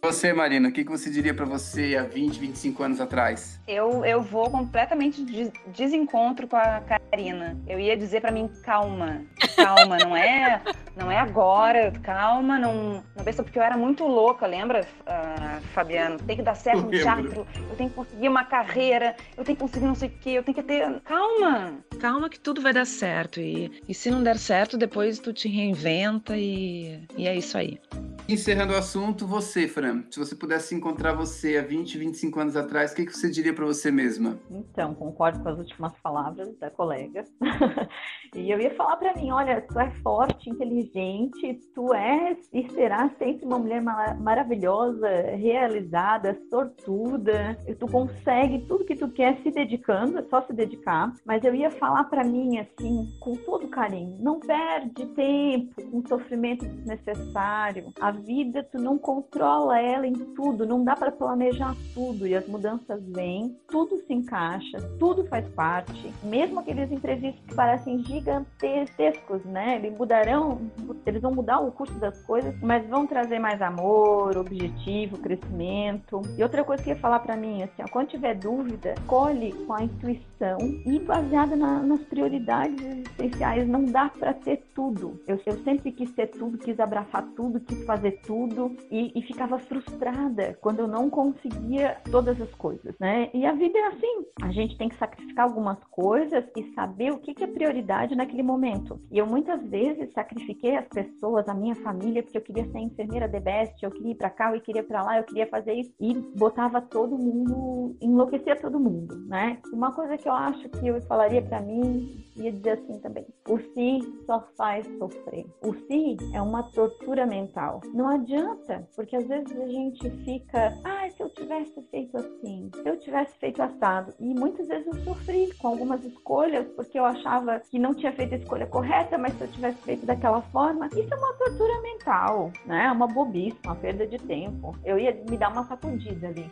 Você, 0.05 0.35
Marina, 0.35 0.69
o 0.69 0.71
que, 0.71 0.85
que 0.85 0.91
você 0.91 1.09
diria 1.09 1.33
para 1.33 1.47
você 1.47 1.97
há 1.97 2.03
20, 2.03 2.39
25 2.39 2.83
anos 2.83 3.01
atrás? 3.01 3.59
Eu, 3.67 4.05
eu 4.05 4.23
vou 4.23 4.51
completamente 4.51 5.25
de 5.25 5.51
desencontro 5.69 6.47
com 6.47 6.57
a 6.57 6.83
Karina. 7.11 7.59
Eu 7.67 7.81
ia 7.81 7.97
dizer 7.97 8.21
para 8.21 8.31
mim, 8.31 8.51
calma, 8.63 9.25
calma, 9.57 9.99
não 9.99 10.17
é, 10.17 10.63
não 10.97 11.11
é 11.11 11.19
agora, 11.19 11.93
calma, 12.03 12.59
não, 12.59 13.05
não 13.17 13.25
pensa 13.25 13.43
porque 13.43 13.59
eu 13.59 13.63
era 13.63 13.77
muito 13.77 14.05
louca, 14.05 14.47
lembra, 14.47 14.87
uh, 15.01 15.61
Fabiano? 15.73 16.19
Tem 16.19 16.37
que 16.37 16.43
dar 16.43 16.55
certo 16.55 16.83
no 16.83 16.91
teatro, 16.91 17.47
eu 17.71 17.77
tenho 17.77 17.91
que 17.91 17.97
conseguir 17.97 18.29
uma 18.29 18.45
carreira, 18.45 19.17
eu 19.37 19.45
tenho 19.45 19.57
que 19.57 19.63
conseguir 19.63 19.87
não 19.87 19.95
sei 19.95 20.09
o 20.09 20.13
quê, 20.13 20.31
eu 20.31 20.43
tenho 20.43 20.55
que 20.55 20.63
ter, 20.63 21.01
calma. 21.01 21.75
Calma 22.01 22.29
que 22.29 22.39
tudo 22.39 22.61
vai 22.61 22.73
dar 22.73 22.87
certo 22.87 23.41
e, 23.41 23.83
e 23.89 23.95
se 23.95 24.11
não 24.11 24.23
der 24.23 24.39
certo, 24.39 24.77
depois 24.77 25.19
tu 25.19 25.33
te 25.33 25.49
reinventa 25.49 26.37
e, 26.37 27.07
e 27.17 27.27
é 27.27 27.37
isso 27.37 27.57
aí. 27.57 27.81
Encerrando 28.27 28.73
o 28.73 28.77
assunto, 28.77 29.27
você, 29.27 29.69
Fran, 29.69 30.03
se 30.11 30.19
você 30.19 30.35
pudesse 30.35 30.75
encontrar 30.75 31.13
você 31.13 31.59
há 31.59 31.63
20, 31.63 31.99
25 31.99 32.41
anos 32.41 32.57
atrás, 32.57 32.93
o 32.93 32.97
que, 32.97 33.05
que 33.05 33.13
você 33.13 33.29
diria 33.29 33.53
para 33.53 33.67
você 33.67 33.91
mesma? 33.91 34.39
Então, 34.51 34.95
concordo 34.95 35.41
com 35.41 35.49
as 35.51 35.59
últimas 35.59 35.93
palavras 36.03 36.57
da 36.59 36.71
colega. 36.71 37.25
e 38.35 38.51
eu 38.51 38.59
ia 38.59 38.75
falar 38.77 38.97
para 38.97 39.15
mim, 39.15 39.31
olha, 39.31 39.44
tu 39.69 39.79
é 39.79 39.91
forte, 40.03 40.51
inteligente, 40.51 41.61
tu 41.75 41.93
és 41.95 42.39
e 42.53 42.69
serás 42.71 43.13
sempre 43.19 43.47
uma 43.47 43.59
mulher 43.59 43.83
maravilhosa, 43.83 45.09
realizada, 45.37 46.39
sortuda, 46.51 47.59
tu 47.79 47.87
consegue 47.87 48.67
tudo 48.67 48.85
que 48.85 48.97
tu 48.97 49.09
quer 49.09 49.37
se 49.43 49.51
dedicando, 49.51 50.19
é 50.19 50.23
só 50.25 50.43
se 50.43 50.53
dedicar. 50.53 51.13
Mas 51.25 51.45
eu 51.45 51.55
ia 51.55 51.71
falar 51.71 52.05
para 52.05 52.25
mim, 52.25 52.59
assim, 52.59 53.09
com 53.21 53.35
todo 53.35 53.69
carinho, 53.69 54.17
não 54.21 54.41
perde 54.41 55.07
tempo 55.07 55.83
com 55.91 56.07
sofrimento 56.07 56.65
desnecessário. 56.67 57.93
A 58.01 58.11
vida, 58.11 58.63
tu 58.63 58.79
não 58.79 58.99
controla 58.99 59.81
ela 59.81 60.07
em 60.07 60.13
tudo, 60.13 60.67
não 60.67 60.85
dá 60.85 60.95
para 60.97 61.13
planejar 61.13 61.75
tudo 61.93 62.27
e 62.27 62.35
as 62.35 62.47
mudanças 62.47 63.03
vêm, 63.09 63.57
tudo 63.69 63.97
se 63.99 64.13
encaixa, 64.13 64.79
tudo 64.99 65.25
faz 65.27 65.47
parte. 65.51 66.13
Mesmo 66.23 66.61
aqueles 66.61 66.91
imprevistos 66.91 67.45
que 67.47 67.55
parecem 67.55 67.99
gigantescos, 68.05 69.34
né? 69.45 69.77
Eles 69.77 69.97
mudarão, 69.97 70.61
eles 71.07 71.23
vão 71.23 71.33
mudar 71.33 71.61
o 71.61 71.73
curso 71.73 71.95
das 71.99 72.21
coisas, 72.23 72.55
mas 72.61 72.87
vão 72.89 73.07
trazer 73.07 73.39
mais 73.39 73.63
amor, 73.63 74.37
objetivo, 74.37 75.19
crescimento. 75.19 76.21
E 76.37 76.43
outra 76.43 76.63
coisa 76.63 76.83
que 76.83 76.91
eu 76.91 76.95
ia 76.95 77.01
falar 77.01 77.21
para 77.21 77.37
mim, 77.37 77.63
assim, 77.63 77.83
ó, 77.83 77.89
quando 77.91 78.09
tiver 78.09 78.35
dúvida, 78.35 78.95
colhe 79.07 79.53
com 79.53 79.73
a 79.73 79.83
intuição 79.83 80.59
e 80.87 80.99
baseada 80.99 81.57
na, 81.57 81.81
nas 81.81 82.01
prioridades 82.03 82.85
existenciais. 82.85 83.67
Não 83.67 83.85
dá 83.85 84.09
para 84.09 84.35
ter 84.35 84.63
tudo. 84.75 85.21
Eu, 85.27 85.41
eu 85.47 85.59
sempre 85.65 85.93
quis 85.93 86.11
ter 86.13 86.27
tudo, 86.29 86.59
quis 86.59 86.79
abraçar 86.79 87.23
tudo, 87.37 87.61
quis 87.61 87.85
fazer 87.85 88.21
tudo 88.27 88.77
e, 88.91 89.13
e, 89.15 89.23
ficava 89.23 89.59
frustrada 89.59 90.57
quando 90.61 90.81
eu 90.81 90.89
não 90.89 91.09
conseguia 91.09 91.97
todas 92.11 92.41
as 92.41 92.53
coisas, 92.55 92.95
né? 92.99 93.31
E 93.33 93.47
a 93.47 93.53
vida 93.53 93.79
é 93.79 93.87
assim, 93.87 94.27
a 94.43 94.51
gente 94.51 94.77
tem 94.77 94.89
que 94.89 94.97
sacrificar 94.97 95.47
algumas 95.47 95.79
coisas 95.85 96.45
e 96.57 96.73
saber 96.75 97.13
o 97.13 97.19
que, 97.19 97.35
que 97.35 97.45
é 97.45 97.47
prioridade 97.47 98.15
naquele 98.15 98.43
momento. 98.43 99.01
E 99.11 99.19
eu 99.19 99.24
muitas 99.27 99.63
vezes 99.69 100.13
sacrifiquei 100.13 100.77
as 100.77 100.89
pessoas, 100.89 101.49
a 101.49 101.55
minha 101.55 101.75
família, 101.77 102.23
porque 102.23 102.39
eu 102.39 102.43
queria 102.43 102.65
ser 102.71 102.79
enfermeira 102.79 103.29
de 103.29 103.41
best, 103.41 103.83
eu 103.83 103.91
queria 103.91 104.13
ir 104.13 104.17
para 104.17 104.31
cá, 104.31 104.55
eu 104.55 104.61
queria 104.61 104.81
ir 104.81 104.85
para 104.85 105.03
lá, 105.03 105.19
eu 105.19 105.25
queria 105.25 105.47
fazer 105.47 105.75
isso 105.75 105.93
e 106.01 106.15
botava 106.37 106.81
todo 106.81 107.19
mundo, 107.19 107.97
enlouquecia 108.01 108.57
todo 108.57 108.81
mundo, 108.81 109.17
né? 109.27 109.59
Uma 109.73 109.93
coisa 109.93 110.17
que 110.17 110.29
eu 110.29 110.33
acho 110.33 110.69
que 110.69 110.87
eu 110.87 111.01
falaria 111.03 111.43
para 111.43 111.61
mim 111.61 112.25
ia 112.37 112.53
dizer 112.53 112.71
assim 112.71 112.99
também: 113.01 113.27
o 113.49 113.59
si 113.59 114.01
só 114.27 114.41
faz 114.57 114.87
sofrer. 114.99 115.47
O 115.63 115.75
si 115.75 116.17
é 116.33 116.41
uma 116.41 116.63
tortura 116.71 117.27
mental. 117.27 117.81
Não 117.93 118.09
adianta, 118.09 118.87
porque 118.97 119.17
às 119.17 119.27
vezes 119.27 119.57
a 119.57 119.69
gente 119.69 120.11
fica, 120.25 120.79
ah, 120.85 121.09
se 121.11 121.23
eu 121.23 121.31
tivesse 121.31 121.81
feito 121.91 122.17
assim, 122.17 122.71
se 122.75 122.89
eu 122.89 122.99
tivesse 122.99 123.39
feito 123.39 123.63
assado. 123.63 124.13
E 124.19 124.35
muitas 124.35 124.67
vezes 124.67 124.87
eu 124.87 124.95
sofri 125.05 125.53
com 125.59 125.69
algumas 125.69 126.05
escolhas, 126.05 126.67
porque 126.75 126.99
eu 126.99 127.05
achava 127.05 127.61
que 127.61 127.79
não 127.79 127.95
tinha 127.95 128.13
feito 128.13 128.35
a 128.35 128.39
escolha 128.39 128.67
correta, 128.67 129.14
mas 129.19 129.37
se 129.37 129.43
eu 129.43 129.49
tivesse 129.49 129.79
feito 129.83 130.07
daquela 130.07 130.43
forma, 130.43 130.87
isso 130.89 131.13
é 131.13 131.17
uma 131.17 131.33
tortura 131.35 131.81
mental, 131.83 132.53
né? 132.67 132.87
É 132.87 132.93
uma 132.93 133.07
bobice, 133.07 133.57
uma 133.65 133.75
perda 133.75 134.07
de 134.07 134.19
tempo. 134.19 134.77
Eu 134.85 134.99
ia 134.99 135.13
me 135.29 135.37
dar 135.37 135.51
uma 135.51 135.65
sacudida 135.65 136.29
ali. 136.29 136.51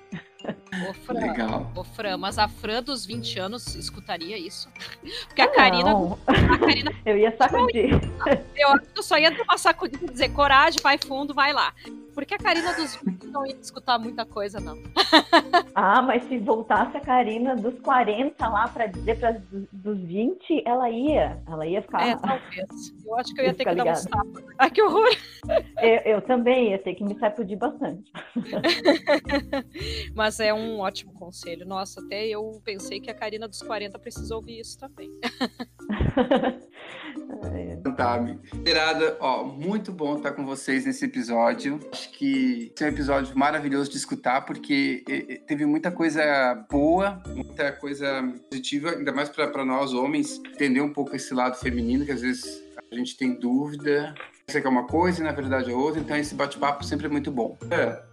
Ô, 0.88 0.92
Fran, 0.92 1.20
Legal. 1.20 1.72
Ô, 1.77 1.85
Fran, 1.85 2.16
mas 2.16 2.38
a 2.38 2.48
Fran 2.48 2.83
dos 2.83 3.07
20 3.07 3.38
anos 3.38 3.75
escutaria 3.75 4.37
isso? 4.37 4.68
Porque 5.29 5.42
a 5.42 5.48
Karina. 5.48 5.92
A 6.27 6.59
Karina 6.59 6.92
eu 7.07 7.16
ia 7.16 7.37
sacudir. 7.37 7.90
Eu, 8.57 8.70
eu 8.96 9.03
só 9.03 9.18
ia 9.18 9.31
dar 9.31 9.42
uma 9.42 9.59
sacudida 9.59 10.05
e 10.05 10.11
dizer 10.11 10.31
coragem, 10.31 10.81
vai 10.83 10.98
fundo, 10.98 11.33
vai 11.33 11.53
lá. 11.53 11.72
Porque 12.14 12.35
a 12.35 12.38
Karina 12.38 12.75
dos 12.75 12.96
20 12.96 13.27
não 13.29 13.46
ia 13.46 13.57
escutar 13.57 13.98
muita 13.98 14.25
coisa, 14.25 14.61
não. 14.61 14.79
ah, 15.75 16.03
mas 16.03 16.22
se 16.25 16.38
voltasse 16.38 16.96
a 16.96 17.01
Karina 17.01 17.57
dos 17.57 17.79
40 17.81 18.48
lá 18.48 18.68
para 18.68 18.87
dizer 18.87 19.18
para 19.18 19.40
dos 19.72 19.98
20, 19.98 20.62
ela 20.66 20.90
ia. 20.90 21.42
Ela 21.46 21.66
ia 21.66 21.83
ficar. 21.83 22.07
É, 22.07 22.16
talvez. 22.20 22.94
Eu 23.05 23.16
acho 23.16 23.35
que 23.35 23.40
eu 23.40 23.44
ia 23.46 23.55
ter 23.55 23.64
que 23.64 23.70
ligado. 23.70 24.05
dar 24.05 24.20
um 24.20 24.25
tapas. 24.25 24.44
Ai, 24.59 24.70
que 24.70 24.83
horror! 24.83 25.09
Eu, 25.83 26.12
eu, 26.12 26.22
também 26.22 26.70
ia 26.70 26.79
ter 26.79 26.94
que 26.94 27.03
me 27.03 27.18
sacudir 27.18 27.59
bastante. 27.59 28.09
mas 30.14 30.38
é 30.38 30.55
um 30.55 30.79
ótimo 30.79 31.12
conselho. 31.14 31.66
Nossa, 31.66 32.01
até 32.01 32.29
eu 32.29 32.62
pensei 32.64 33.00
que 33.00 33.10
a 33.10 33.15
Karina 33.15 33.48
dos 33.48 33.60
40 33.60 33.98
precisa 33.98 34.37
ouvir 34.37 34.60
isso 34.60 34.79
também. 34.79 35.10
Tá, 37.96 38.18
Gerada, 38.64 39.16
ó, 39.20 39.44
muito 39.44 39.92
bom 39.92 40.16
estar 40.16 40.32
com 40.32 40.46
vocês 40.46 40.86
nesse 40.86 41.04
episódio. 41.04 41.78
Acho 41.92 42.10
que 42.12 42.72
esse 42.74 42.84
é 42.84 42.86
um 42.86 42.90
episódio 42.90 43.36
maravilhoso 43.36 43.90
de 43.90 43.96
escutar, 43.96 44.42
porque 44.42 45.04
teve 45.46 45.66
muita 45.66 45.90
coisa 45.90 46.66
boa, 46.70 47.22
muita 47.28 47.70
coisa 47.72 48.22
positiva, 48.48 48.90
ainda 48.90 49.12
mais 49.12 49.28
para 49.28 49.64
nós 49.64 49.92
homens, 49.92 50.40
entender 50.46 50.80
um 50.80 50.92
pouco 50.92 51.14
esse 51.14 51.34
lado 51.34 51.56
feminino, 51.58 52.04
que 52.04 52.12
às 52.12 52.22
vezes 52.22 52.62
a 52.90 52.94
gente 52.94 53.16
tem 53.16 53.38
dúvida, 53.38 54.14
você 54.53 54.61
quer 54.61 54.69
uma 54.69 54.87
coisa 54.87 55.21
e 55.21 55.25
na 55.25 55.33
verdade 55.33 55.71
é 55.71 55.75
outra, 55.75 56.00
então 56.00 56.17
esse 56.17 56.35
bate-papo 56.35 56.85
sempre 56.85 57.07
é 57.07 57.09
muito 57.09 57.31
bom. 57.31 57.57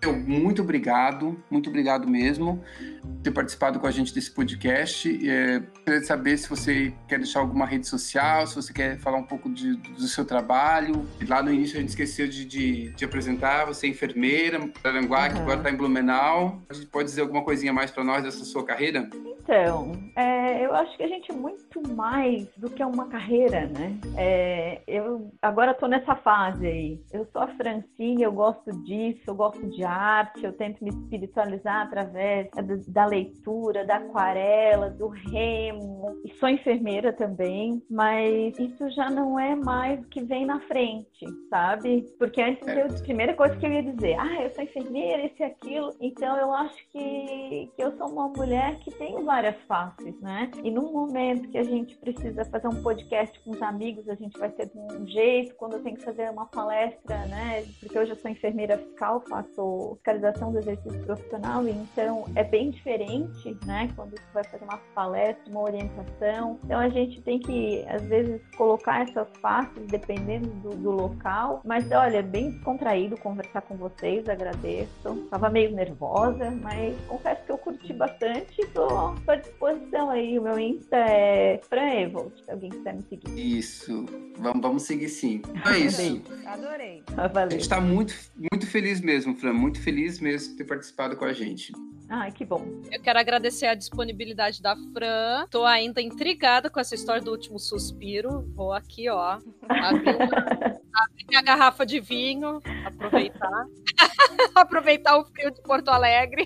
Eu, 0.02 0.16
muito 0.16 0.62
obrigado, 0.62 1.42
muito 1.50 1.70
obrigado 1.70 2.08
mesmo 2.08 2.64
por 3.02 3.22
ter 3.24 3.32
participado 3.32 3.80
com 3.80 3.88
a 3.88 3.92
gente 3.92 4.14
desse 4.14 4.32
podcast. 4.32 5.10
É, 5.30 5.62
queria 5.84 6.02
saber 6.04 6.38
se 6.38 6.50
você 6.50 6.94
quer 7.08 7.18
deixar 7.18 7.40
alguma 7.42 7.66
rede 7.66 7.88
social, 7.88 8.48
se 8.48 8.56
você 8.56 8.72
quer 8.72 8.98
falar 8.98 9.18
um 9.18 9.24
pouco 9.24 9.50
de, 9.50 9.76
do 9.76 10.08
seu 10.08 10.26
trabalho. 10.26 11.06
Lá 11.28 11.44
no 11.44 11.52
início 11.52 11.78
a 11.78 11.82
gente 11.82 11.90
esqueceu 11.90 12.28
de, 12.28 12.46
de, 12.46 12.90
de 12.92 13.06
apresentar, 13.06 13.66
você 13.66 13.88
é 13.88 13.90
enfermeira, 13.90 14.60
Aranguá, 14.84 15.28
uhum. 15.28 15.34
que 15.34 15.40
agora 15.40 15.58
está 15.58 15.70
em 15.70 15.76
Blumenau. 15.76 16.62
A 16.70 16.74
gente 16.74 16.88
pode 16.88 17.06
dizer 17.10 17.22
alguma 17.22 17.44
coisinha 17.44 17.74
mais 17.74 17.92
para 17.92 18.04
nós 18.04 18.24
dessa 18.24 18.46
sua 18.46 18.66
carreira? 18.66 19.10
Então, 19.42 19.92
é, 20.16 20.66
eu 20.66 20.74
acho 20.76 20.96
que 20.96 21.04
a 21.04 21.08
gente 21.08 21.32
é 21.32 21.36
muito 21.36 21.82
mais 21.96 22.48
do 22.56 22.70
que 22.70 22.84
uma 22.84 23.08
carreira, 23.08 23.68
né? 23.68 23.98
É, 24.16 24.82
eu 24.88 25.32
agora 25.42 25.72
estou 25.72 25.90
nessa 25.90 26.16
fase 26.16 26.28
aí. 26.30 27.01
Eu 27.11 27.25
sou 27.32 27.41
a 27.41 27.47
Francine, 27.47 28.23
eu 28.23 28.32
gosto 28.32 28.71
disso, 28.84 29.21
eu 29.27 29.36
gosto 29.36 29.65
de 29.69 29.84
arte, 29.84 30.43
eu 30.43 30.53
tento 30.53 30.84
me 30.84 30.89
espiritualizar 30.89 31.88
através 31.88 32.49
da 32.88 33.05
leitura, 33.05 33.86
da 33.86 33.95
aquarela, 33.95 34.89
do 34.89 35.07
remo. 35.07 36.19
E 36.23 36.34
sou 36.36 36.49
enfermeira 36.49 37.11
também, 37.11 37.82
mas 37.89 38.57
isso 38.59 38.89
já 38.91 39.09
não 39.09 39.39
é 39.39 39.55
mais 39.55 39.99
o 40.01 40.07
que 40.07 40.21
vem 40.21 40.45
na 40.45 40.59
frente, 40.61 41.25
sabe? 41.49 42.05
Porque 42.17 42.41
antes 42.41 42.67
eu, 42.67 42.86
a 42.86 43.03
primeira 43.03 43.34
coisa 43.34 43.55
que 43.55 43.65
eu 43.65 43.71
ia 43.71 43.84
dizer, 43.84 44.15
ah, 44.19 44.43
eu 44.43 44.49
sou 44.51 44.63
enfermeira, 44.63 45.25
esse 45.25 45.41
e 45.41 45.45
aquilo. 45.45 45.95
Então 45.99 46.38
eu 46.38 46.53
acho 46.53 46.77
que, 46.91 47.71
que 47.75 47.84
eu 47.84 47.95
sou 47.97 48.07
uma 48.07 48.27
mulher 48.27 48.77
que 48.80 48.91
tem 48.91 49.23
várias 49.23 49.55
faces, 49.63 50.19
né? 50.21 50.51
E 50.63 50.69
num 50.69 50.91
momento 50.91 51.49
que 51.49 51.57
a 51.57 51.63
gente 51.63 51.97
precisa 51.97 52.45
fazer 52.45 52.67
um 52.67 52.82
podcast 52.82 53.39
com 53.41 53.51
os 53.51 53.61
amigos, 53.61 54.07
a 54.07 54.15
gente 54.15 54.38
vai 54.38 54.51
ser 54.51 54.67
de 54.67 54.77
um 54.77 55.07
jeito, 55.07 55.55
quando 55.55 55.73
eu 55.73 55.84
tenho 55.84 55.95
que 55.95 56.03
fazer 56.03 56.18
uma 56.30 56.45
palestra, 56.45 57.26
né? 57.28 57.65
Porque 57.80 57.97
hoje 57.97 58.11
eu 58.11 58.15
sou 58.17 58.30
enfermeira 58.30 58.78
fiscal, 58.78 59.24
faço 59.30 59.95
fiscalização 59.95 60.51
do 60.51 60.59
exercício 60.59 60.99
profissional, 61.05 61.67
então 61.67 62.26
é 62.36 62.43
bem 62.43 62.72
diferente, 62.72 63.57
né? 63.65 63.89
Quando 63.95 64.11
você 64.11 64.34
vai 64.34 64.43
fazer 64.43 64.63
uma 64.63 64.78
palestra, 64.93 65.49
uma 65.49 65.61
orientação. 65.61 66.59
Então 66.63 66.80
a 66.80 66.89
gente 66.89 67.22
tem 67.22 67.39
que, 67.39 67.86
às 67.88 68.01
vezes, 68.03 68.41
colocar 68.57 69.07
essas 69.07 69.28
faces 69.41 69.86
dependendo 69.88 70.49
do, 70.49 70.70
do 70.76 70.91
local. 70.91 71.61
Mas 71.63 71.89
olha, 71.91 72.17
é 72.17 72.22
bem 72.22 72.51
descontraído 72.51 73.17
conversar 73.17 73.61
com 73.61 73.76
vocês, 73.76 74.28
agradeço. 74.28 75.28
Tava 75.30 75.49
meio 75.49 75.72
nervosa, 75.72 76.51
mas 76.61 76.95
confesso 77.07 77.43
que 77.43 77.51
eu 77.51 77.57
curti 77.57 77.93
bastante 77.93 78.61
e 78.61 78.65
tô 78.67 78.88
à 79.28 79.36
disposição 79.36 80.09
aí. 80.09 80.39
O 80.39 80.43
meu 80.43 80.59
Insta 80.59 80.95
é 80.95 81.61
Fran 81.70 82.01
Evolt, 82.01 82.34
se 82.43 82.51
alguém 82.51 82.70
quiser 82.70 82.95
me 82.95 83.03
seguir. 83.03 83.57
Isso, 83.57 84.05
vamos, 84.38 84.61
vamos 84.61 84.84
seguir 84.84 85.09
sim. 85.09 85.41
É 85.65 85.78
isso. 85.78 85.99
Adorei. 86.45 87.04
Ah, 87.18 87.32
a 87.34 87.50
gente 87.50 87.62
está 87.62 87.82
muito, 87.82 88.14
muito 88.52 88.68
feliz 88.68 89.02
mesmo, 89.02 89.36
Fran. 89.36 89.54
Muito 89.54 89.82
feliz 89.82 90.20
mesmo 90.20 90.52
de 90.52 90.58
ter 90.58 90.66
participado 90.66 91.16
com 91.16 91.26
a 91.26 91.34
gente. 91.34 91.74
Ai, 92.10 92.32
que 92.32 92.43
bom. 92.43 92.66
Eu 92.91 93.00
quero 93.02 93.20
agradecer 93.20 93.68
a 93.68 93.76
disponibilidade 93.76 94.62
da 94.64 94.76
Fran. 94.93 95.45
Tô 95.52 95.64
ainda 95.64 96.02
intrigada 96.02 96.68
com 96.70 96.80
essa 96.80 96.95
história 96.95 97.22
do 97.22 97.30
último 97.30 97.60
suspiro. 97.60 98.52
Vou 98.56 98.74
aqui, 98.74 99.08
ó, 99.10 99.38
abrir, 99.70 100.18
abrir 100.91 101.26
minha 101.30 101.41
garrafa 101.43 101.86
de 101.86 102.00
vinho, 102.00 102.60
aproveitar. 102.84 103.68
aproveitar 104.56 105.20
o 105.20 105.26
frio 105.26 105.52
de 105.52 105.62
Porto 105.62 105.89
Alegre. 105.89 106.45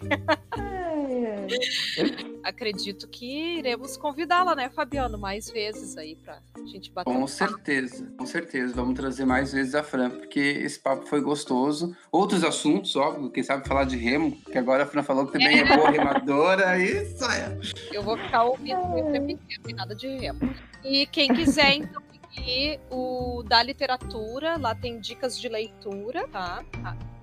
Acredito 2.43 3.07
que 3.07 3.57
iremos 3.59 3.97
convidá-la, 3.97 4.55
né, 4.55 4.69
Fabiano, 4.69 5.17
mais 5.17 5.49
vezes 5.49 5.97
aí 5.97 6.15
pra 6.15 6.39
gente 6.65 6.91
bater 6.91 7.11
Com 7.11 7.23
um 7.23 7.27
certeza, 7.27 8.05
com 8.17 8.25
certeza. 8.25 8.73
Vamos 8.73 8.95
trazer 8.95 9.25
mais 9.25 9.53
vezes 9.53 9.75
a 9.75 9.83
Fran, 9.83 10.09
porque 10.09 10.39
esse 10.39 10.79
papo 10.79 11.05
foi 11.05 11.21
gostoso. 11.21 11.95
Outros 12.11 12.43
assuntos, 12.43 12.95
óbvio, 12.95 13.29
quem 13.29 13.43
sabe 13.43 13.67
falar 13.67 13.85
de 13.85 13.97
remo, 13.97 14.31
que 14.51 14.57
agora 14.57 14.83
a 14.83 14.85
Fran 14.85 15.03
falou 15.03 15.25
que 15.25 15.33
também 15.33 15.59
é, 15.59 15.61
é 15.61 15.77
boa 15.77 15.89
remadora, 15.89 16.77
isso 16.77 17.25
é. 17.25 17.57
Eu 17.91 18.03
vou 18.03 18.17
ficar 18.17 18.43
ouvindo 18.43 18.81
o 18.81 19.11
tempo 19.11 19.31
inteiro, 19.31 19.75
nada 19.75 19.95
de 19.95 20.07
remo. 20.07 20.39
E 20.83 21.05
quem 21.07 21.33
quiser, 21.33 21.75
então, 21.75 22.01
seguir 22.33 22.79
o 22.89 23.43
da 23.43 23.61
literatura, 23.61 24.57
lá 24.57 24.73
tem 24.73 24.99
dicas 24.99 25.39
de 25.39 25.47
leitura, 25.47 26.27
tá? 26.27 26.63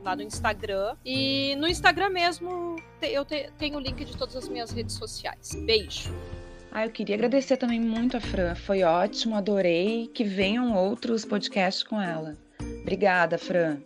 lá 0.02 0.16
no 0.16 0.22
Instagram. 0.22 0.96
E 1.04 1.54
no 1.56 1.68
Instagram 1.68 2.08
mesmo 2.08 2.76
eu 3.02 3.24
tenho 3.24 3.76
o 3.76 3.80
link 3.80 4.04
de 4.04 4.16
todas 4.16 4.36
as 4.36 4.48
minhas 4.48 4.70
redes 4.70 4.94
sociais. 4.96 5.52
Beijo! 5.66 6.10
Ah, 6.72 6.86
eu 6.86 6.90
queria 6.90 7.16
agradecer 7.16 7.56
também 7.56 7.80
muito 7.80 8.16
a 8.16 8.20
Fran. 8.20 8.54
Foi 8.54 8.82
ótimo, 8.82 9.34
adorei. 9.34 10.06
Que 10.06 10.22
venham 10.22 10.74
outros 10.74 11.24
podcasts 11.24 11.82
com 11.82 12.00
ela. 12.00 12.38
Obrigada, 12.82 13.36
Fran. 13.36 13.78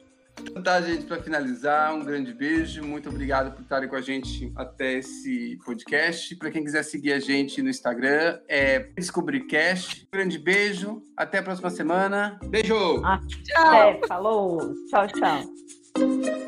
Então 0.47 0.62
tá, 0.62 0.80
gente, 0.80 1.05
para 1.05 1.22
finalizar, 1.22 1.95
um 1.95 2.05
grande 2.05 2.32
beijo. 2.32 2.84
Muito 2.84 3.09
obrigado 3.09 3.55
por 3.55 3.62
estarem 3.62 3.88
com 3.88 3.97
a 3.97 4.01
gente 4.01 4.53
até 4.57 4.95
esse 4.95 5.59
podcast. 5.64 6.36
Para 6.36 6.51
quem 6.51 6.62
quiser 6.62 6.82
seguir 6.82 7.12
a 7.12 7.18
gente 7.18 7.61
no 7.62 7.68
Instagram, 7.68 8.38
é 8.49 8.78
DescobrirCast. 8.78 10.07
Um 10.12 10.16
grande 10.16 10.38
beijo. 10.38 11.03
Até 11.16 11.38
a 11.38 11.42
próxima 11.42 11.70
semana. 11.70 12.38
Beijo! 12.47 13.03
Ah, 13.05 13.20
tchau. 13.26 13.74
É, 13.74 14.07
falou. 14.07 14.74
Tchau, 14.88 15.07
tchau. 15.09 16.43